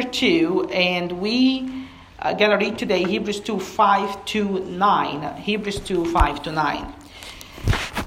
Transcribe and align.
2, 0.00 0.70
and 0.72 1.20
we 1.20 1.88
are 2.18 2.32
going 2.32 2.50
to 2.50 2.56
read 2.56 2.78
today 2.78 3.04
Hebrews 3.04 3.40
2 3.40 3.60
5 3.60 4.24
to 4.26 4.60
9. 4.60 5.36
Hebrews 5.36 5.80
2 5.80 6.06
5 6.06 6.42
to 6.44 6.52
9. 6.52 6.94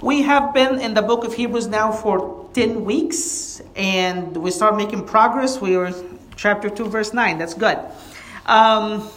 We 0.02 0.24
have 0.24 0.54
been 0.54 0.80
in 0.80 0.96
the 0.96 1.04
book 1.04 1.24
of 1.24 1.36
Hebrews 1.36 1.68
now 1.68 1.92
for 1.92 2.50
10 2.54 2.86
weeks, 2.86 3.62
and 3.76 4.36
we 4.38 4.50
start 4.50 4.78
making 4.78 5.06
progress. 5.06 5.62
We 5.62 5.76
are 5.76 5.94
chapter 6.36 6.70
2, 6.70 6.86
verse 6.86 7.14
9. 7.14 7.38
That's 7.38 7.54
good. 7.54 7.78
Um, 8.48 9.08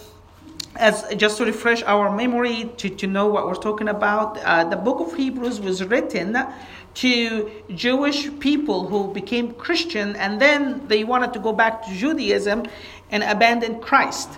as 0.77 1.05
just 1.17 1.39
to 1.39 1.45
refresh 1.45 1.83
our 1.85 2.15
memory 2.15 2.71
to, 2.77 2.89
to 2.91 3.07
know 3.07 3.27
what 3.29 3.47
we're 3.47 3.55
talking 3.55 3.89
about, 3.89 4.39
uh, 4.39 4.65
the 4.65 4.77
book 4.77 5.01
of 5.01 5.15
Hebrews 5.15 5.61
was 5.61 5.83
written 5.85 6.37
to 7.01 7.51
Jewish 7.75 8.29
people 8.41 8.89
who 8.89 9.13
became 9.13 9.53
Christian 9.55 10.17
and 10.17 10.41
then 10.41 10.89
they 10.89 11.05
wanted 11.05 11.33
to 11.35 11.39
go 11.39 11.53
back 11.53 11.85
to 11.87 11.95
Judaism 11.95 12.65
and 13.11 13.23
abandon 13.23 13.81
Christ. 13.81 14.29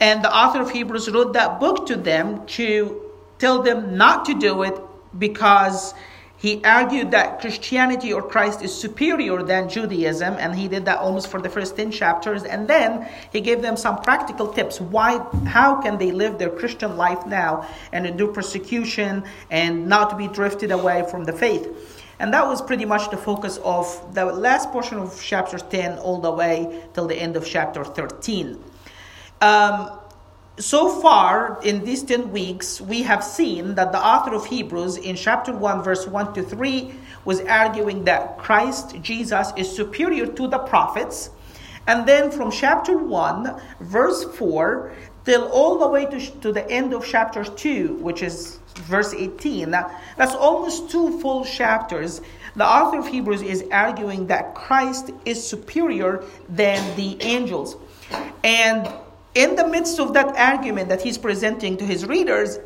And 0.00 0.22
the 0.22 0.34
author 0.34 0.60
of 0.60 0.70
Hebrews 0.70 1.10
wrote 1.10 1.32
that 1.32 1.58
book 1.58 1.86
to 1.86 1.96
them 1.96 2.46
to 2.58 3.02
tell 3.38 3.62
them 3.62 3.96
not 3.96 4.24
to 4.26 4.34
do 4.34 4.62
it 4.62 4.78
because 5.18 5.94
he 6.38 6.62
argued 6.64 7.12
that 7.12 7.40
Christianity 7.40 8.12
or 8.12 8.22
Christ 8.22 8.62
is 8.62 8.72
superior 8.72 9.42
than 9.42 9.70
Judaism, 9.70 10.34
and 10.38 10.54
he 10.54 10.68
did 10.68 10.84
that 10.84 10.98
almost 10.98 11.28
for 11.28 11.40
the 11.40 11.48
first 11.48 11.76
10 11.76 11.90
chapters. 11.90 12.44
And 12.44 12.68
then 12.68 13.08
he 13.32 13.40
gave 13.40 13.62
them 13.62 13.76
some 13.76 14.02
practical 14.02 14.52
tips. 14.52 14.78
Why, 14.78 15.18
how 15.46 15.80
can 15.80 15.96
they 15.96 16.12
live 16.12 16.38
their 16.38 16.50
Christian 16.50 16.98
life 16.98 17.26
now 17.26 17.66
and 17.90 18.06
endure 18.06 18.32
persecution 18.32 19.24
and 19.50 19.88
not 19.88 20.18
be 20.18 20.28
drifted 20.28 20.70
away 20.70 21.06
from 21.10 21.24
the 21.24 21.32
faith? 21.32 21.95
And 22.18 22.32
that 22.32 22.46
was 22.46 22.62
pretty 22.62 22.84
much 22.84 23.10
the 23.10 23.16
focus 23.16 23.58
of 23.62 24.14
the 24.14 24.24
last 24.24 24.70
portion 24.70 24.98
of 24.98 25.20
chapter 25.22 25.58
10 25.58 25.98
all 25.98 26.20
the 26.20 26.30
way 26.30 26.84
till 26.94 27.06
the 27.06 27.16
end 27.16 27.36
of 27.36 27.46
chapter 27.46 27.84
13. 27.84 28.62
Um, 29.42 29.90
so 30.58 30.88
far 31.02 31.60
in 31.62 31.84
these 31.84 32.02
10 32.02 32.32
weeks, 32.32 32.80
we 32.80 33.02
have 33.02 33.22
seen 33.22 33.74
that 33.74 33.92
the 33.92 33.98
author 33.98 34.34
of 34.34 34.46
Hebrews 34.46 34.96
in 34.96 35.14
chapter 35.14 35.52
1, 35.52 35.82
verse 35.82 36.06
1 36.06 36.32
to 36.32 36.42
3, 36.42 36.94
was 37.26 37.40
arguing 37.42 38.04
that 38.04 38.38
Christ 38.38 38.96
Jesus 39.02 39.52
is 39.56 39.70
superior 39.74 40.26
to 40.26 40.48
the 40.48 40.58
prophets. 40.58 41.30
And 41.86 42.08
then 42.08 42.30
from 42.30 42.50
chapter 42.50 42.96
1, 42.96 43.60
verse 43.80 44.24
4, 44.24 44.92
till 45.26 45.46
all 45.48 45.78
the 45.78 45.88
way 45.88 46.06
to, 46.06 46.20
to 46.40 46.52
the 46.52 46.68
end 46.70 46.94
of 46.94 47.04
chapter 47.04 47.44
2, 47.44 47.96
which 47.96 48.22
is 48.22 48.58
verse 48.78 49.12
18. 49.14 49.70
Now, 49.70 49.98
that's 50.16 50.34
almost 50.34 50.90
two 50.90 51.20
full 51.20 51.44
chapters. 51.44 52.20
The 52.56 52.66
author 52.66 52.98
of 52.98 53.06
Hebrews 53.06 53.42
is 53.42 53.64
arguing 53.72 54.26
that 54.28 54.54
Christ 54.54 55.10
is 55.24 55.46
superior 55.46 56.24
than 56.48 56.96
the 56.96 57.20
angels. 57.22 57.76
And 58.44 58.88
in 59.34 59.56
the 59.56 59.66
midst 59.66 60.00
of 60.00 60.14
that 60.14 60.34
argument 60.36 60.88
that 60.88 61.02
he's 61.02 61.18
presenting 61.18 61.76
to 61.76 61.84
his 61.84 62.06
readers, 62.06 62.58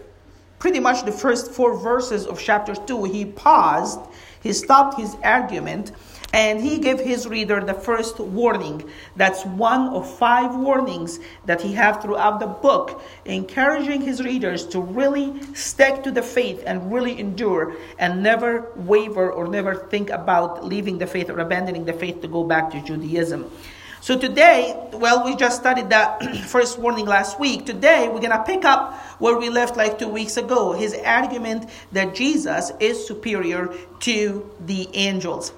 pretty 0.61 0.79
much 0.79 1.05
the 1.05 1.13
first 1.13 1.51
four 1.51 1.77
verses 1.77 2.27
of 2.27 2.41
chapter 2.41 2.75
2, 2.75 3.05
he 3.05 3.25
paused, 3.25 3.99
he 4.43 4.53
stopped 4.53 4.99
his 4.99 5.17
argument, 5.25 5.93
and 6.33 6.61
he 6.61 6.79
gave 6.79 7.01
his 7.01 7.27
reader 7.27 7.61
the 7.61 7.75
first 7.75 8.21
warning. 8.21 8.89
That's 9.17 9.45
one 9.45 9.89
of 9.89 10.09
five 10.19 10.55
warnings 10.55 11.19
that 11.47 11.61
he 11.61 11.73
have 11.75 12.01
throughout 12.01 12.39
the 12.39 12.47
book, 12.47 13.03
encouraging 13.25 14.03
his 14.03 14.23
readers 14.23 14.67
to 14.69 14.81
really 14.81 15.43
stick 15.55 16.05
to 16.05 16.11
the 16.11 16.23
faith 16.23 16.63
and 16.67 16.93
really 16.93 17.19
endure 17.19 17.75
and 17.99 18.23
never 18.23 18.71
waver 18.77 19.31
or 19.33 19.49
never 19.49 19.75
think 19.75 20.11
about 20.11 20.65
leaving 20.65 20.99
the 20.99 21.07
faith 21.07 21.31
or 21.31 21.41
abandoning 21.41 21.85
the 21.85 21.93
faith 21.93 22.21
to 22.23 22.29
go 22.29 22.45
back 22.45 22.71
to 22.71 22.81
Judaism. 22.81 23.51
So 24.03 24.19
today, 24.19 24.75
well, 24.95 25.27
we 25.27 25.37
just 25.37 25.61
studied 25.61 25.91
that 25.91 26.37
first 26.47 26.79
warning 26.79 27.05
last 27.05 27.39
week. 27.39 27.67
Today, 27.67 28.09
we're 28.09 28.21
going 28.21 28.31
to 28.31 28.43
pick 28.45 28.65
up 28.65 28.95
where 29.19 29.37
we 29.37 29.51
left 29.51 29.77
like 29.77 29.99
two 29.99 30.09
weeks 30.09 30.39
ago. 30.39 30.73
His 30.73 30.95
argument 30.95 31.69
that 31.93 32.15
Jesus 32.15 32.73
is 32.81 33.07
superior 33.07 33.75
to 34.01 34.51
the 34.65 34.89
angels. 34.95 35.53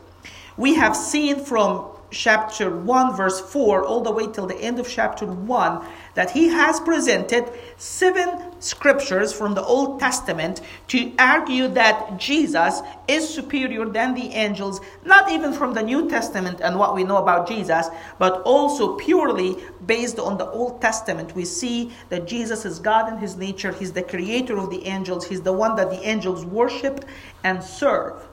We 0.57 0.75
have 0.75 0.97
seen 0.97 1.45
from 1.45 1.87
chapter 2.13 2.71
1, 2.71 3.17
verse 3.17 3.41
4, 3.41 3.85
all 3.85 4.03
the 4.03 4.13
way 4.13 4.27
till 4.27 4.47
the 4.47 4.57
end 4.57 4.79
of 4.79 4.89
chapter 4.89 5.27
1, 5.27 5.85
that 6.15 6.31
he 6.31 6.49
has 6.49 6.79
presented 6.81 7.51
seven 7.79 8.61
scriptures 8.61 9.33
from 9.33 9.55
the 9.55 9.63
Old 9.63 9.99
Testament 9.99 10.61
to 10.89 11.13
argue 11.19 11.69
that 11.69 12.19
Jesus 12.19 12.83
is 13.09 13.29
superior 13.29 13.87
than 13.87 14.15
the 14.15 14.29
angels, 14.29 14.81
not 15.05 15.31
even 15.33 15.53
from 15.53 15.73
the 15.73 15.83
New 15.83 16.09
Testament 16.09 16.61
and 16.61 16.79
what 16.79 16.95
we 16.95 17.03
know 17.03 17.17
about 17.17 17.49
Jesus, 17.49 17.89
but 18.19 18.43
also 18.43 18.97
purely 18.97 19.57
based 19.87 20.19
on 20.19 20.37
the 20.37 20.49
Old 20.51 20.81
Testament. 20.83 21.35
We 21.35 21.47
see 21.47 21.93
that 22.11 22.27
Jesus 22.27 22.65
is 22.65 22.79
God 22.79 23.11
in 23.11 23.19
his 23.19 23.37
nature, 23.37 23.73
he's 23.73 23.93
the 23.93 24.03
creator 24.03 24.59
of 24.59 24.71
the 24.71 24.85
angels, 24.85 25.27
he's 25.27 25.43
the 25.43 25.53
one 25.53 25.77
that 25.77 25.91
the 25.91 26.07
angels 26.07 26.45
worship 26.45 27.07
and 27.43 27.63
serve. 27.63 28.29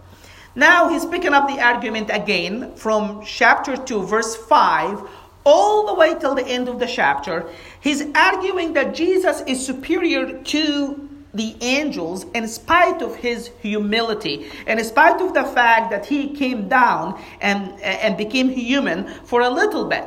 Now 0.56 0.90
he's 0.90 1.06
picking 1.06 1.34
up 1.34 1.48
the 1.48 1.62
argument 1.62 2.10
again 2.12 2.76
from 2.76 3.24
chapter 3.24 3.78
2, 3.78 4.04
verse 4.04 4.36
5, 4.36 5.02
all 5.46 5.88
the 5.88 5.94
way 5.94 6.16
till 6.20 6.36
the 6.36 6.46
end 6.46 6.68
of 6.68 6.80
the 6.80 6.88
chapter. 6.88 7.50
He's 7.80 8.04
arguing 8.16 8.74
that 8.74 8.96
Jesus 8.96 9.42
is 9.48 9.64
superior 9.64 10.42
to 10.42 11.10
the 11.34 11.56
angels 11.62 12.26
in 12.34 12.48
spite 12.48 13.02
of 13.02 13.16
his 13.16 13.52
humility, 13.62 14.48
and 14.66 14.80
in 14.80 14.86
spite 14.86 15.22
of 15.22 15.34
the 15.34 15.44
fact 15.44 15.92
that 15.92 16.08
he 16.08 16.36
came 16.36 16.68
down 16.68 17.22
and, 17.42 17.80
and 17.82 18.18
became 18.18 18.50
human 18.50 19.08
for 19.26 19.42
a 19.42 19.50
little 19.50 19.86
bit. 19.86 20.04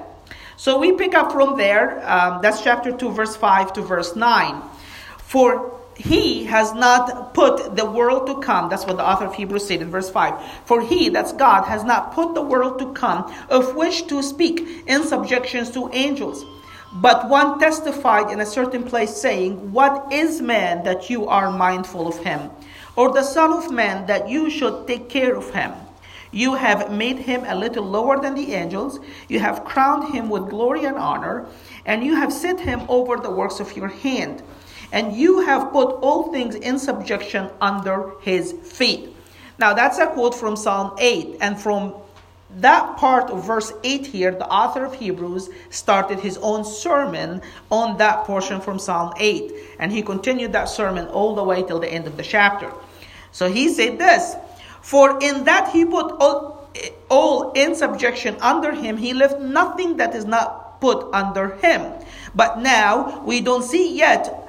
So 0.57 0.79
we 0.79 0.93
pick 0.93 1.15
up 1.15 1.33
from 1.33 1.57
there. 1.57 2.09
Um, 2.09 2.43
that's 2.43 2.63
chapter 2.63 2.93
2, 2.93 3.11
verse 3.11 3.37
5 3.37 3.73
to 3.75 3.83
verse 3.83 4.17
9. 4.17 4.63
For 5.19 5.81
he 5.97 6.45
has 6.45 6.73
not 6.73 7.35
put 7.35 7.77
the 7.77 7.85
world 7.85 8.27
to 8.27 8.41
come. 8.41 8.69
That's 8.69 8.87
what 8.87 8.97
the 8.97 9.07
author 9.07 9.27
of 9.27 9.35
Hebrews 9.35 9.67
said 9.67 9.83
in 9.83 9.91
verse 9.91 10.11
5. 10.11 10.43
For 10.65 10.81
he, 10.81 11.09
that's 11.09 11.33
God, 11.33 11.65
has 11.65 11.85
not 11.85 12.13
put 12.13 12.35
the 12.35 12.43
world 12.43 12.79
to 12.79 12.93
come, 12.93 13.33
of 13.51 13.75
which 13.75 14.07
to 14.09 14.23
speak 14.23 14.67
in 14.87 15.05
subjections 15.05 15.71
to 15.73 15.91
angels. 15.93 16.45
But 16.95 17.29
one 17.29 17.59
testified 17.59 18.31
in 18.31 18.41
a 18.41 18.47
certain 18.47 18.85
place, 18.85 19.17
saying, 19.17 19.73
What 19.73 20.13
is 20.13 20.43
man 20.43 20.85
that 20.85 21.09
you 21.09 21.27
are 21.27 21.51
mindful 21.51 22.07
of 22.07 22.19
him? 22.19 22.51
Or 22.97 23.13
the 23.13 23.23
Son 23.23 23.53
of 23.53 23.71
Man 23.71 24.07
that 24.07 24.29
you 24.29 24.51
should 24.51 24.87
take 24.87 25.09
care 25.09 25.35
of 25.35 25.51
him? 25.55 25.73
You 26.33 26.55
have 26.55 26.91
made 26.91 27.19
him 27.19 27.45
a 27.47 27.55
little 27.55 27.85
lower 27.85 28.21
than 28.21 28.35
the 28.35 28.55
angels. 28.55 29.01
You 29.29 29.39
have 29.41 29.65
crowned 29.65 30.15
him 30.15 30.31
with 30.31 30.49
glory 30.49 30.85
and 30.85 30.97
honor, 30.97 31.47
and 31.87 32.05
you 32.05 32.15
have 32.17 32.33
set 32.33 32.61
him 32.61 32.83
over 32.89 33.17
the 33.17 33.31
works 33.31 33.61
of 33.61 33.77
your 33.77 33.89
hand 33.89 34.43
and 34.93 35.17
you 35.17 35.41
have 35.41 35.73
put 35.73 35.89
all 36.03 36.31
things 36.31 36.55
in 36.55 36.79
subjection 36.79 37.51
under 37.61 38.13
his 38.21 38.53
feet. 38.53 39.17
Now, 39.59 39.73
that's 39.73 39.99
a 39.99 40.07
quote 40.07 40.35
from 40.35 40.55
Psalm 40.55 40.95
8. 40.99 41.39
And 41.41 41.59
from 41.59 41.95
that 42.59 42.99
part 42.99 43.31
of 43.31 43.47
verse 43.47 43.73
8 43.83 44.07
here, 44.07 44.33
the 44.33 44.47
author 44.47 44.85
of 44.85 44.95
Hebrews 44.95 45.49
started 45.71 46.21
his 46.21 46.37
own 46.39 46.65
sermon 46.65 47.41
on 47.71 47.97
that 47.97 48.25
portion 48.25 48.61
from 48.61 48.79
Psalm 48.79 49.15
8. 49.19 49.53
And 49.79 49.91
he 49.91 50.03
continued 50.03 50.53
that 50.53 50.69
sermon 50.69 51.07
all 51.07 51.35
the 51.35 51.43
way 51.43 51.63
till 51.63 51.79
the 51.79 51.91
end 51.91 52.07
of 52.07 52.19
the 52.19 52.23
chapter. 52.23 52.71
So 53.31 53.51
he 53.51 53.71
said 53.71 53.99
this 53.99 54.37
For 54.83 55.19
in 55.23 55.45
that 55.45 55.71
he 55.73 55.87
put 55.87 56.13
all, 56.21 56.71
all 57.09 57.53
in 57.53 57.75
subjection 57.75 58.37
under 58.41 58.73
him, 58.73 58.99
he 58.99 59.15
left 59.15 59.41
nothing 59.41 59.97
that 59.97 60.15
is 60.15 60.27
not 60.27 60.81
put 60.83 61.09
under 61.15 61.57
him. 61.57 61.93
But 62.35 62.59
now 62.59 63.23
we 63.25 63.41
don't 63.41 63.63
see 63.63 63.97
yet 63.97 64.42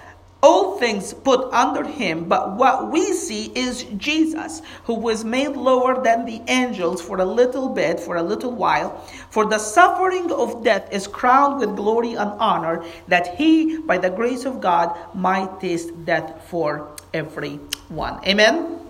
all 0.43 0.77
things 0.77 1.13
put 1.13 1.51
under 1.53 1.87
him, 1.87 2.25
but 2.25 2.57
what 2.57 2.91
we 2.91 3.13
see 3.13 3.45
is 3.55 3.85
Jesus, 3.97 4.61
who 4.83 4.93
was 4.93 5.23
made 5.23 5.55
lower 5.55 6.03
than 6.03 6.25
the 6.25 6.41
angels 6.49 7.01
for 7.01 7.19
a 7.19 7.25
little 7.25 7.69
bit, 7.69 7.97
for 7.97 8.17
a 8.17 8.21
little 8.21 8.51
while, 8.51 8.97
for 9.29 9.45
the 9.45 9.57
suffering 9.57 10.29
of 10.33 10.61
death 10.61 10.91
is 10.91 11.07
crowned 11.07 11.61
with 11.61 11.77
glory 11.77 12.15
and 12.15 12.29
honor, 12.41 12.83
that 13.07 13.35
he, 13.35 13.77
by 13.77 13.97
the 13.97 14.09
grace 14.09 14.43
of 14.43 14.59
God, 14.59 14.93
might 15.15 15.61
taste 15.61 15.89
death 16.03 16.45
for 16.49 16.91
everyone. 17.13 18.19
Amen? 18.27 18.81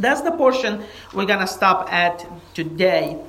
That's 0.00 0.22
the 0.22 0.32
portion 0.32 0.82
we're 1.14 1.26
going 1.26 1.40
to 1.40 1.46
stop 1.46 1.92
at 1.92 2.26
today. 2.54 3.22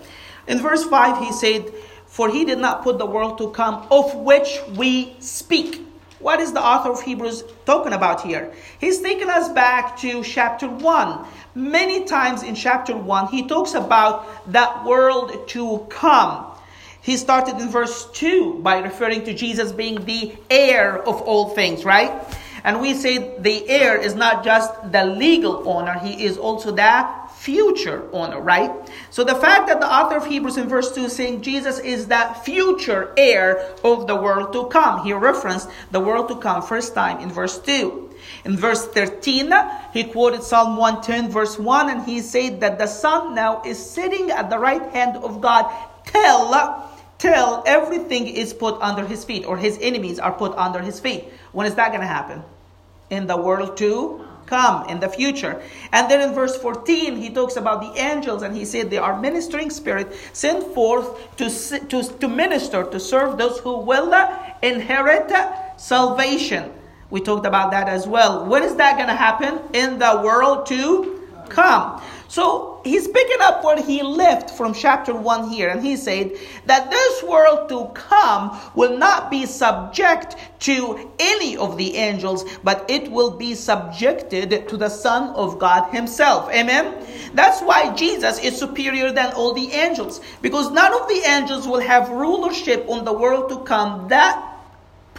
In 0.48 0.58
verse 0.58 0.84
5, 0.84 1.24
he 1.24 1.32
said, 1.32 1.72
For 2.08 2.32
he 2.32 2.46
did 2.46 2.58
not 2.58 2.82
put 2.82 2.98
the 2.98 3.06
world 3.06 3.38
to 3.38 3.52
come, 3.52 3.86
of 3.92 4.16
which 4.16 4.60
we 4.76 5.16
speak. 5.20 5.86
What 6.20 6.42
is 6.42 6.52
the 6.52 6.62
author 6.62 6.92
of 6.92 7.02
Hebrews 7.02 7.46
talking 7.66 7.94
about 7.94 8.22
here? 8.22 8.52
He's 8.80 9.02
taking 9.02 9.30
us 9.30 9.48
back 9.50 9.98
to 10.00 10.22
chapter 10.22 10.68
1. 10.68 11.26
Many 11.56 12.04
times 12.04 12.44
in 12.44 12.56
chapter 12.56 12.96
1, 12.96 13.28
he 13.28 13.48
talks 13.48 13.74
about 13.74 14.52
that 14.52 14.84
world 14.84 15.48
to 15.50 15.88
come. 15.90 16.46
He 17.02 17.16
started 17.16 17.56
in 17.62 17.70
verse 17.70 18.12
2 18.12 18.60
by 18.62 18.80
referring 18.80 19.24
to 19.24 19.34
Jesus 19.34 19.72
being 19.72 20.04
the 20.04 20.36
heir 20.50 21.02
of 21.08 21.22
all 21.22 21.50
things, 21.50 21.86
right? 21.86 22.12
And 22.64 22.82
we 22.82 22.94
say 22.94 23.40
the 23.40 23.68
heir 23.70 23.98
is 23.98 24.16
not 24.16 24.44
just 24.44 24.92
the 24.92 25.06
legal 25.06 25.68
owner, 25.68 25.98
he 26.00 26.26
is 26.26 26.38
also 26.38 26.72
the 26.72 27.08
future 27.40 28.04
owner, 28.12 28.40
right? 28.42 28.72
So 29.12 29.24
the 29.24 29.36
fact 29.36 29.68
that 29.68 29.80
the 29.80 29.92
author 29.92 30.18
of 30.18 30.26
Hebrews 30.26 30.58
in 30.58 30.68
verse 30.68 30.94
2 30.94 31.06
is 31.06 31.16
saying 31.16 31.42
Jesus 31.42 31.80
is 31.80 32.08
that 32.08 32.44
future 32.44 33.14
heir 33.16 33.76
of 33.84 34.08
the 34.08 34.16
world 34.16 34.52
to 34.54 34.68
come. 34.68 35.06
He 35.06 35.14
referenced 35.14 35.70
the 35.92 36.02
world 36.02 36.28
to 36.28 36.36
come 36.36 36.62
first 36.62 36.94
time 36.94 37.20
in 37.20 37.32
verse 37.32 37.58
2. 37.60 38.10
In 38.44 38.58
verse 38.58 38.86
13, 38.88 39.54
he 39.94 40.04
quoted 40.04 40.44
Psalm 40.44 40.76
110, 40.76 41.32
verse 41.32 41.58
1, 41.58 41.90
and 41.90 42.04
he 42.04 42.20
said 42.20 42.60
that 42.60 42.78
the 42.78 42.88
Son 42.88 43.34
now 43.34 43.62
is 43.66 43.80
sitting 43.80 44.32
at 44.32 44.50
the 44.50 44.60
right 44.60 44.92
hand 44.92 45.16
of 45.18 45.40
God 45.40 45.72
till, 46.06 46.54
till 47.18 47.64
everything 47.66 48.28
is 48.28 48.54
put 48.54 48.80
under 48.82 49.06
his 49.06 49.24
feet, 49.24 49.46
or 49.46 49.58
his 49.58 49.78
enemies 49.82 50.20
are 50.20 50.34
put 50.34 50.54
under 50.56 50.80
his 50.80 51.00
feet. 51.00 51.26
When 51.52 51.68
is 51.68 51.76
that 51.76 51.90
going 51.90 52.02
to 52.02 52.08
happen? 52.08 52.44
In 53.10 53.28
the 53.28 53.38
world 53.38 53.78
to 53.78 54.26
come 54.50 54.90
in 54.90 55.00
the 55.00 55.08
future. 55.08 55.62
And 55.94 56.10
then 56.10 56.28
in 56.28 56.34
verse 56.34 56.58
14, 56.58 57.16
he 57.16 57.30
talks 57.30 57.56
about 57.56 57.82
the 57.82 58.02
angels 58.02 58.42
and 58.42 58.56
he 58.56 58.66
said 58.66 58.90
they 58.90 58.98
are 58.98 59.20
ministering 59.22 59.70
spirit 59.70 60.14
sent 60.34 60.74
forth 60.74 61.38
to, 61.38 61.50
to, 61.88 62.04
to 62.04 62.28
minister, 62.28 62.84
to 62.84 63.00
serve 63.00 63.38
those 63.38 63.60
who 63.60 63.78
will 63.78 64.12
inherit 64.64 65.32
salvation. 65.78 66.74
We 67.12 67.22
talked 67.22 67.46
about 67.46 67.72
that 67.72 67.88
as 67.88 68.08
well. 68.08 68.46
When 68.46 68.64
is 68.64 68.76
that 68.76 68.98
going 68.98 69.08
to 69.08 69.16
happen? 69.16 69.60
In 69.74 70.00
the 70.00 70.22
world 70.24 70.66
to 70.68 71.28
come. 71.50 72.02
So 72.30 72.80
he's 72.84 73.08
picking 73.08 73.42
up 73.42 73.64
where 73.64 73.82
he 73.82 74.04
left 74.04 74.52
from 74.52 74.76
chapter 74.76 75.16
1 75.16 75.50
here, 75.50 75.70
and 75.70 75.84
he 75.84 75.98
said 75.98 76.38
that 76.68 76.92
this 76.92 77.24
world 77.24 77.70
to 77.70 77.90
come 77.96 78.56
will 78.76 79.00
not 79.00 79.32
be 79.32 79.48
subject 79.48 80.36
to 80.60 81.10
any 81.18 81.58
of 81.58 81.76
the 81.76 81.96
angels, 81.96 82.46
but 82.64 82.86
it 82.88 83.12
will 83.12 83.32
be 83.32 83.56
subjected 83.56 84.70
to 84.70 84.78
the 84.78 84.90
Son 84.90 85.30
of 85.36 85.58
God 85.58 85.92
Himself. 85.92 86.52
Amen? 86.52 87.04
That's 87.34 87.62
why 87.62 87.96
Jesus 87.96 88.38
is 88.40 88.56
superior 88.56 89.12
than 89.12 89.34
all 89.34 89.54
the 89.54 89.72
angels, 89.72 90.22
because 90.44 90.70
none 90.70 90.94
of 90.94 91.08
the 91.08 91.24
angels 91.28 91.68
will 91.68 91.82
have 91.82 92.10
rulership 92.10 92.86
on 92.90 93.06
the 93.06 93.14
world 93.14 93.50
to 93.50 93.64
come. 93.64 94.08
That 94.10 94.59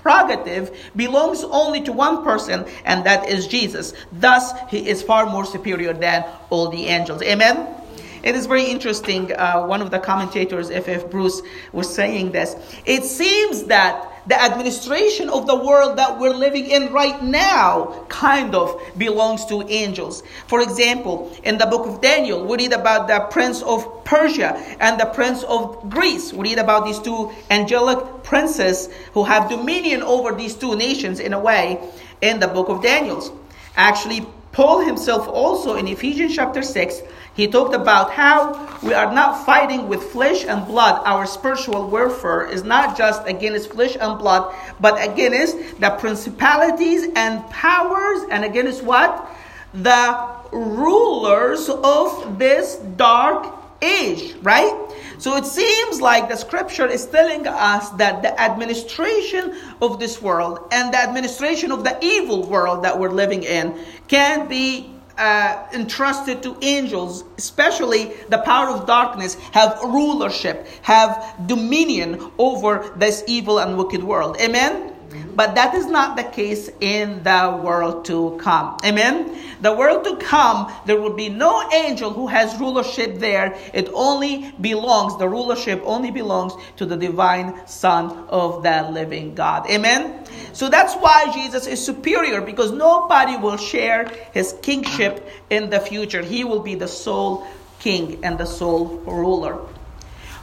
prerogative 0.03 0.77
belongs 0.97 1.45
only 1.45 1.83
to 1.83 1.93
one 1.93 2.25
person, 2.25 2.65
and 2.85 3.05
that 3.05 3.29
is 3.29 3.47
Jesus. 3.47 3.93
Thus, 4.13 4.53
he 4.69 4.89
is 4.89 5.03
far 5.03 5.27
more 5.27 5.45
superior 5.45 5.93
than 5.93 6.25
all 6.51 6.69
the 6.69 6.87
angels. 6.87 7.23
Amen? 7.23 7.77
It 8.23 8.35
is 8.35 8.47
very 8.47 8.65
interesting. 8.65 9.33
Uh, 9.33 9.65
one 9.65 9.81
of 9.81 9.91
the 9.91 9.99
commentators, 9.99 10.71
F.F. 10.71 11.11
Bruce, 11.11 11.41
was 11.73 11.93
saying 11.93 12.33
this. 12.33 12.55
It 12.85 13.05
seems 13.05 13.65
that 13.65 14.10
the 14.31 14.41
administration 14.41 15.29
of 15.29 15.47
the 15.47 15.57
world 15.57 15.99
that 15.99 16.19
we're 16.19 16.33
living 16.35 16.67
in 16.67 16.93
right 16.93 17.21
now 17.23 18.05
kind 18.09 18.55
of 18.55 18.81
belongs 18.97 19.45
to 19.47 19.63
angels. 19.69 20.23
For 20.47 20.61
example, 20.61 21.37
in 21.43 21.59
the 21.59 21.67
book 21.67 21.87
of 21.87 22.01
Daniel, 22.01 22.47
we 22.47 22.57
read 22.59 22.73
about 22.73 23.09
the 23.09 23.21
prince 23.31 23.61
of 23.63 24.05
Persia 24.05 24.55
and 24.79 25.01
the 25.01 25.07
prince 25.07 25.43
of 25.43 25.91
Greece. 25.91 26.33
We 26.33 26.51
read 26.51 26.59
about 26.59 26.85
these 26.85 27.01
two 27.01 27.33
angelic 27.51 28.23
princes 28.23 28.89
who 29.15 29.25
have 29.25 29.51
dominion 29.51 30.03
over 30.03 30.33
these 30.33 30.55
two 30.55 30.77
nations 30.77 31.19
in 31.19 31.33
a 31.33 31.41
way 31.41 31.81
in 32.21 32.39
the 32.39 32.49
book 32.49 32.69
of 32.69 32.83
Daniels. 32.83 33.33
Actually, 33.77 34.27
Paul 34.53 34.81
himself 34.81 35.27
also 35.27 35.77
in 35.77 35.89
Ephesians 35.89 36.35
chapter 36.35 36.63
6 36.63 37.03
he 37.41 37.49
talked 37.49 37.75
about 37.75 38.13
how 38.13 38.69
we 38.83 38.93
are 38.93 39.11
not 39.15 39.47
fighting 39.47 39.89
with 39.89 40.03
flesh 40.13 40.45
and 40.45 40.67
blood. 40.67 41.01
Our 41.07 41.25
spiritual 41.25 41.89
warfare 41.89 42.47
is 42.47 42.65
not 42.65 42.99
just 42.99 43.27
against 43.27 43.73
flesh 43.73 43.97
and 43.99 44.19
blood, 44.19 44.55
but 44.79 45.03
against 45.03 45.57
the 45.81 45.89
principalities 45.89 47.09
and 47.17 47.49
powers, 47.49 48.29
and 48.31 48.45
against 48.45 48.85
what? 48.85 49.27
The 49.73 50.29
rulers 50.53 51.71
of 51.71 52.39
this 52.39 52.77
dark 52.97 53.55
age, 53.81 54.35
right? 54.43 54.77
So 55.17 55.37
it 55.37 55.47
seems 55.47 56.03
like 56.03 56.29
the 56.29 56.37
scripture 56.37 56.87
is 56.87 57.07
telling 57.07 57.47
us 57.47 57.89
that 57.93 58.21
the 58.21 58.39
administration 58.39 59.57
of 59.81 59.99
this 59.99 60.21
world 60.21 60.69
and 60.73 60.93
the 60.93 60.99
administration 60.99 61.73
of 61.73 61.85
the 61.85 61.97
evil 62.05 62.47
world 62.47 62.85
that 62.85 62.99
we're 62.99 63.13
living 63.13 63.45
in 63.45 63.83
can 64.09 64.47
be 64.47 65.00
uh, 65.21 65.69
entrusted 65.75 66.43
to 66.43 66.57
angels, 66.63 67.25
especially 67.37 68.13
the 68.31 68.39
power 68.39 68.71
of 68.71 68.87
darkness, 68.87 69.35
have 69.53 69.79
rulership, 69.85 70.67
have 70.83 71.35
dominion 71.47 72.33
over 72.39 72.93
this 72.97 73.23
evil 73.27 73.59
and 73.59 73.77
wicked 73.77 74.03
world. 74.03 74.39
Amen? 74.41 74.97
But 75.35 75.55
that 75.55 75.75
is 75.75 75.87
not 75.87 76.17
the 76.17 76.25
case 76.25 76.71
in 76.81 77.23
the 77.23 77.61
world 77.63 78.05
to 78.07 78.39
come. 78.41 78.79
Amen? 78.85 79.39
The 79.61 79.73
world 79.73 80.05
to 80.05 80.17
come, 80.17 80.73
there 80.87 81.01
will 81.01 81.15
be 81.15 81.29
no 81.29 81.71
angel 81.71 82.11
who 82.11 82.27
has 82.27 82.59
rulership 82.59 83.19
there. 83.19 83.59
It 83.75 83.91
only 83.93 84.53
belongs, 84.61 85.19
the 85.19 85.29
rulership 85.29 85.83
only 85.85 86.11
belongs 86.11 86.55
to 86.77 86.87
the 86.87 86.97
divine 86.97 87.67
Son 87.67 88.27
of 88.29 88.63
the 88.63 88.89
living 88.91 89.35
God. 89.35 89.69
Amen? 89.71 90.25
So 90.53 90.69
that's 90.69 90.95
why 90.95 91.31
Jesus 91.33 91.67
is 91.67 91.85
superior 91.85 92.41
because 92.41 92.73
nobody 92.73 93.37
will 93.37 93.57
share 93.57 94.09
his 94.33 94.55
kingship 94.63 95.29
in 95.51 95.71
the 95.71 95.81
future. 95.81 96.23
He 96.23 96.45
will 96.45 96.61
be 96.61 96.75
the 96.75 96.89
sole 96.89 97.47
king 97.79 98.25
and 98.25 98.39
the 98.39 98.47
sole 98.47 98.99
ruler. 99.07 99.67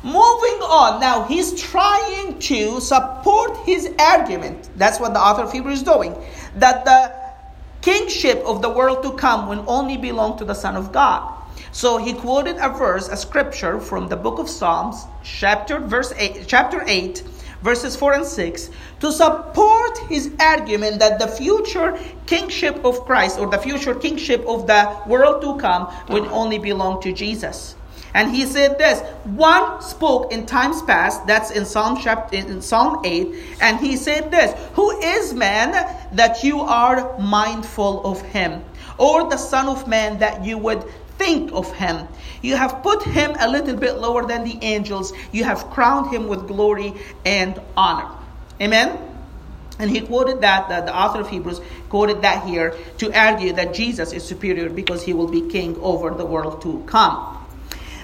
Moving 0.03 0.61
on, 0.61 0.99
now 0.99 1.23
he's 1.23 1.59
trying 1.59 2.37
to 2.39 2.79
support 2.79 3.57
his 3.65 3.89
argument. 3.99 4.69
That's 4.75 4.99
what 4.99 5.13
the 5.13 5.19
author 5.19 5.43
of 5.43 5.51
Hebrews 5.51 5.79
is 5.79 5.83
doing. 5.83 6.15
That 6.55 6.85
the 6.85 7.13
kingship 7.81 8.43
of 8.45 8.61
the 8.61 8.69
world 8.69 9.01
to 9.03 9.13
come 9.13 9.47
will 9.47 9.65
only 9.67 9.97
belong 9.97 10.37
to 10.37 10.45
the 10.45 10.53
Son 10.53 10.75
of 10.75 10.91
God. 10.91 11.33
So 11.71 11.97
he 11.97 12.13
quoted 12.13 12.57
a 12.57 12.69
verse, 12.69 13.07
a 13.07 13.17
scripture 13.17 13.79
from 13.79 14.07
the 14.07 14.15
book 14.15 14.39
of 14.39 14.49
Psalms, 14.49 15.05
chapter 15.23 15.79
verse 15.79 16.13
8, 16.15 16.45
chapter 16.47 16.83
8, 16.85 17.23
verses 17.61 17.95
4 17.95 18.13
and 18.13 18.25
6, 18.25 18.69
to 18.99 19.11
support 19.11 19.97
his 20.09 20.31
argument 20.39 20.99
that 20.99 21.19
the 21.19 21.27
future 21.27 21.97
kingship 22.25 22.83
of 22.85 23.01
Christ 23.05 23.39
or 23.39 23.47
the 23.47 23.57
future 23.57 23.95
kingship 23.95 24.45
of 24.47 24.67
the 24.67 24.97
world 25.07 25.41
to 25.41 25.57
come 25.57 25.91
will 26.09 26.27
only 26.33 26.59
belong 26.59 27.01
to 27.01 27.11
Jesus. 27.11 27.75
And 28.17 28.33
he 28.33 28.47
said 28.47 28.79
this 28.79 28.99
one 29.25 29.79
spoke 29.79 30.33
in 30.33 30.47
times 30.47 30.81
past, 30.81 31.27
that's 31.27 31.51
in 31.51 31.67
Psalm 31.67 31.99
chapter 32.01 32.35
in 32.35 32.63
Psalm 32.63 33.05
8, 33.05 33.27
and 33.61 33.79
he 33.79 33.95
said 33.95 34.31
this 34.31 34.53
Who 34.73 34.89
is 34.99 35.35
man 35.35 35.71
that 36.13 36.43
you 36.43 36.61
are 36.61 37.15
mindful 37.19 38.03
of 38.03 38.23
him? 38.23 38.63
Or 38.97 39.29
the 39.29 39.37
Son 39.37 39.67
of 39.67 39.87
Man 39.87 40.17
that 40.17 40.43
you 40.43 40.57
would 40.57 40.83
think 41.19 41.51
of 41.53 41.71
him. 41.75 42.07
You 42.41 42.55
have 42.55 42.81
put 42.81 43.03
him 43.03 43.35
a 43.39 43.47
little 43.47 43.75
bit 43.75 43.99
lower 43.99 44.25
than 44.25 44.43
the 44.43 44.57
angels. 44.63 45.13
You 45.31 45.43
have 45.43 45.69
crowned 45.69 46.11
him 46.11 46.27
with 46.27 46.47
glory 46.47 46.95
and 47.23 47.61
honor. 47.75 48.09
Amen? 48.59 48.97
And 49.77 49.91
he 49.91 50.01
quoted 50.01 50.41
that, 50.41 50.69
the, 50.69 50.91
the 50.91 50.97
author 50.97 51.21
of 51.21 51.29
Hebrews 51.29 51.61
quoted 51.89 52.23
that 52.23 52.47
here 52.47 52.75
to 52.97 53.13
argue 53.13 53.53
that 53.53 53.75
Jesus 53.75 54.11
is 54.11 54.23
superior 54.23 54.71
because 54.71 55.03
he 55.03 55.13
will 55.13 55.27
be 55.27 55.47
king 55.49 55.77
over 55.81 56.09
the 56.09 56.25
world 56.25 56.63
to 56.63 56.81
come. 56.87 57.36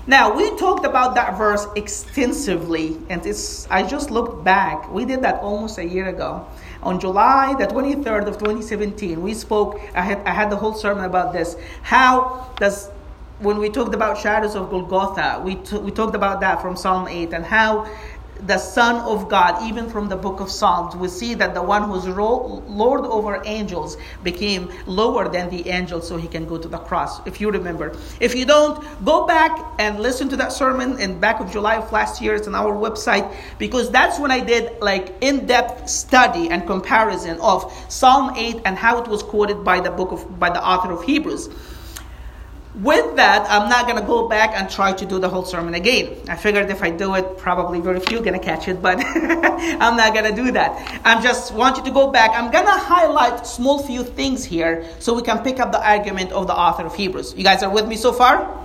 Now, 0.05 0.35
we 0.35 0.53
talked 0.57 0.85
about 0.85 1.15
that 1.15 1.37
verse 1.37 1.65
extensively, 1.77 2.97
and 3.09 3.25
it's, 3.25 3.69
I 3.71 3.83
just 3.83 4.11
looked 4.11 4.43
back. 4.43 4.91
We 4.91 5.05
did 5.05 5.21
that 5.21 5.35
almost 5.41 5.77
a 5.77 5.85
year 5.85 6.09
ago. 6.09 6.45
On 6.81 6.99
July 6.99 7.55
the 7.57 7.67
23rd 7.67 8.27
of 8.27 8.37
2017, 8.37 9.21
we 9.21 9.33
spoke, 9.33 9.79
I 9.95 10.01
had, 10.01 10.17
I 10.25 10.31
had 10.31 10.49
the 10.49 10.57
whole 10.57 10.73
sermon 10.73 11.05
about 11.05 11.31
this. 11.31 11.55
How 11.83 12.51
does, 12.57 12.89
when 13.39 13.59
we 13.59 13.69
talked 13.69 13.95
about 13.95 14.17
shadows 14.17 14.55
of 14.55 14.69
Golgotha, 14.69 15.41
we, 15.41 15.55
t- 15.55 15.77
we 15.77 15.89
talked 15.89 16.15
about 16.15 16.41
that 16.41 16.61
from 16.61 16.75
Psalm 16.75 17.07
8, 17.07 17.31
and 17.31 17.45
how 17.45 17.89
the 18.45 18.57
Son 18.57 18.97
of 18.97 19.29
God, 19.29 19.63
even 19.63 19.89
from 19.89 20.09
the 20.09 20.15
book 20.15 20.39
of 20.39 20.51
Psalms, 20.51 20.95
we 20.95 21.07
see 21.07 21.33
that 21.35 21.53
the 21.53 21.61
one 21.61 21.83
who's 21.83 22.07
Lord 22.07 23.05
over 23.05 23.41
angels 23.45 23.97
became 24.23 24.71
lower 24.85 25.29
than 25.29 25.49
the 25.49 25.69
angels 25.69 26.07
so 26.07 26.17
he 26.17 26.27
can 26.27 26.45
go 26.45 26.57
to 26.57 26.67
the 26.67 26.77
cross, 26.77 27.25
if 27.25 27.39
you 27.39 27.49
remember. 27.51 27.95
If 28.19 28.35
you 28.35 28.45
don't, 28.45 28.83
go 29.05 29.25
back 29.25 29.57
and 29.79 29.99
listen 29.99 30.29
to 30.29 30.37
that 30.37 30.51
sermon 30.51 30.99
in 30.99 31.19
back 31.19 31.39
of 31.39 31.51
July 31.51 31.75
of 31.75 31.91
last 31.91 32.21
year. 32.21 32.35
It's 32.35 32.47
on 32.47 32.55
our 32.55 32.73
website 32.73 33.33
because 33.57 33.91
that's 33.91 34.19
when 34.19 34.31
I 34.31 34.39
did 34.39 34.81
like 34.81 35.15
in-depth 35.21 35.89
study 35.89 36.49
and 36.49 36.65
comparison 36.67 37.39
of 37.39 37.71
Psalm 37.89 38.35
8 38.35 38.61
and 38.65 38.77
how 38.77 39.01
it 39.01 39.07
was 39.07 39.23
quoted 39.23 39.63
by 39.63 39.79
the 39.79 39.91
book 39.91 40.11
of 40.11 40.39
by 40.39 40.49
the 40.49 40.65
author 40.65 40.91
of 40.91 41.03
Hebrews. 41.03 41.49
With 42.75 43.17
that, 43.17 43.45
I'm 43.51 43.69
not 43.69 43.85
going 43.85 43.99
to 43.99 44.05
go 44.05 44.27
back 44.27 44.53
and 44.55 44.67
try 44.67 44.93
to 44.93 45.05
do 45.05 45.19
the 45.19 45.29
whole 45.29 45.45
sermon 45.45 45.75
again. 45.75 46.17
I 46.27 46.35
figured 46.35 46.71
if 46.71 46.81
I 46.81 46.89
do 46.89 47.13
it, 47.13 47.37
probably 47.37 47.79
very 47.79 47.99
few 47.99 48.19
going 48.19 48.33
to 48.33 48.43
catch 48.43 48.67
it, 48.67 48.81
but 48.81 48.97
I'm 49.05 49.95
not 49.95 50.15
going 50.15 50.25
to 50.25 50.35
do 50.35 50.51
that. 50.53 51.01
I'm 51.05 51.21
just 51.21 51.53
want 51.53 51.77
you 51.77 51.83
to 51.83 51.91
go 51.91 52.09
back. 52.09 52.31
I'm 52.33 52.49
going 52.49 52.65
to 52.65 52.71
highlight 52.71 53.45
small 53.45 53.83
few 53.83 54.03
things 54.03 54.43
here 54.43 54.87
so 54.97 55.13
we 55.13 55.21
can 55.21 55.43
pick 55.43 55.59
up 55.59 55.71
the 55.71 55.87
argument 55.87 56.31
of 56.31 56.47
the 56.47 56.55
author 56.55 56.83
of 56.83 56.95
Hebrews. 56.95 57.35
You 57.37 57.43
guys 57.43 57.61
are 57.61 57.69
with 57.69 57.87
me 57.87 57.95
so 57.95 58.11
far? 58.11 58.59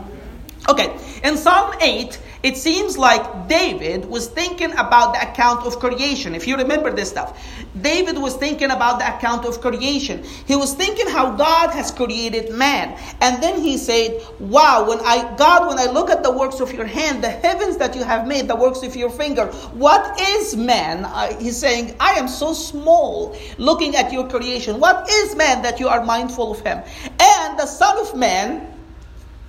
Okay. 0.71 0.99
In 1.23 1.37
Psalm 1.37 1.75
8, 1.83 2.19
it 2.42 2.57
seems 2.57 2.97
like 2.97 3.49
David 3.49 4.04
was 4.04 4.28
thinking 4.28 4.73
about 4.73 5.14
the 5.14 5.23
account 5.28 5.66
of 5.66 5.78
creation. 5.80 6.35
If 6.35 6.47
you 6.47 6.57
remember 6.57 6.92
this 6.92 7.11
stuff, 7.11 7.42
David 7.80 8.18
was 8.18 8.37
thinking 8.37 8.71
about 8.71 8.99
the 8.99 9.16
account 9.16 9.45
of 9.45 9.61
creation. 9.61 10.23
He 10.47 10.54
was 10.54 10.75
thinking 10.75 11.09
how 11.09 11.37
God 11.37 11.71
has 11.71 11.90
created 11.90 12.54
man. 12.54 12.97
And 13.21 13.42
then 13.42 13.61
he 13.61 13.76
said, 13.76 14.23
Wow, 14.38 14.88
when 14.88 15.00
I, 15.00 15.35
God, 15.37 15.68
when 15.68 15.78
I 15.78 15.90
look 15.90 16.11
at 16.11 16.23
the 16.23 16.30
works 16.30 16.61
of 16.61 16.73
your 16.73 16.87
hand, 16.87 17.25
the 17.25 17.30
heavens 17.30 17.76
that 17.78 17.97
you 17.97 18.04
have 18.04 18.26
made, 18.26 18.47
the 18.49 18.57
works 18.57 18.83
of 18.83 18.95
your 18.95 19.11
finger, 19.11 19.47
what 19.73 20.21
is 20.21 20.57
man? 20.57 21.04
Uh, 21.04 21.37
he's 21.38 21.57
saying, 21.57 21.97
I 21.99 22.12
am 22.12 22.28
so 22.28 22.52
small 22.52 23.37
looking 23.59 23.97
at 23.97 24.12
your 24.12 24.28
creation. 24.28 24.78
What 24.78 25.09
is 25.11 25.35
man 25.35 25.62
that 25.62 25.80
you 25.80 25.88
are 25.88 26.04
mindful 26.04 26.52
of 26.52 26.61
him? 26.61 26.83
And 27.21 27.59
the 27.59 27.66
Son 27.66 27.99
of 27.99 28.16
Man, 28.16 28.78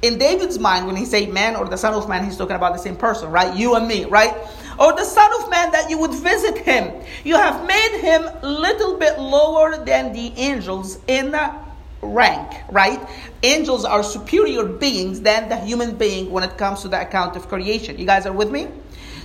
in 0.01 0.18
David's 0.18 0.60
mind, 0.60 0.88
when 0.88 0.96
he 0.96 1.06
say 1.06 1.27
man 1.27 1.56
or 1.56 1.65
the 1.65 1.77
Son 1.77 1.94
of 1.94 2.08
Man, 2.08 2.24
he's 2.24 2.38
talking 2.38 2.56
about 2.56 2.74
the 2.74 2.79
same 2.79 2.96
person, 2.96 3.32
right? 3.32 3.56
You 3.56 3.75
and 3.75 3.88
me, 3.88 4.06
right? 4.06 4.34
Or 4.79 4.96
the 4.96 5.03
Son 5.03 5.29
of 5.41 5.50
Man 5.50 5.72
that 5.72 5.89
you 5.89 5.98
would 5.98 6.13
visit 6.13 6.58
him. 6.58 7.03
You 7.25 7.36
have 7.36 7.68
made 7.68 8.00
him 8.00 8.24
a 8.41 8.48
little 8.48 8.98
bit 8.98 9.20
lower 9.20 9.84
than 9.84 10.13
the 10.13 10.32
angels 10.38 11.00
in 11.08 11.32
the 11.32 11.53
rank, 12.01 12.53
right? 12.72 13.06
Angels 13.44 13.84
are 13.84 14.03
superior 14.03 14.63
beings 14.63 15.20
than 15.20 15.50
the 15.50 15.58
human 15.58 15.96
being 15.96 16.32
when 16.32 16.44
it 16.44 16.58
comes 16.58 16.82
to 16.84 16.88
the 16.88 17.01
account 17.01 17.36
of 17.36 17.50
creation. 17.50 17.98
You 17.98 18.06
guys 18.06 18.25
are 18.25 18.32
with 18.32 18.51
me? 18.51 18.68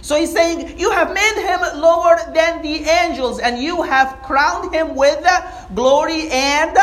So 0.03 0.19
he's 0.19 0.33
saying, 0.33 0.79
You 0.79 0.91
have 0.91 1.15
made 1.15 1.47
him 1.47 1.81
lower 1.81 2.19
than 2.35 2.63
the 2.63 2.85
angels, 2.85 3.39
and 3.39 3.63
you 3.63 3.83
have 3.83 4.23
crowned 4.23 4.75
him 4.75 4.97
with 4.97 5.25
glory 5.75 6.29
and 6.31 6.77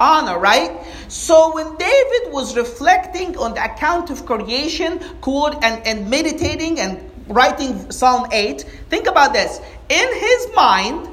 honor, 0.00 0.38
right? 0.38 0.80
So 1.08 1.54
when 1.54 1.76
David 1.76 2.32
was 2.32 2.56
reflecting 2.56 3.36
on 3.38 3.54
the 3.54 3.64
account 3.64 4.10
of 4.10 4.26
creation, 4.26 5.00
cool, 5.20 5.48
and, 5.62 5.86
and 5.86 6.08
meditating 6.08 6.80
and 6.80 7.10
writing 7.28 7.90
Psalm 7.90 8.28
8, 8.32 8.62
think 8.88 9.06
about 9.06 9.32
this. 9.32 9.60
In 9.88 10.14
his 10.14 10.48
mind, 10.54 11.08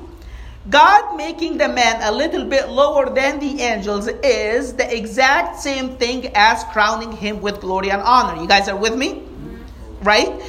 God 0.70 1.16
making 1.16 1.58
the 1.58 1.70
man 1.70 2.02
a 2.02 2.12
little 2.12 2.46
bit 2.46 2.70
lower 2.70 3.14
than 3.14 3.40
the 3.40 3.62
angels 3.62 4.08
is 4.08 4.74
the 4.74 4.96
exact 4.96 5.60
same 5.60 5.98
thing 5.98 6.32
as 6.34 6.64
crowning 6.66 7.12
him 7.12 7.42
with 7.42 7.62
glory 7.62 7.92
and 7.92 8.02
honor. 8.02 8.42
You 8.42 8.48
guys 8.48 8.68
are 8.68 8.76
with 8.76 8.98
me? 8.98 9.22
Right? 10.02 10.42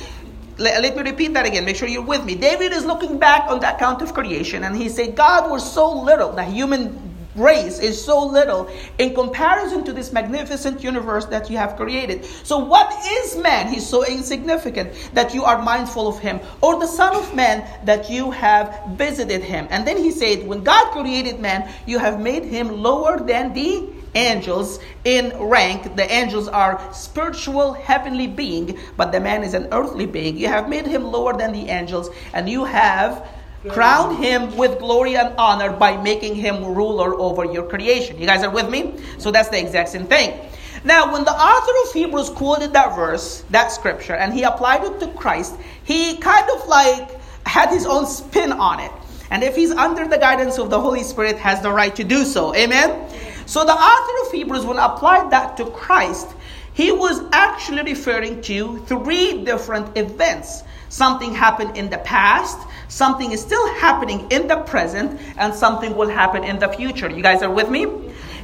Let, 0.59 0.83
let, 0.83 0.97
me 0.97 1.03
repeat 1.03 1.35
that 1.35 1.45
again. 1.45 1.67
Make 1.67 1.77
sure 1.77 1.87
you're 1.87 2.01
with 2.01 2.25
me. 2.25 2.35
David 2.35 2.73
is 2.73 2.87
looking 2.87 3.19
back 3.19 3.51
on 3.51 3.61
the 3.61 3.75
account 3.75 4.01
of 4.01 4.15
creation 4.15 4.65
and 4.65 4.75
he 4.75 4.89
said, 4.89 5.15
God 5.15 5.51
was 5.51 5.71
so 5.71 5.93
little, 5.93 6.33
the 6.33 6.45
human 6.45 7.06
race 7.37 7.79
is 7.79 8.03
so 8.03 8.25
little 8.25 8.69
in 8.99 9.15
comparison 9.15 9.85
to 9.85 9.93
this 9.93 10.13
magnificent 10.13 10.83
universe 10.83 11.27
that 11.27 11.51
you 11.51 11.57
have 11.57 11.77
created. 11.77 12.25
So, 12.25 12.59
what 12.59 12.93
is 13.07 13.37
man? 13.37 13.73
He's 13.73 13.87
so 13.87 14.05
insignificant 14.05 14.93
that 15.15 15.35
you 15.35 15.45
are 15.45 15.63
mindful 15.63 16.09
of 16.09 16.19
him, 16.19 16.41
or 16.61 16.79
the 16.79 16.87
Son 16.87 17.15
of 17.15 17.35
Man 17.35 17.67
that 17.85 18.11
you 18.11 18.31
have 18.31 18.83
visited 18.91 19.43
him. 19.43 19.67
And 19.71 19.87
then 19.87 19.97
he 19.97 20.11
said, 20.11 20.47
When 20.47 20.63
God 20.65 20.93
created 20.93 21.41
man, 21.41 21.73
you 21.87 21.99
have 21.99 22.21
made 22.21 22.45
him 22.45 22.83
lower 22.83 23.19
than 23.19 23.53
the 23.53 23.89
angels 24.17 24.81
in 25.05 25.33
rank. 25.39 25.95
The 25.95 26.11
angels 26.11 26.49
are 26.49 26.81
spiritual, 26.93 27.75
heavenly 27.75 28.27
being, 28.27 28.79
but 28.97 29.13
the 29.13 29.21
man 29.21 29.45
is 29.45 29.55
an 29.55 29.69
earthly 29.73 30.07
being. 30.07 30.37
You 30.37 30.49
have 30.49 30.69
made 30.69 30.87
him 30.87 31.05
lower 31.05 31.37
than 31.37 31.53
the 31.53 31.69
angels, 31.69 32.11
and 32.33 32.49
you 32.49 32.65
have 32.65 33.29
crown 33.71 34.17
him 34.17 34.57
with 34.57 34.79
glory 34.79 35.17
and 35.17 35.35
honor 35.39 35.73
by 35.73 35.97
making 36.03 36.35
him 36.35 36.65
ruler 36.65 37.15
over 37.15 37.45
your 37.45 37.69
creation. 37.69 38.19
You 38.19 38.27
guys 38.27 38.43
are 38.43 38.51
with 38.51 38.69
me? 38.71 38.95
So 39.19 39.31
that's 39.31 39.49
the 39.49 39.61
exact 39.61 39.91
same 39.91 40.07
thing. 40.07 40.39
Now, 40.85 41.13
when 41.13 41.25
the 41.25 41.33
author 41.33 41.73
of 41.89 41.95
Hebrews 41.95 42.31
quoted 42.31 42.73
that 42.75 42.95
verse, 42.95 43.45
that 43.51 43.73
scripture, 43.73 44.15
and 44.15 44.33
he 44.33 44.45
applied 44.45 44.85
it 44.85 45.01
to 45.01 45.09
Christ, 45.09 45.57
he 45.85 46.17
kind 46.19 46.49
of 46.51 46.69
like 46.69 47.11
had 47.45 47.71
his 47.71 47.87
own 47.87 48.07
spin 48.07 48.53
on 48.53 48.81
it. 48.81 48.93
And 49.31 49.43
if 49.43 49.57
he's 49.57 49.73
under 49.73 50.07
the 50.07 50.19
guidance 50.19 50.59
of 50.59 50.71
the 50.71 50.81
Holy 50.81 51.03
Spirit, 51.03 51.39
has 51.39 51.61
the 51.61 51.73
right 51.73 51.95
to 51.97 52.05
do 52.05 52.25
so. 52.25 52.55
Amen? 52.55 53.11
So 53.47 53.65
the 53.65 53.73
author 53.73 54.27
of 54.27 54.33
Hebrews, 54.33 54.65
when 54.65 54.79
applied 54.79 55.31
that 55.31 55.57
to 55.57 55.67
Christ, 55.67 56.29
he 56.75 56.93
was 56.93 57.23
actually 57.33 57.83
referring 57.83 58.43
to 58.43 58.79
three 58.87 59.45
different 59.45 59.97
events. 59.97 60.63
Something 60.89 61.35
happened 61.35 61.77
in 61.77 61.91
the 61.91 61.99
past, 61.99 62.59
something 62.89 63.33
is 63.33 63.41
still 63.41 63.67
happening 63.75 64.27
in 64.31 64.49
the 64.49 64.57
present, 64.57 65.21
and 65.37 65.55
something 65.55 65.97
will 65.97 66.09
happen 66.09 66.45
in 66.45 66.59
the 66.59 66.69
future. 66.69 67.11
You 67.11 67.23
guys 67.23 67.43
are 67.43 67.51
with 67.51 67.71
me? 67.71 67.87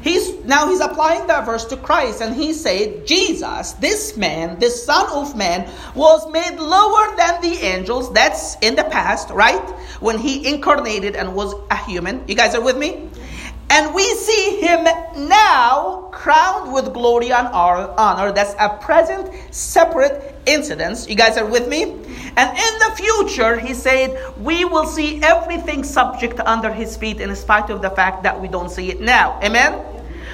He's 0.02 0.44
now 0.44 0.68
he's 0.68 0.80
applying 0.80 1.28
that 1.28 1.46
verse 1.46 1.64
to 1.66 1.76
Christ, 1.76 2.20
and 2.20 2.34
he 2.34 2.52
said, 2.52 3.06
Jesus, 3.06 3.72
this 3.74 4.16
man, 4.16 4.58
this 4.58 4.84
Son 4.84 5.06
of 5.12 5.36
Man, 5.36 5.70
was 5.94 6.28
made 6.32 6.58
lower 6.58 7.16
than 7.16 7.40
the 7.40 7.54
angels. 7.64 8.12
That's 8.12 8.56
in 8.62 8.74
the 8.74 8.84
past, 8.84 9.30
right? 9.30 9.62
When 10.00 10.18
he 10.18 10.46
incarnated 10.46 11.14
and 11.14 11.36
was 11.36 11.54
a 11.70 11.76
human. 11.76 12.26
You 12.26 12.34
guys 12.34 12.56
are 12.56 12.60
with 12.60 12.76
me? 12.76 13.10
And 13.70 13.94
we 13.94 14.04
see 14.16 14.60
him 14.60 14.84
now 15.28 16.10
crowned 16.12 16.74
with 16.74 16.92
glory 16.92 17.32
and 17.32 17.46
honor. 17.48 18.32
That's 18.32 18.54
a 18.58 18.76
present, 18.82 19.30
separate 19.54 20.31
incident. 20.46 21.06
You 21.08 21.16
guys 21.16 21.36
are 21.36 21.46
with 21.46 21.68
me? 21.68 21.82
And 21.84 22.58
in 22.58 22.78
the 22.78 22.92
future, 22.96 23.58
he 23.58 23.74
said, 23.74 24.18
we 24.38 24.64
will 24.64 24.86
see 24.86 25.22
everything 25.22 25.84
subject 25.84 26.40
under 26.40 26.72
his 26.72 26.96
feet 26.96 27.20
in 27.20 27.34
spite 27.36 27.70
of 27.70 27.82
the 27.82 27.90
fact 27.90 28.22
that 28.22 28.40
we 28.40 28.48
don't 28.48 28.70
see 28.70 28.90
it 28.90 29.00
now. 29.00 29.38
Amen? 29.42 29.84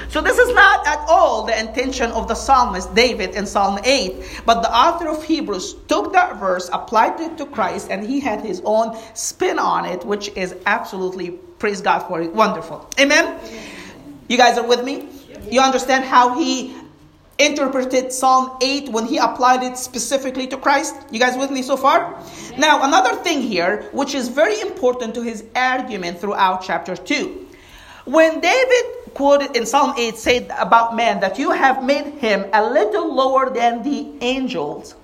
So 0.09 0.23
this 0.23 0.39
is 0.39 0.55
not 0.55 0.87
at 0.87 1.05
all 1.09 1.45
the 1.45 1.59
intention 1.59 2.11
of 2.13 2.29
the 2.29 2.35
psalmist 2.35 2.95
David 2.95 3.35
in 3.35 3.47
Psalm 3.47 3.79
8, 3.85 4.43
but 4.47 4.63
the 4.63 4.75
author 4.75 5.09
of 5.09 5.23
Hebrews 5.23 5.75
took 5.87 6.15
that 6.15 6.41
verse, 6.41 6.71
applied 6.73 7.21
it 7.21 7.37
to 7.39 7.47
Christ, 7.47 7.89
and 7.91 8.07
he 8.07 8.21
had 8.21 8.41
his 8.41 8.63
own 8.65 8.97
spin 9.15 9.59
on 9.59 9.85
it, 9.85 10.07
which 10.07 10.29
is 10.35 10.55
absolutely 10.65 11.39
Praise 11.59 11.81
God 11.81 12.01
for 12.07 12.21
it. 12.21 12.33
Wonderful. 12.33 12.89
Amen? 13.01 13.39
You 14.29 14.37
guys 14.37 14.59
are 14.59 14.67
with 14.67 14.85
me? 14.85 15.09
You 15.51 15.61
understand 15.61 16.05
how 16.05 16.39
he 16.39 16.75
interpreted 17.39 18.13
Psalm 18.13 18.59
8 18.61 18.89
when 18.91 19.07
he 19.07 19.19
applied 19.19 19.63
it 19.63 19.79
specifically 19.79 20.47
to 20.49 20.57
Christ? 20.57 20.95
You 21.11 21.21
guys 21.21 21.37
with 21.37 21.51
me 21.51 21.63
so 21.63 21.77
far? 21.77 22.21
Now, 22.59 22.85
another 22.85 23.15
thing 23.23 23.43
here, 23.43 23.89
which 23.93 24.15
is 24.15 24.29
very 24.29 24.61
important 24.61 25.15
to 25.15 25.23
his 25.23 25.45
argument 25.55 26.21
throughout 26.21 26.63
chapter 26.63 26.97
2. 26.97 27.47
When 28.05 28.41
David 28.41 29.15
quoted 29.15 29.57
in 29.57 29.67
Psalm 29.67 29.95
8 29.97 30.17
said 30.17 30.51
about 30.59 30.97
man 30.97 31.21
that 31.21 31.39
you 31.39 31.51
have 31.51 31.85
made 31.85 32.15
him 32.15 32.47
a 32.53 32.69
little 32.69 33.15
lower 33.15 33.51
than 33.51 33.83
the 33.83 34.13
angels, 34.21 34.95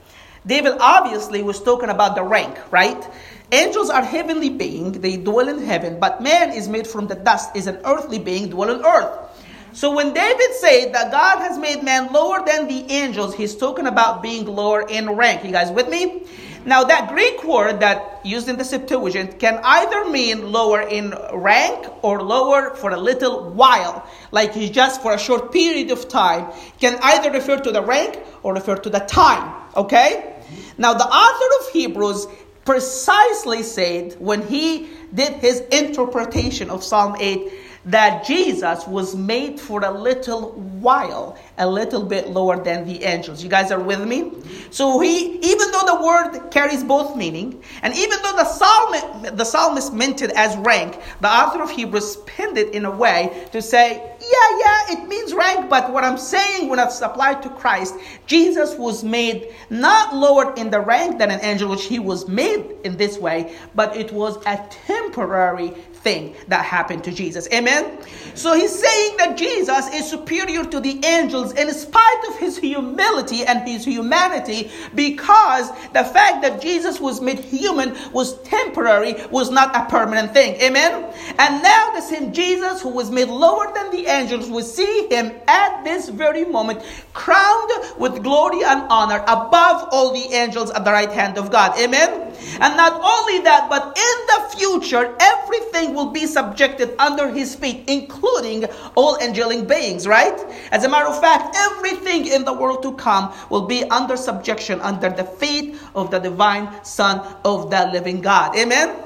David 0.46 0.74
obviously 0.80 1.42
was 1.42 1.62
talking 1.62 1.88
about 1.88 2.16
the 2.16 2.22
rank, 2.22 2.56
right? 2.70 3.08
Angels 3.52 3.90
are 3.90 4.02
heavenly 4.02 4.50
beings, 4.50 4.98
they 4.98 5.16
dwell 5.16 5.48
in 5.48 5.62
heaven, 5.62 6.00
but 6.00 6.22
man 6.22 6.52
is 6.52 6.66
made 6.68 6.86
from 6.86 7.06
the 7.06 7.14
dust, 7.14 7.54
is 7.54 7.66
an 7.66 7.78
earthly 7.84 8.18
being, 8.18 8.48
dwell 8.48 8.70
on 8.70 8.84
earth. 8.84 9.43
So 9.74 9.92
when 9.92 10.14
David 10.14 10.54
said 10.54 10.92
that 10.94 11.10
God 11.10 11.38
has 11.38 11.58
made 11.58 11.82
man 11.82 12.12
lower 12.12 12.46
than 12.46 12.68
the 12.68 12.88
angels, 12.92 13.34
he's 13.34 13.56
talking 13.56 13.88
about 13.88 14.22
being 14.22 14.46
lower 14.46 14.86
in 14.88 15.10
rank. 15.10 15.44
You 15.44 15.50
guys 15.50 15.72
with 15.72 15.88
me? 15.88 16.22
Now 16.64 16.84
that 16.84 17.10
Greek 17.10 17.42
word 17.42 17.80
that 17.80 18.24
used 18.24 18.48
in 18.48 18.56
the 18.56 18.64
Septuagint 18.64 19.40
can 19.40 19.58
either 19.64 20.08
mean 20.08 20.52
lower 20.52 20.82
in 20.82 21.12
rank 21.32 21.88
or 22.02 22.22
lower 22.22 22.76
for 22.76 22.92
a 22.92 22.96
little 22.96 23.50
while, 23.50 24.08
like 24.30 24.54
just 24.72 25.02
for 25.02 25.12
a 25.12 25.18
short 25.18 25.52
period 25.52 25.90
of 25.90 26.08
time, 26.08 26.52
can 26.78 26.96
either 27.02 27.32
refer 27.32 27.58
to 27.58 27.72
the 27.72 27.82
rank 27.82 28.20
or 28.44 28.54
refer 28.54 28.76
to 28.76 28.88
the 28.88 29.00
time. 29.00 29.60
Okay? 29.76 30.36
Now 30.78 30.94
the 30.94 31.04
author 31.04 31.66
of 31.66 31.72
Hebrews 31.72 32.28
precisely 32.64 33.64
said 33.64 34.14
when 34.20 34.46
he 34.46 34.88
did 35.12 35.32
his 35.34 35.60
interpretation 35.72 36.70
of 36.70 36.84
Psalm 36.84 37.16
8 37.18 37.52
that 37.86 38.24
Jesus 38.24 38.86
was 38.86 39.14
made 39.14 39.60
for 39.60 39.84
a 39.84 39.90
little 39.90 40.52
while, 40.52 41.36
a 41.58 41.68
little 41.68 42.02
bit 42.02 42.28
lower 42.28 42.62
than 42.62 42.86
the 42.86 43.04
angels. 43.04 43.42
You 43.42 43.50
guys 43.50 43.70
are 43.70 43.80
with 43.80 44.06
me? 44.06 44.32
So 44.70 45.00
he, 45.00 45.36
even 45.36 45.70
though 45.70 45.86
the 45.86 46.02
word 46.02 46.50
carries 46.50 46.82
both 46.82 47.16
meaning, 47.16 47.62
and 47.82 47.94
even 47.94 48.22
though 48.22 48.36
the 48.36 48.44
psalmist, 48.44 49.36
the 49.36 49.44
psalmist 49.44 49.92
meant 49.92 50.22
it 50.22 50.30
as 50.30 50.56
rank, 50.58 50.98
the 51.20 51.28
author 51.28 51.62
of 51.62 51.70
Hebrews 51.70 52.12
spent 52.12 52.56
it 52.56 52.74
in 52.74 52.84
a 52.84 52.90
way 52.90 53.46
to 53.52 53.60
say, 53.60 53.92
yeah, 53.92 54.58
yeah, 54.58 54.92
it 54.92 55.08
means 55.08 55.34
rank, 55.34 55.68
but 55.68 55.92
what 55.92 56.04
I'm 56.04 56.18
saying 56.18 56.68
when 56.68 56.78
it's 56.78 57.00
applied 57.02 57.42
to 57.42 57.50
Christ, 57.50 57.94
Jesus 58.26 58.74
was 58.76 59.04
made 59.04 59.52
not 59.68 60.16
lower 60.16 60.54
in 60.54 60.70
the 60.70 60.80
rank 60.80 61.18
than 61.18 61.30
an 61.30 61.40
angel, 61.42 61.68
which 61.68 61.84
he 61.84 61.98
was 61.98 62.28
made 62.28 62.76
in 62.84 62.96
this 62.96 63.18
way, 63.18 63.54
but 63.74 63.94
it 63.96 64.10
was 64.12 64.38
a 64.46 64.56
temporary 64.86 65.74
thing 66.04 66.36
that 66.48 66.64
happened 66.64 67.02
to 67.04 67.10
Jesus. 67.10 67.48
Amen? 67.52 67.98
So 68.34 68.54
he's 68.54 68.78
saying 68.78 69.16
that 69.16 69.36
Jesus 69.36 69.92
is 69.92 70.08
superior 70.08 70.64
to 70.64 70.78
the 70.78 71.04
angels 71.04 71.52
in 71.54 71.72
spite 71.72 72.24
of 72.28 72.38
his 72.38 72.58
humility 72.58 73.44
and 73.44 73.66
his 73.66 73.84
humanity 73.84 74.70
because 74.94 75.70
the 75.92 76.04
fact 76.04 76.42
that 76.42 76.60
Jesus 76.60 77.00
was 77.00 77.20
made 77.20 77.38
human 77.38 77.96
was 78.12 78.40
temporary, 78.42 79.14
was 79.30 79.50
not 79.50 79.74
a 79.74 79.86
permanent 79.90 80.32
thing. 80.32 80.60
Amen? 80.60 81.12
And 81.38 81.62
now 81.62 81.92
the 81.94 82.02
same 82.02 82.32
Jesus 82.32 82.82
who 82.82 82.90
was 82.90 83.10
made 83.10 83.28
lower 83.28 83.72
than 83.74 83.90
the 83.90 84.06
angels, 84.06 84.50
we 84.50 84.62
see 84.62 85.08
him 85.08 85.32
at 85.48 85.82
this 85.84 86.08
very 86.08 86.44
moment 86.44 86.84
crowned 87.14 87.70
with 87.98 88.22
glory 88.22 88.62
and 88.62 88.82
honor 88.90 89.22
above 89.26 89.88
all 89.90 90.12
the 90.12 90.34
angels 90.34 90.70
at 90.70 90.84
the 90.84 90.92
right 90.92 91.10
hand 91.10 91.38
of 91.38 91.50
God. 91.50 91.78
Amen? 91.78 92.33
And 92.60 92.76
not 92.76 93.00
only 93.02 93.40
that, 93.44 93.68
but 93.68 93.96
in 93.96 94.16
the 94.26 94.56
future, 94.56 95.16
everything 95.20 95.94
will 95.94 96.10
be 96.10 96.26
subjected 96.26 96.94
under 96.98 97.28
his 97.28 97.54
feet, 97.54 97.84
including 97.88 98.66
all 98.94 99.18
angelic 99.20 99.66
beings, 99.66 100.06
right? 100.06 100.38
As 100.70 100.84
a 100.84 100.88
matter 100.88 101.08
of 101.08 101.20
fact, 101.20 101.56
everything 101.56 102.26
in 102.26 102.44
the 102.44 102.52
world 102.52 102.82
to 102.82 102.92
come 102.92 103.32
will 103.50 103.66
be 103.66 103.84
under 103.90 104.16
subjection, 104.16 104.80
under 104.80 105.10
the 105.10 105.24
feet 105.24 105.76
of 105.94 106.10
the 106.10 106.18
divine 106.18 106.68
Son 106.84 107.20
of 107.44 107.70
the 107.70 107.90
living 107.92 108.20
God. 108.20 108.56
Amen? 108.56 108.96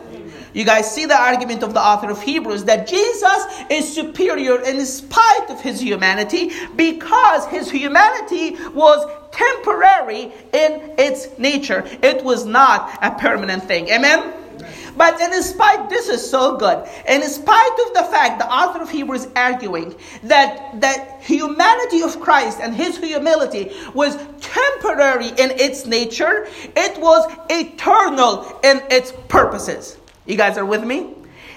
You 0.59 0.65
guys 0.65 0.93
see 0.93 1.07
the 1.07 1.17
argument 1.17 1.63
of 1.63 1.73
the 1.73 1.81
author 1.81 2.11
of 2.11 2.21
Hebrews 2.21 2.65
that 2.65 2.89
Jesus 2.89 3.47
is 3.71 3.95
superior 3.95 4.61
in 4.61 4.85
spite 4.87 5.51
of 5.51 5.61
his 5.61 5.81
humanity 5.81 6.51
because 6.75 7.47
his 7.47 7.71
humanity 7.71 8.57
was 8.75 9.09
temporary 9.31 10.33
in 10.53 10.95
its 10.99 11.39
nature. 11.39 11.85
It 12.03 12.25
was 12.25 12.45
not 12.45 12.99
a 13.01 13.13
permanent 13.13 13.63
thing. 13.63 13.89
Amen? 13.91 14.35
But 14.97 15.21
in 15.21 15.33
spite, 15.45 15.89
this 15.89 16.09
is 16.09 16.29
so 16.29 16.57
good. 16.57 16.89
In 17.09 17.23
spite 17.23 17.79
of 17.87 17.95
the 17.95 18.11
fact, 18.11 18.41
the 18.41 18.53
author 18.53 18.83
of 18.83 18.91
Hebrews 18.91 19.29
arguing 19.37 19.95
that 20.25 20.81
the 20.81 20.93
humanity 21.21 22.03
of 22.03 22.19
Christ 22.19 22.59
and 22.61 22.75
his 22.75 22.99
humility 22.99 23.71
was 23.95 24.17
temporary 24.41 25.29
in 25.29 25.53
its 25.53 25.87
nature, 25.87 26.49
it 26.75 27.01
was 27.01 27.33
eternal 27.49 28.59
in 28.65 28.83
its 28.91 29.13
purposes. 29.29 29.99
You 30.29 30.37
guys 30.37 30.59
are 30.59 30.67
with 30.67 30.85
me? 30.85 31.15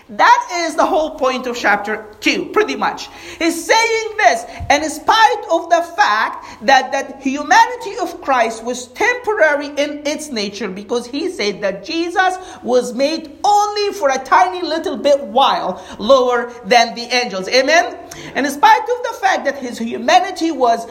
That 0.10 0.66
is 0.66 0.75
the 0.75 0.86
whole 0.86 1.18
point 1.18 1.46
of 1.48 1.56
chapter 1.56 2.06
2, 2.20 2.48
pretty 2.48 2.75
much. 2.75 3.10
He's 3.38 3.66
saying 3.66 4.18
this, 4.18 4.44
and 4.70 4.84
in 4.84 4.90
spite 4.90 5.44
of 5.50 5.70
the 5.70 5.82
fact 5.96 6.66
that 6.66 6.92
that 6.92 7.22
humanity 7.22 7.94
of 8.01 8.20
Christ 8.22 8.63
was 8.63 8.88
temporary 8.88 9.68
in 9.68 10.06
its 10.06 10.30
nature, 10.30 10.68
because 10.68 11.08
he 11.08 11.30
said 11.30 11.62
that 11.62 11.86
Jesus 11.86 12.36
was 12.62 12.94
made 12.94 13.40
only 13.44 13.94
for 13.94 14.10
a 14.10 14.18
tiny 14.18 14.62
little 14.66 14.98
bit 14.98 15.22
while 15.22 15.86
lower 15.98 16.51
than 16.66 16.94
the 16.96 17.04
angels. 17.04 17.48
Amen? 17.48 17.98
And 18.36 18.46
in 18.46 18.51
spite 18.51 18.82
of 18.82 19.04
the 19.04 19.18
fact 19.22 19.46
that 19.46 19.60
his 19.60 19.78
humanity 19.78 20.51
was 20.51 20.88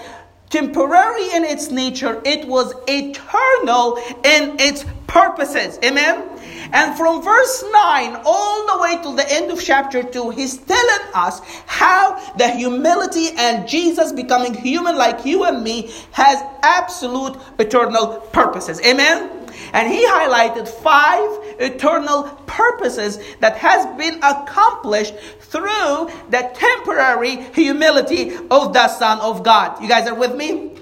temporary 0.49 1.31
in 1.35 1.45
its 1.45 1.71
nature, 1.71 2.23
it 2.25 2.49
was 2.49 2.73
eternal 2.89 3.97
in 4.25 4.59
its 4.59 4.85
purposes. 5.07 5.79
Amen? 5.85 6.40
And 6.73 6.97
from 6.97 7.23
verse 7.23 7.65
9 7.71 8.23
all 8.25 8.67
the 8.67 8.83
way 8.83 9.03
to 9.03 9.17
the 9.17 9.33
end 9.33 9.51
of 9.51 9.63
chapter 9.63 10.03
2, 10.03 10.31
he's 10.31 10.57
telling 10.59 11.15
us 11.15 11.41
how 11.67 12.19
the 12.37 12.49
humility 12.49 13.31
and 13.37 13.69
Jesus 13.69 14.13
becoming 14.13 14.55
human 14.55 14.97
like 14.97 15.25
you 15.25 15.45
and 15.45 15.63
me 15.63 15.91
has 16.13 16.43
absolute 16.63 17.37
eternal 17.59 18.19
purposes. 18.33 18.81
Amen? 18.83 19.41
And 19.73 19.93
he 19.93 20.05
highlighted 20.07 20.69
five 20.69 21.29
eternal 21.61 22.25
purposes 22.47 23.19
that 23.41 23.57
has 23.57 23.87
been 23.97 24.17
accomplished 24.23 25.15
through 25.41 26.11
the 26.31 26.51
temporary 26.55 27.37
humility 27.53 28.37
of 28.51 28.73
the 28.73 28.89
Son 28.89 29.19
of 29.21 29.43
God. 29.43 29.83
You 29.83 29.89
guys 29.89 30.09
are 30.09 30.15
with 30.15 30.35
me? 30.35 30.80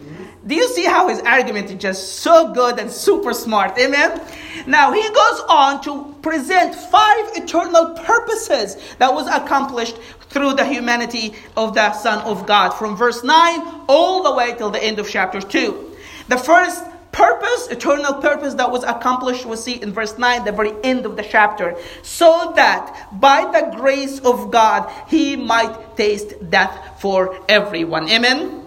Do 0.49 0.55
you 0.55 0.67
see 0.69 0.87
how 0.87 1.09
his 1.09 1.21
argument 1.21 1.71
is 1.71 1.77
just 1.77 2.21
so 2.21 2.55
good 2.55 2.79
and 2.79 2.91
super 2.91 3.35
smart? 3.35 3.79
Amen? 3.79 4.19
Now 4.67 4.93
he 4.93 5.03
goes 5.03 5.41
on 5.47 5.83
to 5.83 6.15
present 6.23 6.75
five 6.75 7.37
eternal 7.37 7.91
purposes 7.91 8.79
that 8.97 9.13
was 9.13 9.27
accomplished 9.29 9.99
through 10.31 10.55
the 10.55 10.65
humanity 10.65 11.35
of 11.55 11.75
the 11.75 11.93
Son 11.93 12.21
of 12.21 12.47
God 12.47 12.71
from 12.71 12.97
verse 12.97 13.23
9 13.23 13.85
all 13.89 14.23
the 14.23 14.35
way 14.35 14.55
till 14.57 14.71
the 14.71 14.83
end 14.83 14.99
of 14.99 15.09
chapter 15.09 15.39
2. 15.39 15.97
The 16.29 16.39
first 16.39 16.83
purpose, 17.13 17.69
eternal 17.69 18.15
purpose 18.15 18.55
that 18.55 18.71
was 18.71 18.85
accomplished, 18.85 19.45
we 19.45 19.57
see 19.57 19.75
in 19.75 19.93
verse 19.93 20.17
9, 20.17 20.47
the 20.47 20.53
very 20.53 20.73
end 20.83 21.05
of 21.05 21.17
the 21.17 21.25
chapter, 21.25 21.77
so 22.03 22.55
that 22.57 23.09
by 23.21 23.45
the 23.45 23.77
grace 23.77 24.19
of 24.21 24.51
God 24.51 24.91
he 25.09 25.37
might 25.37 25.95
taste 25.97 26.49
death 26.49 27.01
for 27.03 27.39
everyone. 27.51 28.09
Amen? 28.09 28.58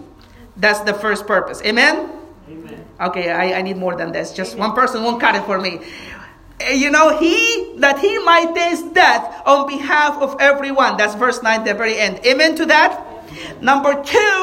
That's 0.56 0.80
the 0.80 0.94
first 0.94 1.26
purpose. 1.26 1.62
Amen? 1.62 2.10
Okay, 3.00 3.30
I, 3.30 3.58
I 3.58 3.62
need 3.62 3.76
more 3.76 3.96
than 3.96 4.12
this. 4.12 4.32
Just 4.32 4.56
one 4.56 4.74
person 4.74 5.02
won't 5.02 5.20
cut 5.20 5.34
it 5.34 5.44
for 5.44 5.58
me. 5.58 5.80
Eh, 6.60 6.74
you 6.74 6.90
know, 6.90 7.18
he 7.18 7.74
that 7.78 7.98
he 7.98 8.18
might 8.24 8.54
taste 8.54 8.94
death 8.94 9.42
on 9.46 9.66
behalf 9.66 10.20
of 10.22 10.36
everyone. 10.38 10.96
That's 10.96 11.14
verse 11.14 11.42
9, 11.42 11.64
the 11.64 11.74
very 11.74 11.98
end. 11.98 12.24
Amen 12.26 12.54
to 12.56 12.66
that? 12.66 13.08
Number 13.60 13.94
two, 14.04 14.41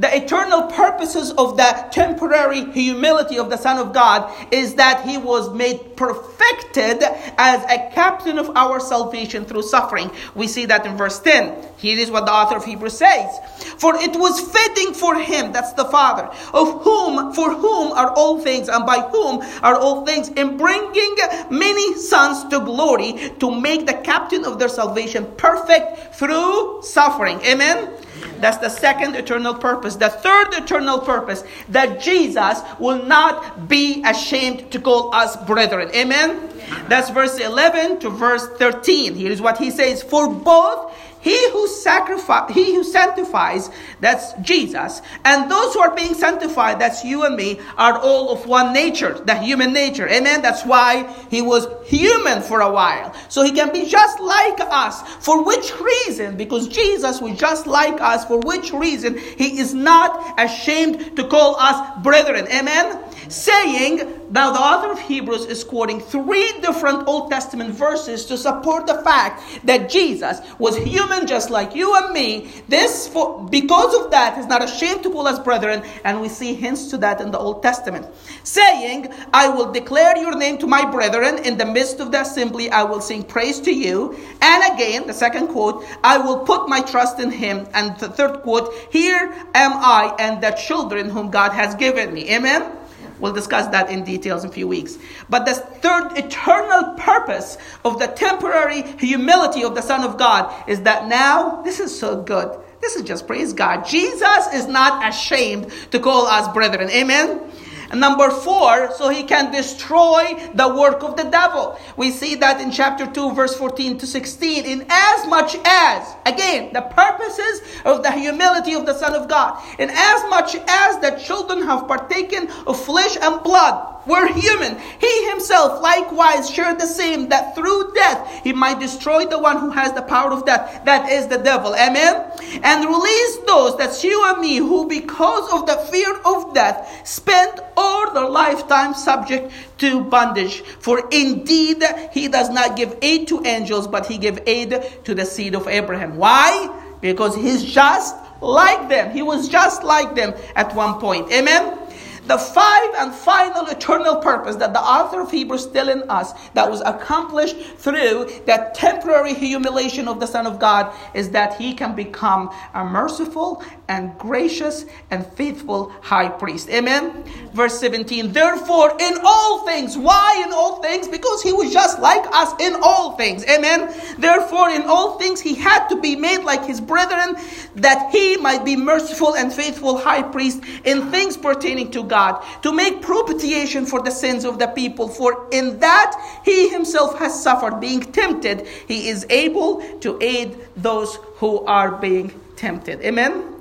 the 0.00 0.16
eternal 0.16 0.62
purposes 0.62 1.30
of 1.32 1.58
the 1.58 1.86
temporary 1.92 2.64
humility 2.72 3.38
of 3.38 3.50
the 3.50 3.58
Son 3.58 3.76
of 3.76 3.92
God 3.92 4.32
is 4.50 4.76
that 4.76 5.06
he 5.06 5.18
was 5.18 5.52
made 5.52 5.94
perfected 5.94 7.02
as 7.36 7.62
a 7.64 7.90
captain 7.92 8.38
of 8.38 8.50
our 8.56 8.80
salvation 8.80 9.44
through 9.44 9.62
suffering. 9.62 10.10
We 10.34 10.46
see 10.46 10.64
that 10.66 10.86
in 10.86 10.96
verse 10.96 11.20
10. 11.20 11.68
Here 11.76 11.98
is 11.98 12.10
what 12.10 12.24
the 12.24 12.32
author 12.32 12.56
of 12.56 12.64
Hebrews 12.64 12.96
says. 12.96 13.38
For 13.76 13.94
it 13.96 14.16
was 14.16 14.40
fitting 14.40 14.94
for 14.94 15.16
him, 15.16 15.52
that's 15.52 15.74
the 15.74 15.84
Father, 15.84 16.30
of 16.54 16.82
whom, 16.82 17.34
for 17.34 17.52
whom 17.54 17.92
are 17.92 18.10
all 18.12 18.40
things, 18.40 18.70
and 18.70 18.86
by 18.86 19.00
whom 19.00 19.42
are 19.62 19.76
all 19.76 20.06
things, 20.06 20.30
in 20.30 20.56
bringing 20.56 21.16
many 21.50 21.94
sons 21.96 22.44
to 22.48 22.60
glory, 22.60 23.32
to 23.38 23.50
make 23.60 23.86
the 23.86 23.94
captain 23.94 24.46
of 24.46 24.58
their 24.58 24.70
salvation 24.70 25.30
perfect 25.36 26.14
through 26.14 26.82
suffering. 26.82 27.38
Amen? 27.42 27.90
That's 28.38 28.58
the 28.58 28.68
second 28.68 29.16
eternal 29.16 29.54
purpose. 29.54 29.96
The 29.96 30.08
third 30.08 30.54
eternal 30.54 30.98
purpose 31.00 31.44
that 31.68 32.00
Jesus 32.00 32.60
will 32.78 33.04
not 33.04 33.68
be 33.68 34.02
ashamed 34.04 34.70
to 34.72 34.80
call 34.80 35.14
us 35.14 35.36
brethren. 35.44 35.90
Amen? 35.94 36.48
That's 36.88 37.10
verse 37.10 37.38
11 37.38 38.00
to 38.00 38.10
verse 38.10 38.46
13. 38.58 39.14
Here 39.14 39.30
is 39.30 39.40
what 39.40 39.58
he 39.58 39.70
says 39.70 40.02
For 40.02 40.28
both 40.32 40.94
he 41.20 41.50
who 41.50 41.68
sacrifice, 41.68 42.52
he 42.54 42.74
who 42.74 42.82
sanctifies, 42.82 43.70
that's 44.00 44.32
Jesus, 44.40 45.02
and 45.24 45.50
those 45.50 45.74
who 45.74 45.80
are 45.80 45.94
being 45.94 46.14
sanctified, 46.14 46.80
that's 46.80 47.04
you 47.04 47.24
and 47.24 47.36
me, 47.36 47.60
are 47.76 47.98
all 47.98 48.30
of 48.30 48.46
one 48.46 48.72
nature, 48.72 49.14
the 49.14 49.36
human 49.36 49.72
nature. 49.72 50.08
Amen. 50.08 50.42
That's 50.42 50.64
why 50.64 51.12
he 51.30 51.42
was 51.42 51.66
human 51.84 52.42
for 52.42 52.60
a 52.60 52.70
while. 52.70 53.14
So 53.28 53.42
he 53.42 53.52
can 53.52 53.72
be 53.72 53.86
just 53.86 54.18
like 54.20 54.60
us. 54.60 55.02
For 55.24 55.44
which 55.44 55.72
reason? 55.78 56.36
Because 56.36 56.68
Jesus 56.68 57.20
was 57.20 57.38
just 57.38 57.66
like 57.66 58.00
us. 58.00 58.24
For 58.24 58.38
which 58.40 58.72
reason? 58.72 59.18
He 59.18 59.58
is 59.60 59.74
not 59.74 60.40
ashamed 60.40 61.16
to 61.16 61.28
call 61.28 61.56
us 61.56 62.02
brethren. 62.02 62.46
Amen. 62.48 62.98
Saying, 63.28 64.20
now, 64.32 64.52
the 64.52 64.60
author 64.60 64.92
of 64.92 65.00
Hebrews 65.00 65.46
is 65.46 65.64
quoting 65.64 65.98
three 65.98 66.52
different 66.60 67.08
Old 67.08 67.32
Testament 67.32 67.74
verses 67.74 68.24
to 68.26 68.38
support 68.38 68.86
the 68.86 69.02
fact 69.02 69.42
that 69.66 69.90
Jesus 69.90 70.40
was 70.60 70.76
human 70.76 71.26
just 71.26 71.50
like 71.50 71.74
you 71.74 71.96
and 71.96 72.12
me. 72.14 72.48
This, 72.68 73.08
for, 73.08 73.44
because 73.48 73.92
of 73.92 74.12
that, 74.12 74.38
is 74.38 74.46
not 74.46 74.62
ashamed 74.62 75.02
to 75.02 75.10
call 75.10 75.26
us 75.26 75.40
brethren, 75.40 75.82
and 76.04 76.20
we 76.20 76.28
see 76.28 76.54
hints 76.54 76.90
to 76.90 76.98
that 76.98 77.20
in 77.20 77.32
the 77.32 77.38
Old 77.40 77.60
Testament. 77.60 78.06
Saying, 78.44 79.12
I 79.34 79.48
will 79.48 79.72
declare 79.72 80.16
your 80.16 80.36
name 80.36 80.58
to 80.58 80.68
my 80.68 80.88
brethren 80.88 81.44
in 81.44 81.58
the 81.58 81.66
midst 81.66 81.98
of 81.98 82.12
the 82.12 82.20
assembly, 82.20 82.70
I 82.70 82.84
will 82.84 83.00
sing 83.00 83.24
praise 83.24 83.58
to 83.62 83.72
you. 83.72 84.16
And 84.40 84.72
again, 84.72 85.08
the 85.08 85.14
second 85.14 85.48
quote, 85.48 85.84
I 86.04 86.18
will 86.18 86.38
put 86.38 86.68
my 86.68 86.82
trust 86.82 87.18
in 87.18 87.32
him. 87.32 87.66
And 87.74 87.98
the 87.98 88.08
third 88.08 88.42
quote, 88.42 88.72
Here 88.92 89.34
am 89.56 89.72
I 89.72 90.14
and 90.20 90.40
the 90.40 90.52
children 90.52 91.10
whom 91.10 91.30
God 91.30 91.50
has 91.50 91.74
given 91.74 92.14
me. 92.14 92.30
Amen. 92.30 92.76
We'll 93.20 93.32
discuss 93.32 93.66
that 93.68 93.90
in 93.90 94.04
details 94.04 94.44
in 94.44 94.50
a 94.50 94.52
few 94.52 94.66
weeks. 94.66 94.98
But 95.28 95.46
the 95.46 95.54
third 95.54 96.16
eternal 96.16 96.94
purpose 96.94 97.58
of 97.84 97.98
the 97.98 98.06
temporary 98.06 98.82
humility 98.82 99.62
of 99.62 99.74
the 99.74 99.82
Son 99.82 100.02
of 100.02 100.16
God 100.18 100.52
is 100.68 100.82
that 100.82 101.08
now, 101.08 101.62
this 101.62 101.80
is 101.80 101.96
so 101.96 102.22
good. 102.22 102.58
This 102.80 102.96
is 102.96 103.02
just 103.02 103.26
praise 103.26 103.52
God. 103.52 103.84
Jesus 103.84 104.54
is 104.54 104.66
not 104.66 105.06
ashamed 105.08 105.70
to 105.90 106.00
call 106.00 106.26
us 106.26 106.52
brethren. 106.52 106.88
Amen. 106.90 107.50
Number 107.94 108.30
four, 108.30 108.92
so 108.94 109.08
he 109.08 109.24
can 109.24 109.50
destroy 109.50 110.50
the 110.54 110.68
work 110.68 111.02
of 111.02 111.16
the 111.16 111.24
devil. 111.24 111.78
We 111.96 112.12
see 112.12 112.36
that 112.36 112.60
in 112.60 112.70
chapter 112.70 113.06
2, 113.06 113.32
verse 113.32 113.56
14 113.56 113.98
to 113.98 114.06
16. 114.06 114.64
In 114.64 114.86
as 114.88 115.26
much 115.26 115.56
as, 115.64 116.14
again, 116.24 116.72
the 116.72 116.82
purposes 116.82 117.62
of 117.84 118.02
the 118.02 118.12
humility 118.12 118.74
of 118.74 118.86
the 118.86 118.94
Son 118.94 119.14
of 119.14 119.28
God, 119.28 119.60
in 119.78 119.90
as 119.90 120.22
much 120.30 120.54
as 120.68 120.98
the 121.00 121.20
children 121.22 121.62
have 121.62 121.88
partaken 121.88 122.48
of 122.66 122.82
flesh 122.84 123.16
and 123.20 123.42
blood, 123.42 123.90
were 124.06 124.26
human. 124.26 124.78
He 124.98 125.30
himself 125.30 125.82
likewise 125.82 126.50
shared 126.50 126.80
the 126.80 126.86
same, 126.86 127.28
that 127.28 127.54
through 127.54 127.92
death 127.94 128.40
he 128.42 128.52
might 128.52 128.80
destroy 128.80 129.26
the 129.26 129.38
one 129.38 129.58
who 129.58 129.70
has 129.70 129.92
the 129.92 130.02
power 130.02 130.32
of 130.32 130.46
death, 130.46 130.84
that 130.84 131.10
is 131.10 131.26
the 131.26 131.38
devil. 131.38 131.74
Amen? 131.74 132.30
And 132.62 132.86
release 132.86 133.36
those, 133.46 133.76
that's 133.76 134.02
you 134.02 134.22
and 134.26 134.40
me, 134.40 134.56
who 134.56 134.88
because 134.88 135.52
of 135.52 135.66
the 135.66 135.76
fear 135.90 136.16
of 136.24 136.54
death 136.54 137.02
spent 137.04 137.60
all 137.80 138.12
their 138.12 138.28
lifetime 138.28 138.92
subject 138.94 139.50
to 139.78 140.04
bondage. 140.04 140.60
For 140.60 141.08
indeed 141.10 141.82
he 142.12 142.28
does 142.28 142.50
not 142.50 142.76
give 142.76 142.96
aid 143.00 143.28
to 143.28 143.44
angels, 143.44 143.88
but 143.88 144.06
he 144.06 144.18
gave 144.18 144.38
aid 144.46 144.70
to 145.04 145.14
the 145.14 145.24
seed 145.24 145.54
of 145.54 145.66
Abraham. 145.66 146.16
Why? 146.16 146.68
Because 147.00 147.34
he's 147.34 147.64
just 147.64 148.14
like 148.42 148.88
them. 148.88 149.10
He 149.12 149.22
was 149.22 149.48
just 149.48 149.82
like 149.82 150.14
them 150.14 150.34
at 150.54 150.74
one 150.74 151.00
point. 151.00 151.32
Amen? 151.32 151.79
The 152.26 152.38
five 152.38 152.94
and 152.98 153.12
final 153.12 153.66
eternal 153.66 154.16
purpose 154.16 154.56
that 154.56 154.72
the 154.72 154.80
author 154.80 155.20
of 155.20 155.30
Hebrews 155.30 155.64
still 155.64 155.88
in 155.88 156.08
us 156.10 156.32
that 156.54 156.70
was 156.70 156.80
accomplished 156.82 157.56
through 157.78 158.30
that 158.46 158.74
temporary 158.74 159.34
humiliation 159.34 160.08
of 160.08 160.20
the 160.20 160.26
Son 160.26 160.46
of 160.46 160.58
God 160.58 160.94
is 161.14 161.30
that 161.30 161.54
he 161.56 161.74
can 161.74 161.94
become 161.94 162.54
a 162.74 162.84
merciful 162.84 163.64
and 163.88 164.16
gracious 164.18 164.86
and 165.10 165.26
faithful 165.26 165.92
high 166.00 166.28
priest. 166.28 166.70
Amen. 166.70 167.24
Verse 167.52 167.78
17. 167.80 168.32
Therefore, 168.32 168.96
in 169.00 169.18
all 169.24 169.66
things, 169.66 169.98
why 169.98 170.42
in 170.46 170.52
all 170.52 170.80
things? 170.80 171.08
Because 171.08 171.42
he 171.42 171.52
was 171.52 171.72
just 171.72 171.98
like 171.98 172.24
us 172.32 172.52
in 172.60 172.76
all 172.82 173.16
things. 173.16 173.44
Amen. 173.46 173.92
Therefore, 174.18 174.70
in 174.70 174.82
all 174.82 175.18
things, 175.18 175.40
he 175.40 175.54
had 175.54 175.88
to 175.88 176.00
be 176.00 176.14
made 176.14 176.44
like 176.44 176.64
his 176.64 176.80
brethren 176.80 177.34
that 177.74 178.10
he 178.12 178.36
might 178.36 178.64
be 178.64 178.76
merciful 178.76 179.34
and 179.34 179.52
faithful 179.52 179.98
high 179.98 180.22
priest 180.22 180.62
in 180.84 181.10
things 181.10 181.36
pertaining 181.36 181.90
to 181.90 182.04
God, 182.04 182.19
to 182.62 182.72
make 182.72 183.02
propitiation 183.02 183.86
for 183.86 184.02
the 184.02 184.10
sins 184.10 184.44
of 184.44 184.58
the 184.58 184.68
people. 184.68 185.08
For 185.08 185.48
in 185.50 185.78
that 185.80 186.40
he 186.44 186.68
himself 186.68 187.18
has 187.18 187.42
suffered, 187.42 187.80
being 187.80 188.00
tempted, 188.00 188.66
he 188.86 189.08
is 189.08 189.26
able 189.30 189.82
to 190.00 190.18
aid 190.20 190.58
those 190.76 191.16
who 191.40 191.64
are 191.66 191.92
being 191.92 192.32
tempted. 192.56 193.00
Amen. 193.02 193.56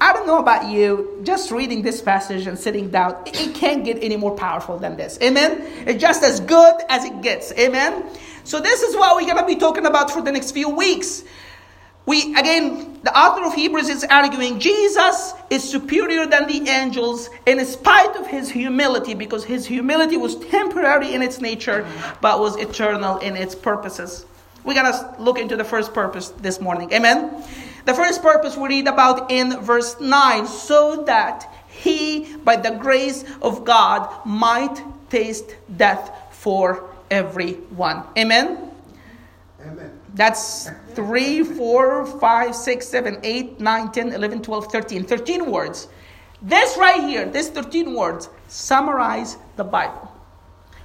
I 0.00 0.12
don't 0.12 0.26
know 0.26 0.38
about 0.38 0.70
you, 0.70 1.20
just 1.22 1.50
reading 1.50 1.82
this 1.82 2.00
passage 2.00 2.46
and 2.46 2.58
sitting 2.58 2.90
down, 2.90 3.16
it 3.26 3.54
can't 3.54 3.84
get 3.84 4.02
any 4.02 4.16
more 4.16 4.34
powerful 4.36 4.76
than 4.76 4.96
this. 4.96 5.18
Amen? 5.22 5.62
It's 5.86 6.00
just 6.00 6.22
as 6.24 6.40
good 6.40 6.74
as 6.88 7.04
it 7.04 7.22
gets. 7.22 7.52
Amen? 7.52 8.04
So, 8.42 8.60
this 8.60 8.82
is 8.82 8.94
what 8.96 9.16
we're 9.16 9.32
going 9.32 9.38
to 9.38 9.46
be 9.46 9.56
talking 9.56 9.86
about 9.86 10.10
for 10.10 10.20
the 10.20 10.32
next 10.32 10.50
few 10.50 10.68
weeks. 10.68 11.24
We, 12.06 12.34
again, 12.34 13.00
the 13.02 13.18
author 13.18 13.44
of 13.44 13.54
Hebrews 13.54 13.88
is 13.88 14.04
arguing 14.04 14.58
Jesus 14.58 15.32
is 15.48 15.68
superior 15.68 16.26
than 16.26 16.46
the 16.46 16.68
angels 16.68 17.30
in 17.46 17.64
spite 17.64 18.14
of 18.16 18.26
his 18.26 18.50
humility, 18.50 19.14
because 19.14 19.44
his 19.44 19.66
humility 19.66 20.16
was 20.16 20.36
temporary 20.36 21.14
in 21.14 21.22
its 21.22 21.40
nature, 21.40 21.86
but 22.20 22.40
was 22.40 22.56
eternal 22.56 23.18
in 23.18 23.36
its 23.36 23.54
purposes. 23.54 24.26
We're 24.64 24.74
going 24.74 24.92
to 24.92 25.14
look 25.18 25.38
into 25.38 25.56
the 25.56 25.64
first 25.64 25.92
purpose 25.94 26.30
this 26.30 26.60
morning. 26.60 26.92
Amen? 26.92 27.42
The 27.84 27.94
first 27.94 28.22
purpose 28.22 28.56
we 28.56 28.68
read 28.68 28.86
about 28.86 29.30
in 29.30 29.60
verse 29.60 30.00
9 30.00 30.46
so 30.46 31.04
that 31.04 31.50
he, 31.68 32.36
by 32.36 32.56
the 32.56 32.70
grace 32.70 33.24
of 33.42 33.64
God, 33.64 34.24
might 34.24 34.82
taste 35.10 35.56
death 35.76 36.10
for 36.30 36.88
everyone. 37.10 38.04
Amen? 38.16 38.70
Amen. 39.60 39.93
That's 40.14 40.70
3, 40.94 41.42
4, 41.42 42.06
5, 42.06 42.54
6, 42.54 42.88
7, 42.88 43.18
8, 43.22 43.60
9, 43.60 43.92
10, 43.92 44.12
11, 44.12 44.42
12, 44.42 44.72
13. 44.72 45.04
13 45.04 45.50
words. 45.50 45.88
This 46.40 46.76
right 46.76 47.02
here, 47.02 47.26
this 47.26 47.48
13 47.48 47.94
words, 47.94 48.28
summarize 48.48 49.36
the 49.56 49.64
Bible. 49.64 50.12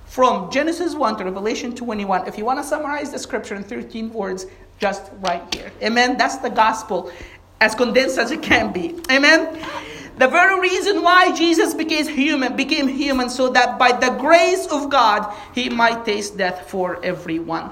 From 0.05 0.49
Genesis 0.49 0.95
1 0.95 1.17
to 1.17 1.25
Revelation 1.25 1.75
21, 1.75 2.27
if 2.27 2.37
you 2.37 2.45
want 2.45 2.57
to 2.57 2.63
summarize 2.63 3.11
the 3.11 3.19
scripture 3.19 3.53
in 3.53 3.63
13 3.63 4.11
words, 4.11 4.47
just 4.79 5.11
right 5.19 5.43
here. 5.53 5.71
Amen. 5.83 6.17
That's 6.17 6.37
the 6.37 6.49
gospel 6.49 7.11
as 7.61 7.75
condensed 7.75 8.17
as 8.17 8.31
it 8.31 8.41
can 8.41 8.73
be. 8.73 8.99
Amen. 9.11 9.61
The 10.17 10.27
very 10.27 10.59
reason 10.59 11.03
why 11.03 11.35
Jesus 11.35 11.73
became 11.73 12.07
human, 12.07 12.55
became 12.55 12.87
human, 12.87 13.29
so 13.29 13.49
that 13.49 13.77
by 13.77 13.91
the 13.91 14.09
grace 14.19 14.65
of 14.67 14.89
God 14.89 15.31
he 15.53 15.69
might 15.69 16.05
taste 16.05 16.37
death 16.37 16.69
for 16.69 17.03
everyone. 17.05 17.71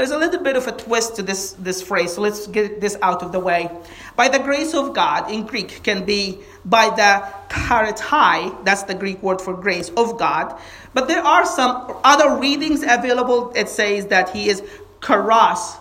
There's 0.00 0.12
a 0.12 0.18
little 0.18 0.42
bit 0.42 0.56
of 0.56 0.66
a 0.66 0.72
twist 0.72 1.16
to 1.16 1.22
this, 1.22 1.52
this 1.58 1.82
phrase, 1.82 2.14
so 2.14 2.22
let's 2.22 2.46
get 2.46 2.80
this 2.80 2.96
out 3.02 3.22
of 3.22 3.32
the 3.32 3.38
way. 3.38 3.70
By 4.16 4.30
the 4.30 4.38
grace 4.38 4.72
of 4.72 4.94
God 4.94 5.30
in 5.30 5.44
Greek 5.44 5.82
can 5.82 6.06
be 6.06 6.38
by 6.64 6.88
the 6.88 7.54
charitai, 7.54 8.64
that's 8.64 8.84
the 8.84 8.94
Greek 8.94 9.22
word 9.22 9.42
for 9.42 9.52
grace 9.52 9.90
of 9.98 10.18
God. 10.18 10.58
But 10.94 11.06
there 11.06 11.22
are 11.22 11.44
some 11.44 11.98
other 12.02 12.40
readings 12.40 12.82
available. 12.82 13.52
It 13.54 13.68
says 13.68 14.06
that 14.06 14.30
he 14.30 14.48
is 14.48 14.62
charis. 15.02 15.76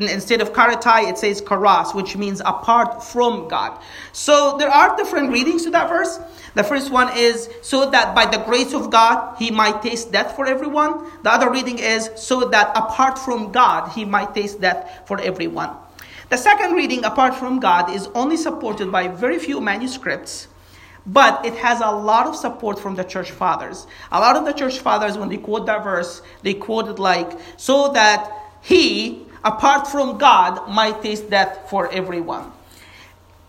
Instead 0.00 0.40
of 0.40 0.52
charitai, 0.52 1.08
it 1.08 1.18
says 1.18 1.40
karas, 1.40 1.94
which 1.94 2.16
means 2.16 2.40
apart 2.40 3.02
from 3.02 3.46
God. 3.48 3.80
So 4.12 4.56
there 4.58 4.68
are 4.68 4.96
different 4.96 5.30
readings 5.30 5.62
to 5.64 5.70
that 5.70 5.88
verse. 5.88 6.18
The 6.54 6.64
first 6.64 6.90
one 6.90 7.16
is 7.16 7.48
so 7.62 7.90
that 7.90 8.14
by 8.14 8.26
the 8.26 8.38
grace 8.38 8.74
of 8.74 8.90
God 8.90 9.36
he 9.38 9.50
might 9.50 9.82
taste 9.82 10.10
death 10.10 10.34
for 10.34 10.46
everyone. 10.46 11.10
The 11.22 11.32
other 11.32 11.50
reading 11.50 11.78
is 11.78 12.10
so 12.16 12.48
that 12.48 12.76
apart 12.76 13.18
from 13.18 13.52
God 13.52 13.90
he 13.90 14.04
might 14.04 14.34
taste 14.34 14.60
death 14.60 15.02
for 15.06 15.20
everyone. 15.20 15.70
The 16.28 16.38
second 16.38 16.72
reading, 16.72 17.04
apart 17.04 17.34
from 17.36 17.60
God, 17.60 17.90
is 17.90 18.08
only 18.14 18.36
supported 18.36 18.90
by 18.90 19.08
very 19.08 19.38
few 19.38 19.60
manuscripts 19.60 20.48
but 21.06 21.44
it 21.44 21.54
has 21.56 21.80
a 21.80 21.90
lot 21.90 22.26
of 22.26 22.36
support 22.36 22.78
from 22.78 22.94
the 22.94 23.04
church 23.04 23.30
fathers. 23.30 23.86
A 24.10 24.20
lot 24.20 24.36
of 24.36 24.44
the 24.44 24.52
church 24.52 24.78
fathers, 24.78 25.18
when 25.18 25.28
they 25.28 25.36
quote 25.36 25.66
that 25.66 25.84
verse, 25.84 26.22
they 26.42 26.54
quote 26.54 26.88
it 26.88 26.98
like, 26.98 27.38
so 27.56 27.92
that 27.92 28.32
he, 28.62 29.26
apart 29.44 29.86
from 29.86 30.18
God, 30.18 30.68
might 30.70 31.02
taste 31.02 31.30
death 31.30 31.68
for 31.68 31.90
everyone. 31.92 32.50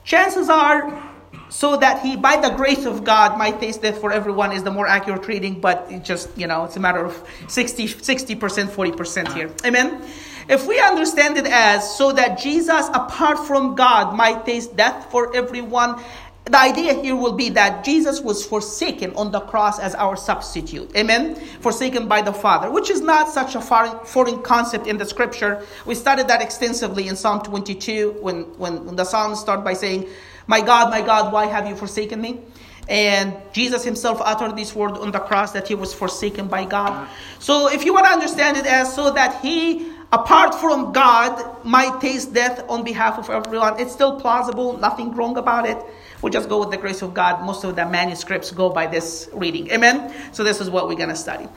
Chances 0.03 0.49
are, 0.49 1.03
so 1.49 1.77
that 1.77 2.01
he, 2.01 2.15
by 2.15 2.38
the 2.38 2.49
grace 2.49 2.86
of 2.86 3.03
God, 3.03 3.38
might 3.38 3.60
taste 3.60 3.81
death 3.81 3.99
for 3.99 4.12
everyone 4.12 4.51
is 4.51 4.63
the 4.63 4.71
more 4.71 4.88
accurate 4.88 5.27
reading, 5.27 5.60
but 5.62 5.88
it 5.89 6.03
just, 6.03 6.36
you 6.38 6.47
know, 6.47 6.65
it's 6.65 6.75
a 6.75 6.79
matter 6.79 7.03
of 7.05 7.15
60, 7.47 7.88
60%, 7.88 8.36
40% 8.67 9.34
here. 9.34 9.51
Amen? 9.63 10.03
If 10.47 10.67
we 10.67 10.79
understand 10.79 11.38
it 11.38 11.47
as 11.47 11.97
so 11.97 12.12
that 12.12 12.38
Jesus, 12.38 12.88
apart 12.93 13.39
from 13.39 13.73
God, 13.73 14.15
might 14.15 14.45
taste 14.45 14.75
death 14.75 15.10
for 15.10 15.36
everyone, 15.36 16.01
the 16.45 16.60
idea 16.60 16.93
here 16.93 17.15
will 17.15 17.34
be 17.34 17.49
that 17.49 17.84
Jesus 17.84 18.21
was 18.21 18.45
forsaken 18.45 19.15
on 19.15 19.31
the 19.31 19.39
cross 19.39 19.79
as 19.79 19.95
our 19.95 20.15
substitute. 20.15 20.95
Amen? 20.95 21.36
Forsaken 21.36 22.08
by 22.08 22.21
the 22.21 22.34
Father, 22.34 22.69
which 22.69 22.91
is 22.91 23.01
not 23.01 23.29
such 23.29 23.55
a 23.55 23.62
foreign 23.62 24.41
concept 24.43 24.86
in 24.86 24.97
the 24.97 25.05
scripture. 25.05 25.65
We 25.88 25.95
studied 25.95 26.27
that 26.27 26.43
extensively 26.43 27.08
in 27.08 27.15
Psalm 27.15 27.41
22 27.41 28.17
when, 28.21 28.43
when, 28.60 28.86
when 28.86 28.95
the 28.95 29.05
Psalms 29.05 29.39
start 29.39 29.63
by 29.63 29.73
saying, 29.73 30.08
My 30.45 30.62
God, 30.62 30.91
my 30.91 31.01
God, 31.01 31.34
why 31.34 31.47
have 31.47 31.67
you 31.67 31.75
forsaken 31.75 32.21
me? 32.21 32.41
And 32.88 33.36
Jesus 33.51 33.84
himself 33.84 34.21
uttered 34.23 34.55
this 34.55 34.75
word 34.75 34.91
on 34.91 35.12
the 35.12 35.19
cross 35.19 35.51
that 35.53 35.67
he 35.67 35.73
was 35.73 35.95
forsaken 35.95 36.47
by 36.47 36.65
God. 36.65 37.10
So 37.39 37.71
if 37.71 37.84
you 37.84 37.91
want 37.91 38.05
to 38.05 38.12
understand 38.12 38.58
it 38.58 38.67
as 38.67 38.93
so 38.93 39.10
that 39.10 39.41
he 39.41 39.91
apart 40.12 40.53
from 40.55 40.93
God 40.93 41.65
might 41.65 41.99
taste 41.99 42.34
death 42.34 42.63
on 42.69 42.84
behalf 42.84 43.17
of 43.17 43.29
everyone, 43.29 43.79
it's 43.79 43.91
still 43.91 44.19
plausible, 44.19 44.77
nothing 44.77 45.13
wrong 45.15 45.38
about 45.38 45.67
it. 45.67 45.77
We 46.25 46.31
just 46.31 46.49
go 46.49 46.59
with 46.59 46.71
the 46.71 46.77
grace 46.77 47.03
of 47.03 47.13
God. 47.13 47.45
Most 47.45 47.63
of 47.63 47.75
the 47.75 47.85
manuscripts 47.85 48.49
go 48.49 48.71
by 48.71 48.88
this 48.88 49.29
reading. 49.31 49.69
Amen? 49.69 50.11
So 50.31 50.43
this 50.43 50.59
is 50.59 50.71
what 50.71 50.88
we're 50.88 50.95
going 50.95 51.09
to 51.09 51.15
study. 51.15 51.47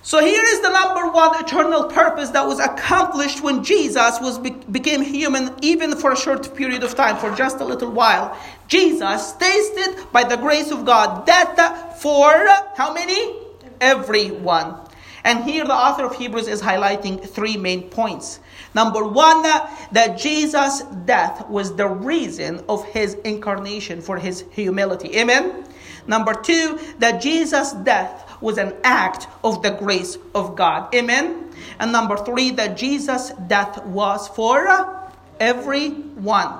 So 0.00 0.18
here 0.18 0.42
is 0.42 0.62
the 0.62 0.70
number 0.70 1.10
one 1.10 1.44
eternal 1.44 1.84
purpose 1.84 2.30
that 2.30 2.46
was 2.46 2.58
accomplished 2.58 3.42
when 3.42 3.62
Jesus 3.62 4.18
was 4.18 4.38
became 4.38 5.02
human, 5.02 5.54
even 5.60 5.94
for 5.94 6.12
a 6.12 6.16
short 6.16 6.56
period 6.56 6.84
of 6.84 6.94
time, 6.94 7.18
for 7.18 7.30
just 7.36 7.60
a 7.60 7.66
little 7.66 7.90
while. 7.90 8.34
Jesus 8.66 9.32
tasted 9.32 10.10
by 10.10 10.24
the 10.24 10.36
grace 10.36 10.70
of 10.70 10.86
God 10.86 11.26
death 11.26 12.00
for 12.00 12.32
how 12.76 12.94
many? 12.94 13.36
Everyone. 13.82 14.85
And 15.26 15.42
here 15.42 15.64
the 15.64 15.74
author 15.74 16.04
of 16.04 16.14
Hebrews 16.14 16.46
is 16.46 16.62
highlighting 16.62 17.20
three 17.28 17.56
main 17.56 17.90
points. 17.90 18.38
Number 18.76 19.04
one, 19.04 19.42
that 19.42 20.16
Jesus' 20.16 20.82
death 21.04 21.48
was 21.48 21.74
the 21.74 21.88
reason 21.88 22.64
of 22.68 22.84
his 22.84 23.14
incarnation 23.24 24.00
for 24.00 24.18
his 24.18 24.44
humility. 24.52 25.18
Amen. 25.18 25.64
Number 26.06 26.32
two, 26.32 26.78
that 27.00 27.20
Jesus' 27.20 27.72
death 27.72 28.40
was 28.40 28.56
an 28.56 28.74
act 28.84 29.26
of 29.42 29.62
the 29.62 29.70
grace 29.70 30.16
of 30.32 30.54
God. 30.54 30.94
Amen. 30.94 31.50
And 31.80 31.90
number 31.90 32.16
three, 32.16 32.52
that 32.52 32.76
Jesus' 32.76 33.32
death 33.48 33.84
was 33.84 34.28
for 34.28 35.10
everyone. 35.40 36.52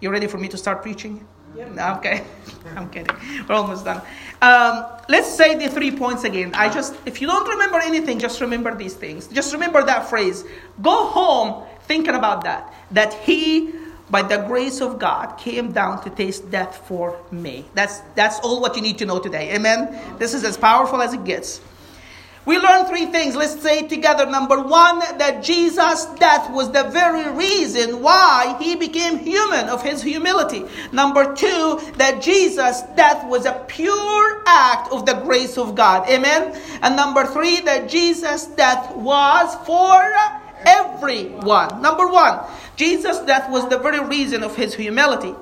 You 0.00 0.10
ready 0.10 0.26
for 0.26 0.36
me 0.36 0.48
to 0.48 0.58
start 0.58 0.82
preaching? 0.82 1.26
Okay, 1.96 2.24
I'm 2.76 2.90
kidding. 2.90 3.16
We're 3.48 3.54
almost 3.54 3.84
done. 3.84 4.02
Um, 4.40 4.86
let's 5.08 5.34
say 5.34 5.56
the 5.56 5.68
three 5.68 5.90
points 5.90 6.24
again. 6.24 6.52
I 6.54 6.68
just, 6.72 6.94
if 7.06 7.20
you 7.20 7.26
don't 7.26 7.48
remember 7.48 7.78
anything, 7.78 8.18
just 8.18 8.40
remember 8.40 8.74
these 8.74 8.94
things. 8.94 9.26
Just 9.26 9.52
remember 9.52 9.82
that 9.84 10.08
phrase. 10.08 10.44
Go 10.80 11.06
home 11.08 11.66
thinking 11.82 12.14
about 12.14 12.44
that. 12.44 12.72
That 12.92 13.14
He, 13.14 13.72
by 14.10 14.22
the 14.22 14.38
grace 14.46 14.80
of 14.80 14.98
God, 14.98 15.36
came 15.38 15.72
down 15.72 16.02
to 16.04 16.10
taste 16.10 16.50
death 16.50 16.86
for 16.86 17.18
me. 17.32 17.66
That's 17.74 18.00
that's 18.14 18.38
all 18.40 18.60
what 18.60 18.76
you 18.76 18.82
need 18.82 18.98
to 18.98 19.06
know 19.06 19.18
today. 19.18 19.54
Amen. 19.54 20.18
This 20.18 20.34
is 20.34 20.44
as 20.44 20.56
powerful 20.56 21.02
as 21.02 21.12
it 21.14 21.24
gets. 21.24 21.60
We 22.48 22.58
learn 22.58 22.86
three 22.86 23.04
things. 23.04 23.36
Let's 23.36 23.60
say 23.60 23.86
together. 23.86 24.24
Number 24.24 24.58
one, 24.58 25.00
that 25.18 25.42
Jesus' 25.42 26.06
death 26.18 26.50
was 26.50 26.72
the 26.72 26.84
very 26.84 27.30
reason 27.36 28.00
why 28.00 28.56
he 28.58 28.74
became 28.74 29.18
human 29.18 29.66
of 29.66 29.82
his 29.82 30.00
humility. 30.00 30.64
Number 30.90 31.34
two, 31.34 31.78
that 31.98 32.22
Jesus' 32.22 32.80
death 32.96 33.26
was 33.26 33.44
a 33.44 33.62
pure 33.68 34.42
act 34.46 34.90
of 34.90 35.04
the 35.04 35.12
grace 35.12 35.58
of 35.58 35.74
God. 35.74 36.08
Amen. 36.08 36.58
And 36.80 36.96
number 36.96 37.26
three, 37.26 37.60
that 37.60 37.86
Jesus' 37.86 38.46
death 38.46 38.96
was 38.96 39.54
for 39.66 40.14
everyone. 40.64 41.82
Number 41.82 42.08
one, 42.08 42.40
Jesus' 42.76 43.18
death 43.26 43.50
was 43.50 43.68
the 43.68 43.78
very 43.78 44.02
reason 44.02 44.42
of 44.42 44.56
his 44.56 44.74
humility. 44.74 45.34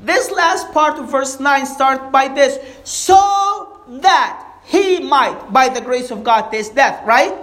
This 0.00 0.30
last 0.30 0.72
part 0.72 0.98
of 0.98 1.10
verse 1.10 1.38
9 1.38 1.66
starts 1.66 2.10
by 2.10 2.28
this 2.28 2.58
so 2.82 3.82
that 4.00 4.46
he 4.70 5.00
might, 5.00 5.52
by 5.52 5.68
the 5.68 5.80
grace 5.80 6.12
of 6.12 6.22
God, 6.22 6.50
taste 6.52 6.76
death, 6.76 7.04
right? 7.04 7.34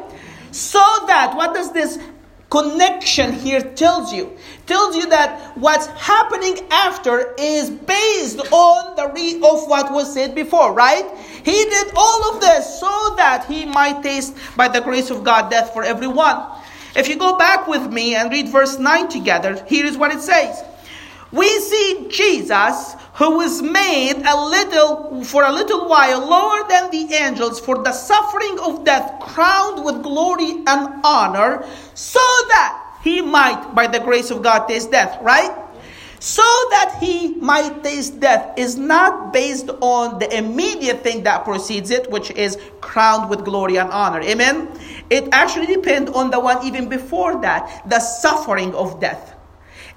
So 0.51 0.79
that, 1.07 1.35
what 1.35 1.53
does 1.53 1.73
this 1.73 1.99
connection 2.49 3.33
here 3.33 3.59
tells 3.59 4.13
you? 4.13 4.37
Tells 4.65 4.95
you 4.95 5.09
that 5.09 5.57
what's 5.57 5.87
happening 5.87 6.65
after 6.71 7.35
is 7.37 7.69
based 7.69 8.39
on 8.53 8.95
the 8.95 9.11
re 9.13 9.35
of 9.35 9.67
what 9.67 9.91
was 9.91 10.13
said 10.13 10.35
before, 10.35 10.71
right? 10.71 11.05
He 11.43 11.65
did 11.65 11.91
all 11.97 12.33
of 12.33 12.39
this 12.39 12.79
so 12.79 13.15
that 13.17 13.45
he 13.45 13.65
might 13.65 14.01
taste, 14.01 14.33
by 14.55 14.69
the 14.69 14.79
grace 14.79 15.09
of 15.09 15.25
God, 15.25 15.51
death 15.51 15.73
for 15.73 15.83
everyone. 15.83 16.41
If 16.95 17.09
you 17.09 17.17
go 17.17 17.37
back 17.37 17.67
with 17.67 17.91
me 17.91 18.15
and 18.15 18.31
read 18.31 18.47
verse 18.47 18.79
9 18.79 19.09
together, 19.09 19.61
here 19.67 19.85
is 19.85 19.97
what 19.97 20.13
it 20.13 20.21
says. 20.21 20.63
We 21.31 21.59
see 21.59 22.07
Jesus 22.09 22.95
who 23.15 23.37
was 23.37 23.61
made 23.61 24.21
a 24.25 24.37
little 24.45 25.23
for 25.23 25.43
a 25.43 25.51
little 25.51 25.89
while 25.89 26.25
lower 26.25 26.67
than 26.69 26.91
the 26.91 27.13
angels 27.15 27.59
for 27.59 27.83
the 27.83 27.91
suffering 27.91 28.59
of 28.59 28.85
death 28.85 29.19
crowned 29.19 29.83
with 29.83 30.03
glory 30.03 30.63
and 30.67 31.01
honor 31.03 31.65
so 31.95 32.19
that 32.49 32.99
he 33.03 33.21
might 33.21 33.73
by 33.73 33.87
the 33.87 33.99
grace 33.99 34.29
of 34.29 34.41
god 34.41 34.67
taste 34.67 34.91
death 34.91 35.17
right? 35.21 35.51
So 36.19 36.43
that 36.71 36.97
he 36.99 37.35
might 37.35 37.83
taste 37.83 38.19
death 38.19 38.57
is 38.57 38.75
not 38.77 39.33
based 39.33 39.69
on 39.81 40.19
the 40.19 40.35
immediate 40.35 41.03
thing 41.03 41.23
that 41.23 41.43
precedes 41.43 41.91
it 41.91 42.09
which 42.09 42.31
is 42.31 42.57
crowned 42.81 43.29
with 43.29 43.45
glory 43.45 43.77
and 43.77 43.89
honor. 43.91 44.21
Amen? 44.21 44.69
It 45.11 45.29
actually 45.31 45.67
depends 45.67 46.09
on 46.11 46.31
the 46.31 46.39
one 46.39 46.65
even 46.65 46.89
before 46.89 47.41
that 47.41 47.83
the 47.87 47.99
suffering 47.99 48.73
of 48.73 48.99
death 48.99 49.36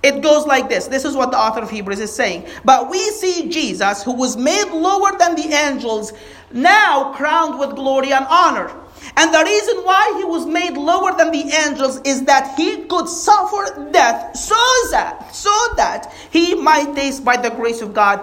it 0.02 0.22
goes 0.22 0.46
like 0.46 0.68
this. 0.68 0.86
This 0.86 1.04
is 1.04 1.14
what 1.14 1.30
the 1.30 1.38
author 1.38 1.60
of 1.60 1.70
Hebrews 1.70 2.00
is 2.00 2.14
saying. 2.14 2.46
But 2.64 2.90
we 2.90 2.98
see 3.10 3.48
Jesus, 3.48 4.02
who 4.02 4.12
was 4.12 4.36
made 4.36 4.70
lower 4.70 5.16
than 5.18 5.34
the 5.34 5.52
angels, 5.52 6.12
now 6.52 7.12
crowned 7.14 7.58
with 7.58 7.76
glory 7.76 8.12
and 8.12 8.26
honor. 8.28 8.70
And 9.16 9.34
the 9.34 9.42
reason 9.44 9.84
why 9.84 10.14
he 10.18 10.24
was 10.24 10.46
made 10.46 10.76
lower 10.76 11.16
than 11.16 11.30
the 11.30 11.52
angels 11.66 12.00
is 12.04 12.24
that 12.24 12.54
he 12.56 12.84
could 12.84 13.08
suffer 13.08 13.90
death 13.90 14.36
so 14.36 14.54
that, 14.90 15.34
so 15.34 15.54
that 15.76 16.14
he 16.30 16.54
might 16.54 16.94
taste 16.94 17.24
by 17.24 17.36
the 17.36 17.50
grace 17.50 17.80
of 17.80 17.92
God 17.92 18.20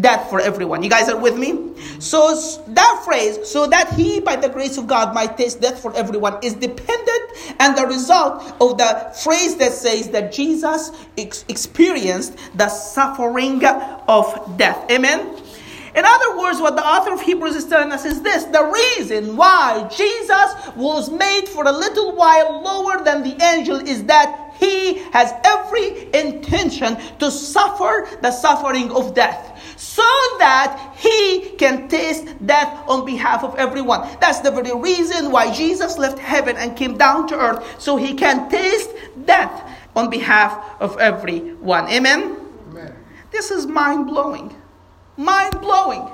death 0.00 0.28
for 0.30 0.40
everyone. 0.40 0.82
You 0.82 0.90
guys 0.90 1.08
are 1.08 1.18
with 1.18 1.36
me? 1.36 1.74
So 1.98 2.34
that 2.68 3.02
phrase, 3.04 3.48
so 3.48 3.66
that 3.66 3.92
he 3.94 4.20
by 4.20 4.36
the 4.36 4.48
grace 4.48 4.78
of 4.78 4.86
God 4.86 5.14
might 5.14 5.36
taste 5.36 5.60
death 5.60 5.80
for 5.80 5.94
everyone, 5.96 6.38
is 6.42 6.54
dependent 6.54 7.56
and 7.58 7.76
the 7.76 7.86
result 7.86 8.42
of 8.60 8.78
the 8.78 9.12
phrase 9.22 9.56
that 9.56 9.72
says 9.72 10.08
that 10.10 10.32
Jesus 10.32 10.90
ex- 11.16 11.44
experienced 11.48 12.36
the 12.54 12.68
suffering 12.68 13.64
of 13.64 14.56
death. 14.56 14.90
Amen. 14.90 15.36
In 15.94 16.04
other 16.04 16.38
words, 16.38 16.60
what 16.60 16.76
the 16.76 16.86
author 16.86 17.12
of 17.12 17.20
Hebrews 17.20 17.56
is 17.56 17.64
telling 17.64 17.90
us 17.92 18.04
is 18.04 18.22
this 18.22 18.44
the 18.44 18.64
reason 18.64 19.36
why 19.36 19.88
Jesus 19.90 20.76
was 20.76 21.10
made 21.10 21.48
for 21.48 21.64
a 21.64 21.72
little 21.72 22.14
while 22.14 22.62
lower 22.62 23.02
than 23.02 23.22
the 23.22 23.42
angel 23.42 23.76
is 23.76 24.04
that 24.04 24.54
he 24.60 24.98
has 25.12 25.32
every 25.44 26.12
intention 26.14 26.96
to 27.18 27.30
suffer 27.30 28.08
the 28.22 28.30
suffering 28.30 28.90
of 28.92 29.14
death 29.14 29.57
so 29.78 30.02
that 30.40 30.96
he 30.98 31.50
can 31.56 31.88
taste 31.88 32.26
death 32.44 32.82
on 32.88 33.06
behalf 33.06 33.44
of 33.44 33.54
everyone. 33.54 34.08
That's 34.20 34.40
the 34.40 34.50
very 34.50 34.74
reason 34.74 35.30
why 35.30 35.54
Jesus 35.54 35.96
left 35.96 36.18
heaven 36.18 36.56
and 36.56 36.76
came 36.76 36.98
down 36.98 37.28
to 37.28 37.38
earth 37.38 37.80
so 37.80 37.96
he 37.96 38.14
can 38.14 38.50
taste 38.50 38.90
death 39.24 39.62
on 39.94 40.10
behalf 40.10 40.58
of 40.80 40.98
everyone. 40.98 41.86
Amen? 41.90 42.36
Amen. 42.70 42.92
This 43.30 43.52
is 43.52 43.66
mind 43.66 44.08
blowing. 44.08 44.52
Mind 45.16 45.60
blowing. 45.60 46.10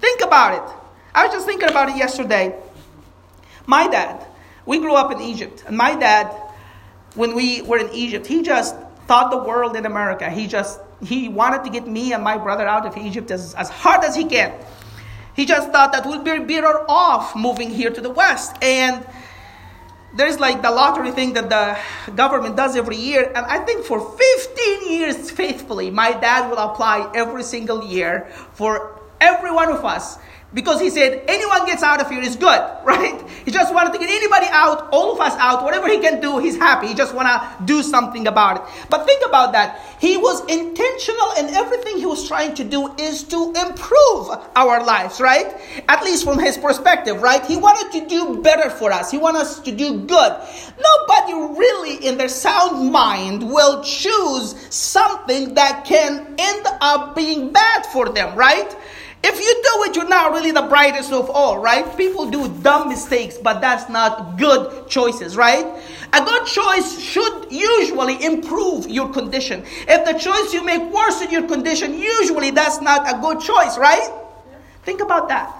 Think 0.00 0.22
about 0.22 0.54
it. 0.54 0.74
I 1.14 1.26
was 1.26 1.34
just 1.34 1.46
thinking 1.46 1.68
about 1.68 1.90
it 1.90 1.98
yesterday. 1.98 2.58
My 3.66 3.88
dad, 3.88 4.26
we 4.64 4.78
grew 4.78 4.94
up 4.94 5.12
in 5.12 5.20
Egypt, 5.20 5.64
and 5.66 5.76
my 5.76 5.94
dad, 5.96 6.28
when 7.14 7.34
we 7.34 7.60
were 7.60 7.78
in 7.78 7.92
Egypt, 7.92 8.26
he 8.26 8.40
just 8.40 8.74
thought 9.06 9.30
the 9.30 9.38
world 9.38 9.76
in 9.76 9.84
America. 9.84 10.30
He 10.30 10.46
just 10.46 10.80
he 11.04 11.28
wanted 11.28 11.64
to 11.64 11.70
get 11.70 11.86
me 11.86 12.12
and 12.12 12.22
my 12.22 12.38
brother 12.38 12.66
out 12.66 12.86
of 12.86 12.96
Egypt 12.96 13.30
as, 13.30 13.54
as 13.54 13.68
hard 13.68 14.04
as 14.04 14.16
he 14.16 14.24
can. 14.24 14.52
He 15.34 15.44
just 15.44 15.70
thought 15.70 15.92
that 15.92 16.06
we'd 16.06 16.24
be 16.24 16.38
better 16.54 16.84
off 16.88 17.36
moving 17.36 17.70
here 17.70 17.90
to 17.90 18.00
the 18.00 18.10
West. 18.10 18.56
And 18.62 19.06
there's 20.14 20.40
like 20.40 20.62
the 20.62 20.70
lottery 20.70 21.10
thing 21.10 21.34
that 21.34 21.50
the 21.50 21.78
government 22.12 22.56
does 22.56 22.74
every 22.74 22.96
year. 22.96 23.30
And 23.34 23.44
I 23.44 23.58
think 23.58 23.84
for 23.84 24.00
15 24.00 24.90
years 24.90 25.30
faithfully, 25.30 25.90
my 25.90 26.12
dad 26.12 26.48
will 26.48 26.58
apply 26.58 27.10
every 27.14 27.42
single 27.42 27.84
year 27.84 28.28
for 28.54 28.98
every 29.20 29.52
one 29.52 29.70
of 29.70 29.84
us 29.84 30.18
because 30.56 30.80
he 30.80 30.88
said 30.88 31.22
anyone 31.28 31.66
gets 31.66 31.82
out 31.82 32.00
of 32.00 32.10
here 32.10 32.22
is 32.22 32.34
good, 32.34 32.60
right? 32.84 33.22
He 33.44 33.50
just 33.50 33.72
wanted 33.72 33.92
to 33.92 33.98
get 33.98 34.08
anybody 34.08 34.46
out, 34.50 34.88
all 34.90 35.12
of 35.12 35.20
us 35.20 35.34
out, 35.38 35.62
whatever 35.62 35.86
he 35.86 36.00
can 36.00 36.20
do, 36.20 36.38
he's 36.38 36.56
happy. 36.56 36.88
He 36.88 36.94
just 36.94 37.14
want 37.14 37.28
to 37.28 37.64
do 37.64 37.82
something 37.82 38.26
about 38.26 38.56
it. 38.56 38.86
But 38.88 39.04
think 39.04 39.22
about 39.24 39.52
that. 39.52 39.78
He 40.00 40.16
was 40.16 40.40
intentional 40.46 41.32
and 41.38 41.50
everything 41.50 41.98
he 41.98 42.06
was 42.06 42.26
trying 42.26 42.54
to 42.54 42.64
do 42.64 42.92
is 42.96 43.22
to 43.24 43.52
improve 43.52 44.30
our 44.56 44.82
lives, 44.82 45.20
right? 45.20 45.54
At 45.90 46.02
least 46.02 46.24
from 46.24 46.38
his 46.38 46.56
perspective, 46.56 47.20
right? 47.20 47.44
He 47.44 47.58
wanted 47.58 47.92
to 48.00 48.08
do 48.08 48.40
better 48.42 48.70
for 48.70 48.90
us. 48.90 49.10
He 49.10 49.18
wanted 49.18 49.40
us 49.40 49.60
to 49.60 49.72
do 49.72 50.00
good. 50.06 50.32
Nobody 50.80 51.34
really 51.58 52.06
in 52.06 52.16
their 52.16 52.30
sound 52.30 52.90
mind 52.90 53.42
will 53.42 53.82
choose 53.84 54.56
something 54.74 55.52
that 55.54 55.84
can 55.84 56.34
end 56.38 56.66
up 56.80 57.14
being 57.14 57.52
bad 57.52 57.84
for 57.86 58.08
them, 58.08 58.34
right? 58.34 58.74
If 59.28 59.40
you 59.40 59.54
do 59.54 59.90
it, 59.90 59.96
you're 59.96 60.08
not 60.08 60.30
really 60.34 60.52
the 60.52 60.62
brightest 60.62 61.12
of 61.12 61.28
all, 61.30 61.58
right? 61.58 61.84
People 61.96 62.30
do 62.30 62.46
dumb 62.62 62.88
mistakes, 62.88 63.36
but 63.36 63.60
that's 63.60 63.88
not 63.88 64.38
good 64.38 64.86
choices, 64.88 65.36
right? 65.36 65.66
A 66.12 66.24
good 66.24 66.46
choice 66.46 67.00
should 67.00 67.50
usually 67.50 68.24
improve 68.24 68.88
your 68.88 69.12
condition. 69.12 69.64
If 69.88 70.04
the 70.04 70.12
choice 70.16 70.54
you 70.54 70.62
make 70.62 70.92
worsen 70.92 71.32
your 71.32 71.48
condition, 71.48 71.98
usually 71.98 72.52
that's 72.52 72.80
not 72.80 73.12
a 73.12 73.20
good 73.20 73.40
choice, 73.40 73.76
right? 73.76 74.08
Think 74.84 75.00
about 75.00 75.26
that. 75.26 75.52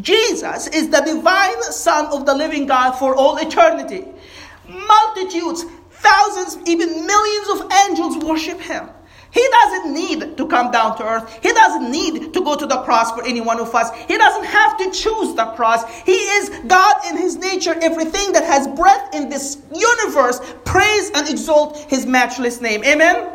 Jesus 0.00 0.66
is 0.66 0.90
the 0.90 1.00
divine 1.00 1.62
Son 1.62 2.06
of 2.06 2.26
the 2.26 2.34
living 2.34 2.66
God 2.66 2.94
for 2.98 3.14
all 3.14 3.36
eternity. 3.36 4.08
Multitudes, 4.66 5.64
thousands, 5.92 6.58
even 6.68 7.06
millions 7.06 7.60
of 7.60 7.70
angels 7.86 8.24
worship 8.24 8.60
him. 8.60 8.88
He 9.34 9.44
doesn't 9.50 9.92
need 9.92 10.36
to 10.36 10.46
come 10.46 10.70
down 10.70 10.96
to 10.98 11.04
earth. 11.04 11.40
He 11.42 11.52
doesn't 11.52 11.90
need 11.90 12.32
to 12.32 12.40
go 12.40 12.54
to 12.54 12.66
the 12.66 12.82
cross 12.82 13.10
for 13.10 13.26
any 13.26 13.40
one 13.40 13.58
of 13.58 13.74
us. 13.74 13.90
He 14.06 14.16
doesn't 14.16 14.44
have 14.44 14.78
to 14.78 14.84
choose 14.92 15.34
the 15.34 15.46
cross. 15.56 15.82
He 16.02 16.12
is 16.12 16.50
God 16.68 16.94
in 17.10 17.16
his 17.16 17.36
nature. 17.36 17.74
Everything 17.82 18.32
that 18.32 18.44
has 18.44 18.68
breath 18.68 19.12
in 19.12 19.28
this 19.28 19.58
universe, 19.74 20.40
praise 20.64 21.10
and 21.16 21.28
exalt 21.28 21.78
his 21.90 22.06
matchless 22.06 22.60
name. 22.60 22.84
Amen? 22.84 23.28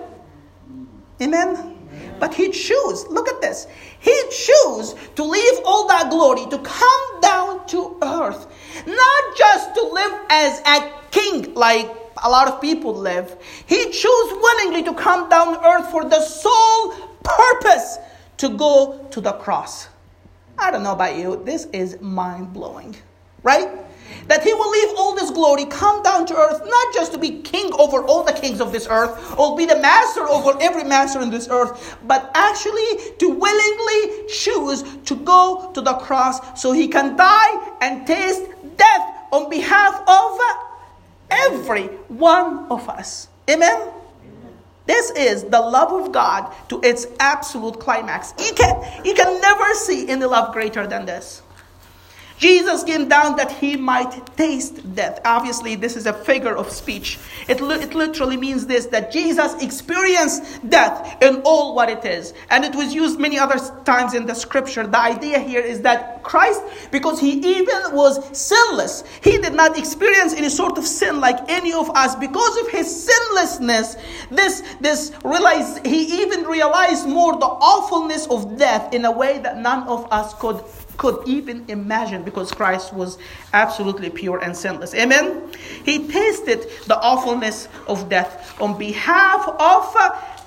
Amen? 1.22 1.76
But 2.18 2.34
he 2.34 2.50
chose, 2.50 3.06
look 3.08 3.28
at 3.28 3.42
this. 3.42 3.68
He 4.00 4.16
chose 4.32 4.96
to 5.16 5.24
leave 5.24 5.60
all 5.66 5.86
that 5.90 6.10
glory 6.10 6.46
to 6.46 6.60
come 6.60 7.22
down 7.22 7.68
to 7.68 7.98
earth. 8.02 8.48
Not 8.88 9.38
just 9.38 9.76
to 9.76 9.84
live 9.84 10.20
as 10.30 10.62
a 10.66 10.94
king 11.12 11.54
like 11.56 11.99
a 12.24 12.30
lot 12.30 12.48
of 12.48 12.62
people 12.62 12.94
live. 12.94 13.36
He 13.66 13.92
chose 13.92 14.32
willingly 14.32 14.84
to 14.84 14.94
come 14.94 15.30
down 15.30 15.64
earth 15.64 15.90
for 15.92 16.04
the 16.04 16.22
sole 16.22 16.92
purpose 17.24 17.98
to 18.38 18.50
go 18.50 19.06
to 19.12 19.22
the 19.22 19.34
cross. 19.34 19.88
I 20.58 20.72
don't 20.72 20.84
know 20.84 20.94
about 20.94 21.16
you, 21.16 21.42
this 21.46 21.66
is 21.72 22.00
mind 22.02 22.54
blowing, 22.54 22.96
right? 23.44 23.70
That 24.28 24.44
he 24.44 24.54
will 24.54 24.70
leave 24.70 24.98
all 24.98 25.16
this 25.16 25.32
glory, 25.32 25.66
come 25.66 26.02
down 26.04 26.26
to 26.26 26.36
earth, 26.36 26.62
not 26.66 26.94
just 26.94 27.12
to 27.14 27.18
be 27.18 27.42
king 27.42 27.72
over 27.74 28.04
all 28.04 28.24
the 28.24 28.34
kings 28.34 28.60
of 28.60 28.72
this 28.72 28.88
earth 28.90 29.38
or 29.38 29.56
be 29.56 29.66
the 29.66 29.80
master 29.80 30.28
over 30.28 30.58
every 30.62 30.84
master 30.84 31.22
in 31.22 31.30
this 31.30 31.48
earth, 31.50 31.98
but 32.06 32.32
actually 32.34 33.14
to 33.20 33.30
willingly 33.30 34.28
choose 34.28 34.84
to 35.06 35.16
go 35.16 35.72
to 35.74 35.82
the 35.82 35.94
cross 35.94 36.60
so 36.60 36.72
he 36.72 36.88
can 36.88 37.16
die 37.16 37.78
and 37.82 38.06
taste 38.06 38.44
death 38.78 39.16
on 39.32 39.50
behalf 39.50 40.02
of 40.08 40.40
every 41.30 41.88
one 42.08 42.68
of 42.70 42.88
us. 42.90 43.28
Amen? 43.50 43.90
This 44.86 45.12
is 45.12 45.44
the 45.44 45.62
love 45.62 45.94
of 45.94 46.12
God 46.12 46.52
to 46.70 46.82
its 46.82 47.06
absolute 47.20 47.80
climax. 47.80 48.34
You 48.40 48.54
can, 48.54 49.06
you 49.06 49.14
can 49.14 49.40
never 49.40 49.74
see 49.76 50.10
any 50.10 50.26
love 50.26 50.52
greater 50.52 50.88
than 50.88 51.06
this. 51.06 51.44
Jesus 52.40 52.86
came 52.86 53.10
down 53.10 53.36
that 53.36 53.52
he 53.52 53.76
might 53.76 54.38
taste 54.38 54.96
death. 54.96 55.20
Obviously, 55.26 55.76
this 55.76 55.98
is 55.98 56.06
a 56.06 56.14
figure 56.14 56.56
of 56.56 56.72
speech. 56.72 57.20
It, 57.50 57.60
li- 57.60 57.84
it 57.84 57.94
literally 57.94 58.38
means 58.38 58.66
this 58.66 58.86
that 58.88 59.12
Jesus 59.12 59.62
experienced 59.62 60.68
death 60.70 61.22
in 61.22 61.42
all 61.44 61.76
what 61.76 61.90
it 61.90 62.06
is. 62.06 62.34
And 62.50 62.64
it 62.64 62.74
was 62.74 62.96
used 62.96 63.20
many 63.20 63.38
other 63.38 63.60
times 63.84 64.14
in 64.14 64.26
the 64.26 64.34
scripture. 64.34 64.88
The 64.88 64.98
idea 64.98 65.38
here 65.40 65.60
is 65.60 65.82
that 65.82 66.24
Christ, 66.24 66.62
because 66.92 67.20
he 67.20 67.34
even 67.58 67.82
was 67.92 68.38
sinless, 68.38 69.04
he 69.22 69.38
did 69.38 69.54
not 69.54 69.78
experience 69.78 70.34
any 70.34 70.50
sort 70.50 70.78
of 70.78 70.86
sin 70.86 71.20
like 71.20 71.50
any 71.50 71.74
of 71.74 71.90
us. 71.90 72.16
Because 72.16 72.58
of 72.60 72.70
his 72.70 72.88
sinlessness, 72.88 73.98
this, 74.32 74.64
this 74.80 75.12
realized, 75.26 75.86
he 75.86 76.22
even 76.22 76.46
realized 76.46 77.06
more 77.06 77.34
the 77.34 77.46
awfulness 77.46 78.28
of 78.28 78.58
death 78.58 78.94
in 78.94 79.04
a 79.04 79.12
way 79.12 79.40
that 79.40 79.58
none 79.58 79.86
of 79.90 80.08
us 80.10 80.34
could 80.36 80.64
could 81.00 81.26
even 81.26 81.66
imagine 81.70 82.24
because 82.24 82.52
Christ 82.52 82.94
was 82.94 83.18
absolutely 83.54 84.10
pure 84.10 84.38
and 84.38 84.56
sinless. 84.56 84.94
Amen? 84.94 85.50
He 85.84 86.08
tasted 86.08 86.70
the 86.86 87.00
awfulness 87.00 87.70
of 87.88 88.10
death 88.10 88.62
on 88.62 88.78
behalf 88.78 89.48
of 89.48 89.96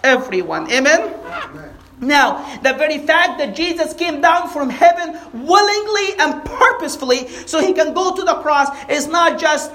everyone. 0.04 0.70
Amen? 0.70 1.14
Amen. 1.24 1.70
Now, 2.00 2.44
the 2.62 2.74
very 2.74 2.98
fact 2.98 3.38
that 3.38 3.56
Jesus 3.56 3.94
came 3.94 4.20
down 4.20 4.50
from 4.50 4.68
heaven 4.68 5.18
willingly 5.32 6.18
and 6.18 6.44
purposefully 6.44 7.28
so 7.46 7.60
he 7.60 7.72
can 7.72 7.94
go 7.94 8.14
to 8.14 8.22
the 8.22 8.34
cross 8.42 8.68
is 8.90 9.06
not 9.06 9.40
just 9.40 9.72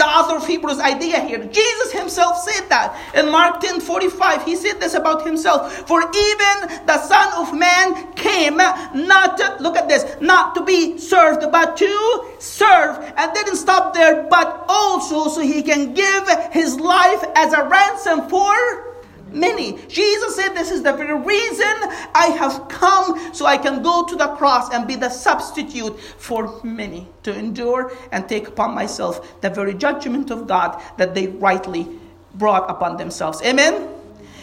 the 0.00 0.06
author 0.06 0.36
of 0.36 0.46
Hebrews 0.46 0.80
idea 0.80 1.20
here. 1.20 1.44
Jesus 1.44 1.92
himself 1.92 2.38
said 2.38 2.68
that. 2.70 2.96
In 3.14 3.30
Mark 3.30 3.60
10 3.60 3.80
45, 3.80 4.44
he 4.44 4.56
said 4.56 4.80
this 4.80 4.94
about 4.94 5.26
himself. 5.26 5.86
For 5.86 6.00
even 6.00 6.86
the 6.86 6.98
Son 7.02 7.28
of 7.36 7.56
Man 7.56 8.12
came 8.14 8.56
not 8.56 9.36
to, 9.38 9.56
look 9.60 9.76
at 9.76 9.88
this, 9.88 10.16
not 10.20 10.54
to 10.54 10.64
be 10.64 10.96
served, 10.96 11.52
but 11.52 11.76
to 11.76 12.24
serve. 12.38 13.12
And 13.16 13.34
didn't 13.34 13.56
stop 13.56 13.92
there, 13.92 14.26
but 14.30 14.64
also 14.68 15.28
so 15.28 15.40
he 15.42 15.62
can 15.62 15.92
give 15.92 16.28
his 16.50 16.80
life 16.80 17.22
as 17.36 17.52
a 17.52 17.68
ransom 17.68 18.28
for 18.30 18.89
many. 19.32 19.78
Jesus 19.88 20.36
said, 20.36 20.54
This 20.54 20.70
is 20.70 20.82
the 20.82 20.92
very 20.92 21.18
reason 21.18 21.74
I 22.14 22.34
have 22.38 22.68
come 22.68 23.34
so 23.34 23.46
I 23.46 23.56
can 23.56 23.82
go 23.82 24.04
to 24.04 24.16
the 24.16 24.28
cross 24.28 24.72
and 24.72 24.86
be 24.86 24.96
the 24.96 25.08
substitute 25.08 25.98
for 26.00 26.60
many 26.64 27.08
to 27.22 27.36
endure 27.36 27.92
and 28.12 28.28
take 28.28 28.48
upon 28.48 28.74
myself 28.74 29.40
the 29.40 29.50
very 29.50 29.74
judgment 29.74 30.30
of 30.30 30.46
God 30.46 30.82
that 30.96 31.14
they 31.14 31.28
rightly 31.28 31.86
brought 32.34 32.70
upon 32.70 32.96
themselves. 32.96 33.42
Amen. 33.42 33.99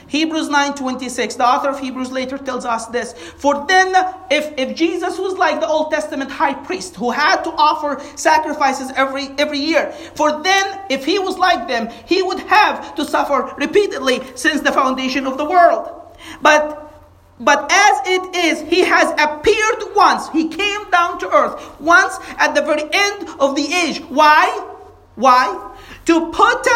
Hebrews 0.08 0.50
9:26, 0.50 1.36
the 1.36 1.46
author 1.46 1.70
of 1.70 1.80
Hebrews 1.80 2.12
later 2.12 2.38
tells 2.38 2.65
us 2.65 2.88
this. 2.88 3.13
For 3.13 3.65
then, 3.67 3.93
if, 4.32 4.54
if 4.58 4.76
Jesus 4.76 5.17
was 5.20 5.34
like 5.34 5.60
the 5.60 5.67
Old 5.67 5.91
Testament 5.91 6.32
high 6.32 6.54
priest 6.54 6.96
who 6.96 7.12
had 7.12 7.43
to 7.43 7.52
offer 7.52 8.02
sacrifices 8.15 8.91
every, 8.96 9.30
every 9.38 9.60
year, 9.60 9.91
for 10.15 10.41
then, 10.41 10.80
if 10.89 11.06
he 11.06 11.20
was 11.20 11.38
like 11.38 11.67
them, 11.67 11.89
he 12.06 12.24
would 12.24 12.39
have 12.39 12.96
to 12.96 13.06
suffer 13.06 13.54
repeatedly 13.58 14.22
since 14.36 14.62
the 14.62 14.72
foundation 14.72 15.28
of 15.28 15.38
the 15.38 15.46
world. 15.46 15.91
But 16.41 16.84
but 17.39 17.72
as 17.72 18.02
it 18.08 18.36
is, 18.36 18.62
he 18.62 18.84
has 18.84 19.12
appeared 19.12 19.96
once. 19.96 20.28
He 20.30 20.48
came 20.48 20.89
down 20.89 21.20
to 21.20 21.30
earth 21.30 21.80
once 21.80 22.17
at 22.38 22.56
the 22.56 22.63
very 22.63 22.84
end 22.91 23.30
of 23.39 23.56
the 23.56 23.72
age. 23.72 24.00
Why? 24.10 24.48
Why? 25.15 25.74
To 26.06 26.32
put 26.32 26.67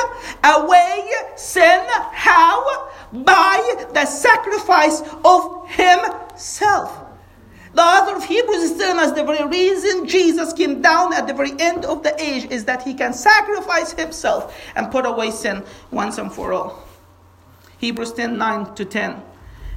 away 0.44 1.10
sin. 1.36 1.82
How? 2.12 2.91
By 3.12 3.86
the 3.94 4.06
sacrifice 4.06 5.02
of 5.24 5.70
himself. 5.70 6.98
The 7.74 7.82
author 7.82 8.18
of 8.18 8.26
Hebrews 8.26 8.72
is 8.72 8.78
telling 8.78 9.00
us 9.00 9.14
the 9.14 9.24
very 9.24 9.48
reason 9.48 10.06
Jesus 10.06 10.52
came 10.52 10.82
down 10.82 11.14
at 11.14 11.26
the 11.26 11.34
very 11.34 11.54
end 11.58 11.86
of 11.86 12.04
the 12.04 12.14
age 12.22 12.46
is 12.52 12.66
that 12.66 12.84
he 12.84 12.94
can 12.94 13.14
sacrifice 13.14 13.94
himself 13.94 14.58
and 14.76 14.92
put 14.92 15.06
away 15.06 15.32
sin 15.32 15.64
once 15.90 16.18
and 16.18 16.32
for 16.32 16.52
all. 16.52 16.84
Hebrews 17.78 18.14
10 18.14 18.38
9 18.38 18.76
to 18.76 18.86
10. 18.86 19.22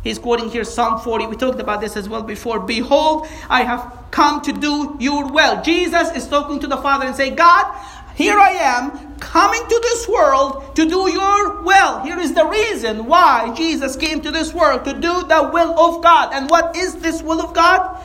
He's 0.02 0.18
quoting 0.18 0.50
here 0.50 0.64
Psalm 0.64 1.00
40. 1.00 1.28
We 1.28 1.36
talked 1.36 1.60
about 1.60 1.80
this 1.80 1.96
as 1.96 2.08
well 2.08 2.22
before. 2.22 2.60
Behold, 2.60 3.26
I 3.48 3.62
have 3.62 4.06
come 4.10 4.42
to 4.42 4.52
do 4.52 4.96
your 5.00 5.32
will. 5.32 5.62
Jesus 5.62 6.14
is 6.14 6.28
talking 6.28 6.60
to 6.60 6.66
the 6.66 6.76
Father 6.76 7.06
and 7.06 7.16
say, 7.16 7.30
God, 7.30 7.74
here 8.14 8.38
I 8.38 8.50
am 8.50 9.03
coming 9.34 9.66
to 9.66 9.80
this 9.82 10.06
world 10.06 10.76
to 10.76 10.88
do 10.88 11.10
your 11.10 11.60
will. 11.62 11.98
Here 12.02 12.20
is 12.20 12.34
the 12.34 12.46
reason 12.46 13.06
why 13.06 13.52
Jesus 13.56 13.96
came 13.96 14.20
to 14.20 14.30
this 14.30 14.54
world 14.54 14.84
to 14.84 14.92
do 14.92 15.24
the 15.26 15.50
will 15.52 15.74
of 15.76 16.04
God. 16.04 16.32
And 16.32 16.48
what 16.48 16.76
is 16.76 16.94
this 16.94 17.20
will 17.20 17.40
of 17.40 17.52
God? 17.52 18.00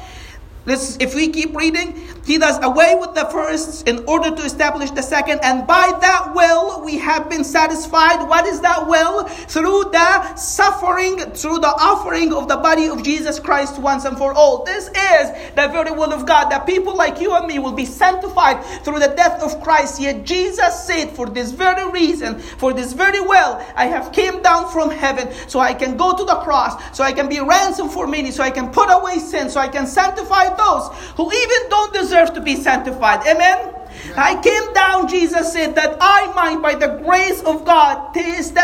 This, 0.66 0.98
if 1.00 1.14
we 1.14 1.30
keep 1.30 1.56
reading, 1.56 1.94
he 2.30 2.38
does 2.38 2.64
away 2.64 2.94
with 2.94 3.16
the 3.16 3.26
first 3.26 3.88
in 3.88 4.06
order 4.06 4.30
to 4.30 4.44
establish 4.44 4.92
the 4.92 5.02
second, 5.02 5.40
and 5.42 5.66
by 5.66 5.98
that 6.00 6.36
will 6.36 6.86
we 6.86 7.00
have 7.00 7.28
been 7.28 7.44
satisfied. 7.44 8.30
What 8.30 8.46
is 8.46 8.62
that 8.62 8.88
will? 8.88 9.24
Through 9.24 9.86
the 9.86 10.36
suffering, 10.36 11.18
through 11.32 11.58
the 11.58 11.74
offering 11.80 12.32
of 12.32 12.48
the 12.48 12.58
body 12.58 12.86
of 12.86 13.02
Jesus 13.02 13.40
Christ 13.40 13.80
once 13.80 14.06
and 14.06 14.16
for 14.16 14.32
all. 14.32 14.64
This 14.64 14.90
is 14.90 15.32
the 15.56 15.70
very 15.70 15.90
will 15.90 16.14
of 16.14 16.28
God 16.28 16.52
that 16.52 16.68
people 16.68 16.96
like 16.96 17.20
you 17.20 17.34
and 17.34 17.48
me 17.48 17.58
will 17.58 17.72
be 17.72 17.86
sanctified 17.86 18.64
through 18.84 19.00
the 19.00 19.08
death 19.08 19.42
of 19.42 19.60
Christ. 19.64 20.00
Yet 20.00 20.24
Jesus 20.24 20.86
said, 20.86 21.10
For 21.10 21.28
this 21.28 21.50
very 21.50 21.90
reason, 21.90 22.38
for 22.38 22.74
this 22.74 22.94
very 22.94 23.22
will, 23.22 23.60
I 23.76 23.88
have 23.88 24.12
came 24.12 24.44
down 24.44 24.72
from 24.72 24.92
heaven 24.92 25.34
so 25.48 25.60
I 25.60 25.74
can 25.74 25.98
go 25.98 26.16
to 26.16 26.26
the 26.26 26.36
cross, 26.42 26.96
so 26.96 27.04
I 27.04 27.12
can 27.12 27.28
be 27.28 27.40
ransom 27.40 27.90
for 27.90 28.06
many, 28.06 28.30
so 28.30 28.44
I 28.44 28.52
can 28.52 28.72
put 28.72 28.92
away 28.92 29.18
sin, 29.18 29.50
so 29.50 29.60
I 29.60 29.68
can 29.68 29.88
sanctify 29.88 30.56
those 30.56 30.96
who 31.16 31.26
even 31.34 31.70
don't 31.72 31.92
deserve 31.92 32.19
to 32.28 32.42
be 32.42 32.56
sanctified. 32.56 33.26
Amen? 33.26 33.76
I 34.16 34.40
came 34.42 34.74
down, 34.74 35.08
Jesus 35.08 35.54
said, 35.54 35.76
that 35.76 35.98
I 36.00 36.32
might, 36.34 36.62
by 36.62 36.76
the 36.76 37.02
grace 37.04 37.42
of 37.44 37.66
God, 37.66 38.14
taste 38.14 38.56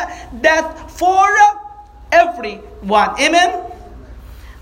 death 0.42 0.98
for 0.98 1.26
everyone. 2.12 3.20
Amen? 3.20 3.72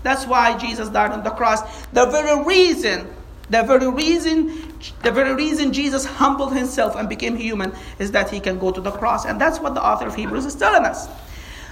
That's 0.02 0.26
why 0.26 0.56
Jesus 0.58 0.88
died 0.88 1.12
on 1.12 1.24
the 1.24 1.30
cross. 1.30 1.86
The 1.86 2.06
very 2.06 2.44
reason, 2.44 3.08
the 3.50 3.62
very 3.62 3.90
reason, 3.90 4.72
the 5.02 5.10
very 5.10 5.34
reason 5.34 5.72
Jesus 5.72 6.04
humbled 6.04 6.52
himself 6.54 6.94
and 6.96 7.08
became 7.08 7.36
human 7.36 7.72
is 7.98 8.12
that 8.12 8.30
he 8.30 8.38
can 8.38 8.58
go 8.58 8.70
to 8.70 8.80
the 8.80 8.90
cross. 8.90 9.24
And 9.24 9.40
that's 9.40 9.60
what 9.60 9.74
the 9.74 9.84
author 9.84 10.06
of 10.06 10.14
Hebrews 10.14 10.44
is 10.44 10.54
telling 10.54 10.84
us. 10.84 11.08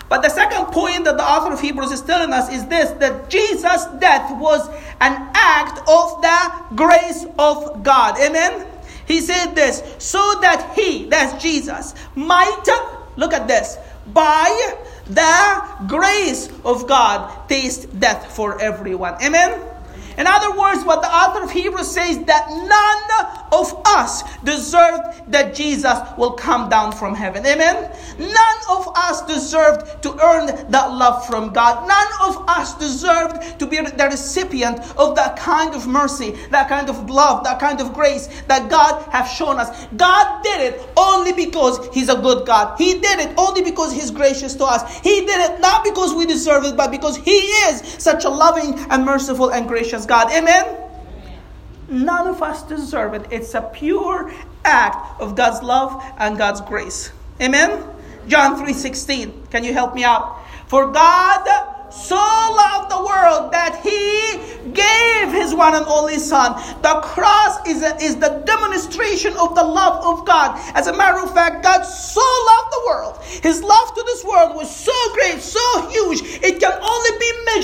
But 0.08 0.22
the 0.22 0.28
second 0.28 0.66
point 0.66 1.04
that 1.04 1.16
the 1.16 1.24
author 1.24 1.52
of 1.52 1.60
Hebrews 1.60 1.90
is 1.90 2.02
telling 2.02 2.32
us 2.32 2.52
is 2.52 2.66
this 2.66 2.90
that 3.00 3.30
Jesus' 3.30 3.86
death 3.98 4.38
was 4.38 4.68
an 5.00 5.30
of 5.68 6.22
the 6.22 6.76
grace 6.76 7.24
of 7.38 7.82
God. 7.82 8.18
Amen? 8.18 8.66
He 9.06 9.20
said 9.20 9.54
this, 9.54 9.82
so 9.98 10.38
that 10.40 10.72
he, 10.74 11.08
that's 11.08 11.42
Jesus, 11.42 11.94
might, 12.14 12.64
look 13.16 13.32
at 13.32 13.48
this, 13.48 13.76
by 14.06 14.76
the 15.06 15.84
grace 15.86 16.48
of 16.64 16.86
God, 16.86 17.48
taste 17.48 17.98
death 17.98 18.34
for 18.34 18.60
everyone. 18.60 19.14
Amen? 19.22 19.68
In 20.16 20.26
other 20.26 20.56
words, 20.58 20.84
what 20.84 21.02
the 21.02 21.08
author 21.08 21.42
of 21.42 21.50
Hebrews 21.50 21.90
says 21.90 22.18
that 22.24 22.48
none 22.48 23.41
of 23.52 23.80
us 23.86 24.22
deserved 24.40 25.30
that 25.30 25.54
Jesus 25.54 25.98
will 26.16 26.32
come 26.32 26.68
down 26.68 26.92
from 26.92 27.14
heaven. 27.14 27.44
Amen. 27.46 27.90
None 28.18 28.58
of 28.70 28.92
us 28.96 29.22
deserved 29.26 30.02
to 30.02 30.12
earn 30.22 30.46
that 30.70 30.92
love 30.92 31.26
from 31.26 31.52
God. 31.52 31.86
None 31.86 32.28
of 32.28 32.48
us 32.48 32.74
deserved 32.78 33.58
to 33.60 33.66
be 33.66 33.76
the 33.76 34.08
recipient 34.10 34.80
of 34.96 35.14
that 35.16 35.36
kind 35.36 35.74
of 35.74 35.86
mercy, 35.86 36.32
that 36.50 36.68
kind 36.68 36.88
of 36.88 37.10
love, 37.10 37.44
that 37.44 37.60
kind 37.60 37.80
of 37.80 37.92
grace 37.92 38.28
that 38.48 38.70
God 38.70 39.02
has 39.10 39.30
shown 39.30 39.58
us. 39.58 39.86
God 39.96 40.42
did 40.42 40.72
it 40.72 40.88
only 40.96 41.32
because 41.32 41.88
He's 41.92 42.08
a 42.08 42.16
good 42.16 42.46
God. 42.46 42.78
He 42.78 42.94
did 42.94 43.20
it 43.20 43.34
only 43.38 43.62
because 43.62 43.92
He's 43.92 44.10
gracious 44.10 44.54
to 44.56 44.64
us. 44.64 44.98
He 45.00 45.20
did 45.20 45.50
it 45.50 45.60
not 45.60 45.84
because 45.84 46.14
we 46.14 46.26
deserve 46.26 46.64
it, 46.64 46.76
but 46.76 46.90
because 46.90 47.16
He 47.16 47.30
is 47.30 47.82
such 48.02 48.24
a 48.24 48.28
loving 48.28 48.74
and 48.90 49.04
merciful 49.04 49.50
and 49.50 49.68
gracious 49.68 50.06
God. 50.06 50.32
Amen? 50.32 50.81
None 51.92 52.26
of 52.26 52.42
us 52.42 52.62
deserve 52.62 53.12
it. 53.12 53.26
It's 53.30 53.54
a 53.54 53.60
pure 53.60 54.32
act 54.64 55.20
of 55.20 55.36
God's 55.36 55.62
love 55.62 56.02
and 56.18 56.38
God's 56.38 56.62
grace. 56.62 57.12
Amen? 57.40 57.84
John 58.26 58.56
3:16. 58.56 59.50
Can 59.50 59.62
you 59.62 59.74
help 59.74 59.94
me 59.94 60.02
out? 60.02 60.38
For 60.68 60.90
God 60.90 61.46
so 61.92 62.16
loved 62.16 62.90
the 62.90 63.04
world 63.04 63.52
that 63.52 63.80
he 63.84 64.72
gave 64.72 65.32
his 65.32 65.54
one 65.54 65.74
and 65.74 65.84
only 65.86 66.18
son. 66.18 66.54
The 66.80 67.00
cross 67.02 67.66
is, 67.68 67.82
a, 67.82 67.96
is 68.00 68.16
the 68.16 68.42
demonstration 68.46 69.36
of 69.36 69.54
the 69.54 69.62
love 69.62 70.04
of 70.04 70.26
God. 70.26 70.58
As 70.74 70.86
a 70.86 70.96
matter 70.96 71.18
of 71.18 71.34
fact, 71.34 71.62
God 71.62 71.82
so 71.82 72.20
loved 72.20 72.72
the 72.72 72.82
world. 72.86 73.18
His 73.42 73.62
love 73.62 73.94
to 73.94 74.02
this 74.06 74.24
world 74.24 74.56
was 74.56 74.74
so 74.74 74.92
great, 75.12 75.42
so 75.42 75.88
huge, 75.90 76.22
it 76.42 76.60
can 76.60 76.72
only 76.72 77.18
be 77.18 77.32
measured 77.44 77.61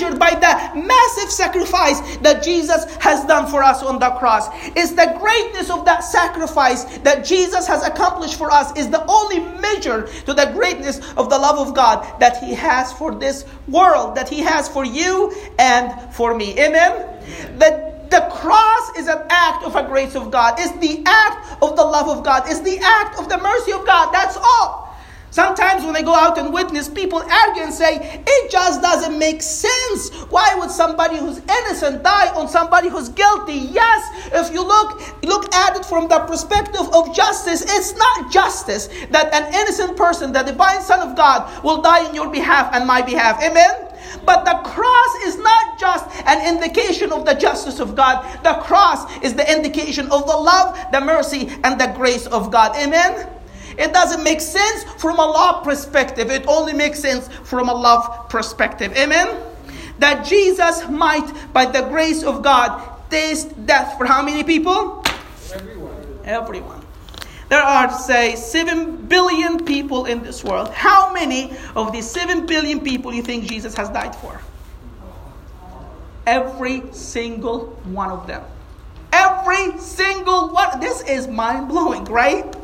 sacrifice 1.39 2.17
that 2.17 2.43
Jesus 2.43 2.85
has 2.97 3.25
done 3.25 3.49
for 3.49 3.63
us 3.63 3.81
on 3.81 3.99
the 3.99 4.09
cross. 4.11 4.49
It's 4.75 4.91
the 4.91 5.15
greatness 5.19 5.69
of 5.69 5.85
that 5.85 5.99
sacrifice 5.99 6.83
that 6.99 7.25
Jesus 7.25 7.67
has 7.67 7.83
accomplished 7.83 8.37
for 8.37 8.51
us 8.51 8.75
is 8.77 8.89
the 8.89 9.05
only 9.05 9.39
measure 9.59 10.07
to 10.25 10.33
the 10.33 10.51
greatness 10.53 10.99
of 11.15 11.29
the 11.29 11.37
love 11.37 11.67
of 11.67 11.73
God 11.75 12.19
that 12.19 12.43
He 12.43 12.53
has 12.53 12.91
for 12.93 13.15
this 13.15 13.45
world, 13.67 14.15
that 14.15 14.29
He 14.29 14.39
has 14.39 14.67
for 14.67 14.85
you 14.85 15.33
and 15.57 16.13
for 16.13 16.35
me. 16.35 16.59
Amen? 16.59 17.57
The 17.57 17.89
the 18.09 18.27
cross 18.31 18.97
is 18.97 19.07
an 19.07 19.21
act 19.29 19.63
of 19.63 19.75
a 19.75 19.83
grace 19.83 20.15
of 20.15 20.31
God. 20.31 20.55
It's 20.57 20.75
the 20.79 21.03
act 21.05 21.61
of 21.61 21.75
the 21.75 21.83
love 21.83 22.09
of 22.09 22.23
God. 22.23 22.41
It's 22.47 22.61
the 22.61 22.79
act 22.79 23.19
of 23.19 23.29
the 23.29 23.37
mercy 23.37 23.71
of 23.71 23.85
God. 23.85 24.11
That's 24.11 24.35
all. 24.35 24.88
Sometimes 25.31 25.85
when 25.85 25.95
I 25.95 26.01
go 26.01 26.15
out 26.15 26.37
and 26.37 26.51
witness, 26.53 26.89
people 26.89 27.19
argue 27.19 27.63
and 27.63 27.73
say, 27.73 28.23
it 28.25 28.51
just 28.51 28.81
doesn't 28.81 29.17
make 29.17 29.41
sense. 29.41 30.09
Why 30.29 30.55
would 30.55 30.71
somebody 30.71 31.17
who's 31.17 31.37
innocent 31.39 32.03
die 32.03 32.33
on 32.35 32.47
somebody 32.47 32.89
who's 32.89 33.09
guilty? 33.09 33.53
Yes, 33.53 34.09
if 34.33 34.51
you 34.53 34.65
look, 34.65 35.23
look 35.23 35.53
at 35.53 35.77
it 35.77 35.85
from 35.85 36.07
the 36.07 36.19
perspective 36.19 36.87
of 36.93 37.15
justice, 37.15 37.61
it's 37.61 37.95
not 37.95 38.31
justice 38.31 38.87
that 39.11 39.33
an 39.33 39.53
innocent 39.53 39.95
person, 39.95 40.33
the 40.33 40.41
divine 40.41 40.81
Son 40.81 41.07
of 41.07 41.15
God, 41.15 41.63
will 41.63 41.81
die 41.81 42.09
in 42.09 42.15
your 42.15 42.29
behalf 42.29 42.73
and 42.73 42.87
my 42.87 43.01
behalf. 43.01 43.41
Amen? 43.43 43.87
But 44.25 44.45
the 44.45 44.55
cross 44.67 45.15
is 45.25 45.37
not 45.37 45.79
just 45.79 46.05
an 46.25 46.55
indication 46.55 47.11
of 47.11 47.25
the 47.25 47.33
justice 47.35 47.79
of 47.79 47.95
God. 47.95 48.25
The 48.43 48.53
cross 48.61 49.05
is 49.23 49.35
the 49.35 49.49
indication 49.51 50.05
of 50.11 50.25
the 50.25 50.35
love, 50.35 50.77
the 50.91 51.01
mercy, 51.01 51.49
and 51.63 51.79
the 51.79 51.93
grace 51.95 52.25
of 52.27 52.51
God. 52.51 52.75
Amen? 52.75 53.38
It 53.79 53.93
doesn't 53.93 54.23
make 54.23 54.41
sense 54.41 54.83
from 55.01 55.17
a 55.19 55.25
law 55.25 55.61
perspective. 55.63 56.29
It 56.29 56.45
only 56.47 56.73
makes 56.73 56.99
sense 56.99 57.29
from 57.45 57.69
a 57.69 57.73
love 57.73 58.27
perspective. 58.29 58.91
Amen? 58.97 59.41
That 59.99 60.25
Jesus 60.25 60.87
might, 60.89 61.31
by 61.53 61.65
the 61.65 61.83
grace 61.83 62.23
of 62.23 62.41
God, 62.43 62.81
taste 63.09 63.65
death 63.65 63.97
for 63.97 64.05
how 64.05 64.21
many 64.21 64.43
people? 64.43 65.03
Everyone. 65.53 66.19
Everyone. 66.25 66.85
There 67.47 67.61
are, 67.61 67.89
say, 67.91 68.35
7 68.35 69.07
billion 69.07 69.65
people 69.65 70.05
in 70.05 70.21
this 70.21 70.43
world. 70.43 70.69
How 70.69 71.13
many 71.13 71.53
of 71.75 71.91
these 71.91 72.09
7 72.09 72.45
billion 72.45 72.81
people 72.81 73.13
you 73.13 73.23
think 73.23 73.45
Jesus 73.45 73.73
has 73.75 73.89
died 73.89 74.15
for? 74.15 74.39
Every 76.27 76.83
single 76.91 77.67
one 77.85 78.11
of 78.11 78.27
them. 78.27 78.43
Every 79.11 79.79
single 79.79 80.49
one. 80.49 80.79
This 80.79 81.01
is 81.07 81.27
mind 81.27 81.69
blowing, 81.69 82.05
right? 82.05 82.55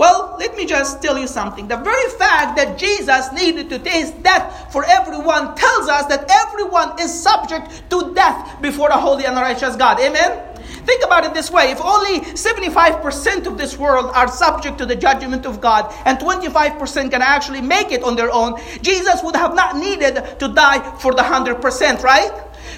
Well, 0.00 0.36
let 0.38 0.56
me 0.56 0.64
just 0.64 1.02
tell 1.02 1.18
you 1.18 1.26
something. 1.26 1.68
The 1.68 1.76
very 1.76 2.08
fact 2.12 2.56
that 2.56 2.78
Jesus 2.78 3.30
needed 3.34 3.68
to 3.68 3.78
taste 3.78 4.22
death 4.22 4.72
for 4.72 4.82
everyone 4.82 5.54
tells 5.54 5.90
us 5.90 6.06
that 6.06 6.24
everyone 6.30 6.98
is 6.98 7.12
subject 7.12 7.82
to 7.90 8.14
death 8.14 8.62
before 8.62 8.88
the 8.88 8.96
holy 8.96 9.26
and 9.26 9.36
righteous 9.36 9.76
God. 9.76 10.00
Amen? 10.00 10.40
Think 10.86 11.04
about 11.04 11.24
it 11.26 11.34
this 11.34 11.50
way 11.50 11.70
if 11.70 11.82
only 11.82 12.20
75% 12.20 13.46
of 13.46 13.58
this 13.58 13.76
world 13.76 14.10
are 14.14 14.26
subject 14.26 14.78
to 14.78 14.86
the 14.86 14.96
judgment 14.96 15.44
of 15.44 15.60
God 15.60 15.92
and 16.06 16.18
25% 16.18 17.10
can 17.10 17.20
actually 17.20 17.60
make 17.60 17.92
it 17.92 18.02
on 18.02 18.16
their 18.16 18.30
own, 18.30 18.58
Jesus 18.80 19.22
would 19.22 19.36
have 19.36 19.54
not 19.54 19.76
needed 19.76 20.14
to 20.38 20.48
die 20.48 20.80
for 20.96 21.12
the 21.12 21.20
100%, 21.20 22.02
right? 22.02 22.32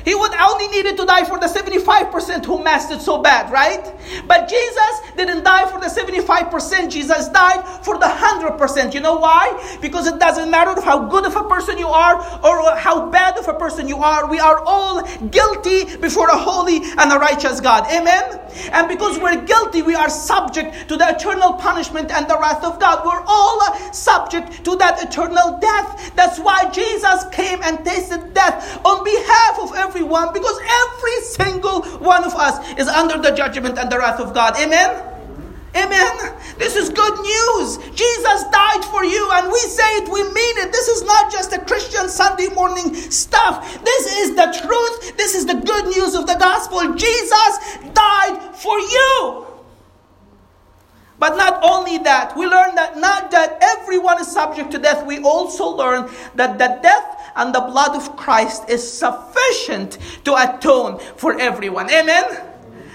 He 0.04 0.14
would 0.14 0.32
only 0.34 0.68
needed 0.68 0.96
to 0.96 1.06
die 1.06 1.24
for 1.24 1.38
the 1.38 1.46
75% 1.46 2.44
who 2.44 2.62
messed 2.62 2.90
it 2.90 3.00
so 3.00 3.22
bad, 3.22 3.52
right? 3.52 3.92
But 4.26 4.48
Jesus 4.48 5.00
didn't 5.16 5.44
die 5.44 5.70
for 5.70 5.80
the 5.80 5.86
75%. 5.86 6.90
Jesus 6.90 7.28
died 7.28 7.64
for 7.84 7.98
the 7.98 8.06
100%. 8.06 8.94
You 8.94 9.00
know 9.00 9.16
why? 9.16 9.78
Because 9.80 10.06
it 10.06 10.18
doesn't 10.18 10.50
matter 10.50 10.80
how 10.80 11.06
good 11.06 11.24
of 11.24 11.36
a 11.36 11.44
person 11.44 11.78
you 11.78 11.88
are 11.88 12.16
or 12.44 12.76
how 12.76 13.10
bad 13.10 13.38
of 13.38 13.48
a 13.48 13.54
person 13.54 13.88
you 13.88 13.98
are. 13.98 14.28
We 14.28 14.40
are 14.40 14.62
all 14.64 15.02
guilty 15.28 15.96
before 15.96 16.28
a 16.28 16.36
holy 16.36 16.76
and 16.76 17.12
a 17.12 17.18
righteous 17.18 17.60
God. 17.60 17.86
Amen? 17.92 18.40
And 18.72 18.88
because 18.88 19.18
we're 19.18 19.40
guilty, 19.44 19.82
we 19.82 19.94
are 19.94 20.10
subject 20.10 20.88
to 20.88 20.96
the 20.96 21.08
eternal 21.08 21.54
punishment 21.54 22.10
and 22.10 22.28
the 22.28 22.38
wrath 22.38 22.64
of 22.64 22.78
God. 22.80 23.04
We're 23.04 23.24
all 23.26 23.92
subject 23.92 24.64
to 24.64 24.76
that 24.76 25.02
eternal 25.02 25.58
death. 25.58 26.12
That's 26.16 26.38
why 26.38 26.70
Jesus 26.70 27.24
came 27.32 27.62
and 27.62 27.84
tasted 27.84 28.34
death 28.34 28.84
on 28.84 29.04
behalf 29.04 29.58
of 29.60 29.74
everyone 29.92 30.32
because 30.32 30.58
every 30.86 31.20
single 31.20 31.82
one 32.00 32.24
of 32.24 32.32
us 32.34 32.56
is 32.78 32.88
under 32.88 33.18
the 33.18 33.30
judgment 33.36 33.78
and 33.78 33.92
the 33.92 33.98
wrath 33.98 34.20
of 34.20 34.32
God. 34.32 34.56
Amen? 34.56 35.08
Amen. 35.76 36.34
This 36.58 36.76
is 36.76 36.88
good 36.88 37.16
news. 37.20 37.78
Jesus 37.94 38.44
died 38.52 38.84
for 38.84 39.04
you, 39.04 39.30
and 39.32 39.50
we 39.50 39.58
say 39.60 39.96
it, 39.96 40.08
we 40.08 40.22
mean 40.22 40.58
it. 40.58 40.72
This 40.72 40.88
is 40.88 41.02
not 41.02 41.32
just 41.32 41.52
a 41.52 41.60
Christian 41.60 42.08
Sunday 42.08 42.48
morning 42.48 42.94
stuff. 42.94 43.82
This 43.82 44.18
is 44.18 44.36
the 44.36 44.48
truth. 44.66 45.16
This 45.16 45.34
is 45.34 45.46
the 45.46 45.54
good 45.54 45.84
news 45.86 46.14
of 46.14 46.26
the 46.26 46.36
gospel. 46.38 46.94
Jesus 46.94 47.78
died 47.94 48.54
for 48.54 48.78
you. 48.78 49.46
But 51.18 51.36
not 51.36 51.62
only 51.62 51.98
that, 51.98 52.36
we 52.36 52.46
learn 52.46 52.74
that 52.74 52.98
not 52.98 53.30
that 53.30 53.58
everyone 53.62 54.20
is 54.20 54.26
subject 54.26 54.72
to 54.72 54.78
death, 54.78 55.06
we 55.06 55.22
also 55.22 55.68
learn 55.68 56.10
that 56.34 56.58
the 56.58 56.80
death 56.82 57.21
and 57.36 57.54
the 57.54 57.60
blood 57.60 57.96
of 57.96 58.16
Christ 58.16 58.68
is 58.68 58.82
sufficient 58.82 59.98
to 60.24 60.34
atone 60.34 60.98
for 61.16 61.38
everyone. 61.38 61.90
Amen? 61.90 62.24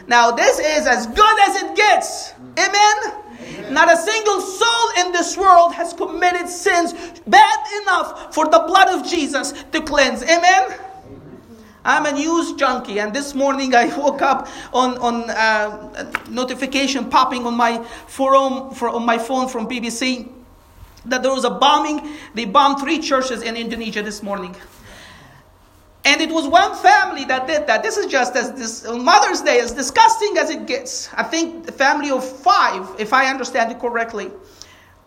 Now, 0.07 0.31
this 0.31 0.59
is 0.59 0.87
as 0.87 1.07
good 1.07 1.39
as 1.49 1.61
it 1.63 1.75
gets. 1.75 2.33
Amen? 2.57 3.73
Not 3.73 3.91
a 3.91 3.97
single 3.97 4.41
soul 4.41 4.89
in 4.99 5.11
this 5.11 5.37
world 5.37 5.73
has 5.73 5.93
committed 5.93 6.47
sins 6.47 6.93
bad 7.27 7.59
enough 7.81 8.33
for 8.33 8.45
the 8.45 8.59
blood 8.59 8.87
of 8.87 9.07
Jesus 9.07 9.51
to 9.71 9.81
cleanse. 9.81 10.23
Amen? 10.23 10.79
I'm 11.83 12.05
a 12.05 12.11
news 12.11 12.53
junkie, 12.53 12.99
and 12.99 13.13
this 13.13 13.33
morning 13.33 13.73
I 13.73 13.87
woke 13.97 14.21
up 14.21 14.49
on 14.73 14.97
on 14.97 15.29
uh, 15.29 16.11
notification 16.29 17.09
popping 17.09 17.45
on 17.45 17.55
my 17.55 17.81
forum 18.07 18.71
for, 18.71 18.89
on 18.89 19.05
my 19.05 19.17
phone 19.17 19.47
from 19.47 19.69
BBC 19.69 20.36
that 21.05 21.23
there 21.23 21.31
was 21.33 21.45
a 21.45 21.49
bombing. 21.49 22.15
They 22.33 22.45
bombed 22.45 22.79
three 22.79 22.99
churches 22.99 23.41
in 23.41 23.55
Indonesia 23.55 24.01
this 24.01 24.21
morning. 24.21 24.55
And 26.05 26.21
it 26.21 26.29
was 26.29 26.47
one 26.47 26.73
family 26.77 27.25
that 27.25 27.47
did 27.47 27.67
that. 27.67 27.83
This 27.83 27.97
is 27.97 28.05
just 28.05 28.35
as 28.35 28.53
this 28.53 28.85
Mother's 28.85 29.41
Day, 29.41 29.59
as 29.59 29.73
disgusting 29.73 30.37
as 30.37 30.49
it 30.49 30.65
gets. 30.65 31.13
I 31.13 31.23
think 31.23 31.67
a 31.67 31.71
family 31.71 32.11
of 32.11 32.23
five, 32.23 32.87
if 32.97 33.11
I 33.11 33.29
understand 33.29 33.71
it 33.71 33.79
correctly. 33.79 34.31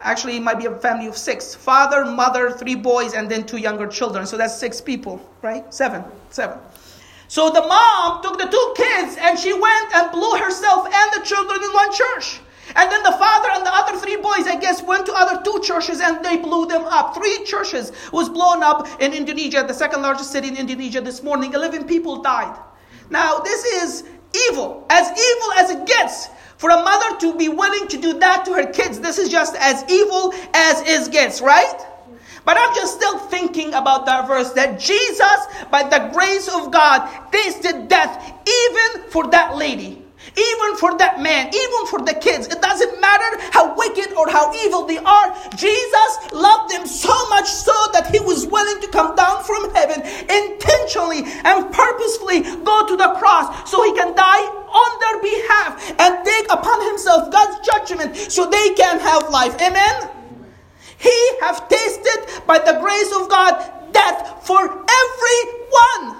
Actually, 0.03 0.36
it 0.36 0.43
might 0.43 0.59
be 0.59 0.66
a 0.66 0.76
family 0.76 1.07
of 1.07 1.16
six. 1.16 1.55
Father, 1.55 2.05
mother, 2.05 2.51
three 2.51 2.74
boys, 2.74 3.14
and 3.14 3.30
then 3.30 3.45
two 3.45 3.59
younger 3.59 3.86
children. 3.86 4.26
So 4.26 4.36
that's 4.36 4.57
six 4.57 4.80
people, 4.80 5.20
right? 5.43 5.72
Seven. 5.72 6.05
Seven. 6.30 6.59
So 7.28 7.49
the 7.49 7.62
mom 7.62 8.22
took 8.22 8.38
the 8.38 8.47
two 8.47 8.74
kids 8.76 9.16
and 9.20 9.38
she 9.38 9.53
went 9.53 9.95
and 9.95 10.11
blew 10.11 10.36
herself 10.36 10.84
and 10.84 11.12
the 11.14 11.24
children 11.24 11.62
in 11.62 11.70
one 11.72 11.93
church. 11.93 12.41
And 12.74 12.91
then 12.91 13.03
the 13.05 13.12
father 13.12 13.49
and 13.53 13.64
the 13.64 13.72
other 13.72 13.99
three 13.99 14.16
boys, 14.16 14.39
I 14.51 14.57
guess, 14.57 14.82
went 14.82 15.07
to 15.07 15.12
other 15.14 15.40
two 15.42 15.61
churches 15.62 16.01
and 16.01 16.24
they 16.24 16.36
blew 16.36 16.66
them 16.66 16.82
up. 16.84 17.14
Three 17.14 17.44
churches 17.44 17.92
was 18.12 18.28
blown 18.28 18.62
up 18.62 18.88
in 19.01 19.14
Indonesia, 19.14 19.64
the 19.66 19.74
second 19.74 20.03
largest 20.03 20.32
city 20.32 20.48
in 20.48 20.57
Indonesia 20.57 21.01
this 21.01 21.22
morning. 21.22 21.55
11 21.55 21.86
people 21.86 22.20
died. 22.20 22.59
Now, 23.11 23.38
this 23.38 23.64
is 23.64 24.05
evil, 24.51 24.86
as 24.90 25.09
evil 25.09 25.53
as 25.59 25.70
it 25.70 25.86
gets. 25.86 26.28
For 26.59 26.68
a 26.70 26.76
mother 26.76 27.16
to 27.20 27.38
be 27.38 27.48
willing 27.48 27.88
to 27.88 27.96
do 27.96 28.18
that 28.18 28.44
to 28.44 28.53
her 28.55 28.66
kids, 28.66 29.01
this 29.01 29.18
is 29.18 29.28
just 29.28 29.55
as 29.57 29.84
evil 29.88 30.34
as 30.53 30.82
it 30.82 31.12
gets, 31.12 31.40
right? 31.40 31.86
But 32.44 32.57
I'm 32.59 32.74
just 32.74 32.96
still 32.96 33.18
thinking 33.18 33.72
about 33.74 34.07
that 34.07 34.26
verse 34.26 34.53
that 34.53 34.80
Jesus, 34.80 35.38
by 35.70 35.84
the 35.84 36.11
grace 36.12 36.48
of 36.48 36.72
God, 36.72 37.09
tasted 37.30 37.88
death 37.88 38.32
even 38.46 39.09
for 39.11 39.28
that 39.28 39.57
lady. 39.57 39.99
Even 40.37 40.76
for 40.76 40.97
that 40.99 41.20
man, 41.20 41.49
even 41.49 41.87
for 41.87 42.01
the 42.01 42.14
kids, 42.14 42.47
it 42.47 42.62
doesn't 42.62 43.01
matter 43.01 43.31
how 43.51 43.76
wicked 43.76 44.12
or 44.14 44.31
how 44.31 44.53
evil 44.64 44.87
they 44.87 44.99
are. 44.99 45.35
Jesus 45.57 46.33
loved 46.33 46.70
them 46.72 46.87
so 46.87 47.14
much 47.31 47.49
so 47.49 47.74
that 47.93 48.09
he 48.12 48.20
was 48.20 48.47
willing 48.47 48.81
to 48.81 48.89
come 48.89 49.16
down 49.16 49.43
from 49.45 49.74
heaven 49.74 50.01
intentionally 50.31 51.24
and 51.45 51.72
purposefully 51.72 52.43
go 52.62 52.87
to 52.87 52.97
the 52.97 53.11
cross 53.18 53.70
so 53.70 53.83
he 53.83 53.93
can 53.95 54.14
die 54.14 54.47
on 54.70 54.91
their 55.03 55.18
behalf 55.22 55.91
and 55.99 56.24
take 56.24 56.47
upon 56.53 56.78
himself 56.87 57.31
God's 57.31 57.66
judgment 57.66 58.16
so 58.16 58.49
they 58.49 58.74
can 58.74 59.01
have 59.01 59.28
life. 59.31 59.55
Amen. 59.61 60.11
He 60.99 61.18
have 61.41 61.68
tasted 61.68 62.47
by 62.47 62.59
the 62.59 62.78
grace 62.81 63.12
of 63.18 63.28
God 63.28 63.93
death 63.93 64.47
for 64.47 64.61
everyone. 64.61 66.20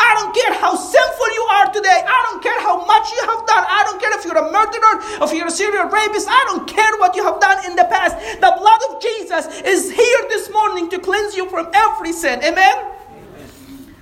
I 0.00 0.14
don't 0.18 0.34
care 0.34 0.52
how 0.60 0.74
sinful 0.74 1.28
you 1.34 1.46
are 1.50 1.72
today. 1.72 2.02
I 2.06 2.28
don't 2.30 2.42
care 2.42 2.60
how 2.60 2.84
much 2.84 3.10
you 3.12 3.20
have 3.28 3.46
done. 3.46 3.64
I 3.68 3.82
don't 3.84 4.00
care 4.00 4.18
if 4.18 4.24
you're 4.24 4.36
a 4.36 4.50
murderer, 4.52 5.24
if 5.24 5.32
you're 5.32 5.46
a 5.46 5.50
serial 5.50 5.88
rapist. 5.88 6.28
I 6.28 6.44
don't 6.46 6.66
care 6.68 6.96
what 6.98 7.14
you 7.16 7.24
have 7.24 7.40
done 7.40 7.64
in 7.66 7.76
the 7.76 7.84
past. 7.84 8.16
The 8.40 8.52
blood 8.58 8.80
of 8.90 9.02
Jesus 9.02 9.60
is 9.62 9.90
here 9.90 10.20
this 10.28 10.50
morning 10.50 10.88
to 10.90 10.98
cleanse 10.98 11.36
you 11.36 11.48
from 11.48 11.70
every 11.72 12.12
sin. 12.12 12.42
Amen? 12.42 12.76
Amen. 12.76 13.94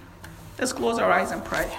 Let's 0.59 0.73
close 0.73 0.99
our 0.99 1.11
eyes 1.11 1.31
and 1.31 1.45
pray. 1.45 1.71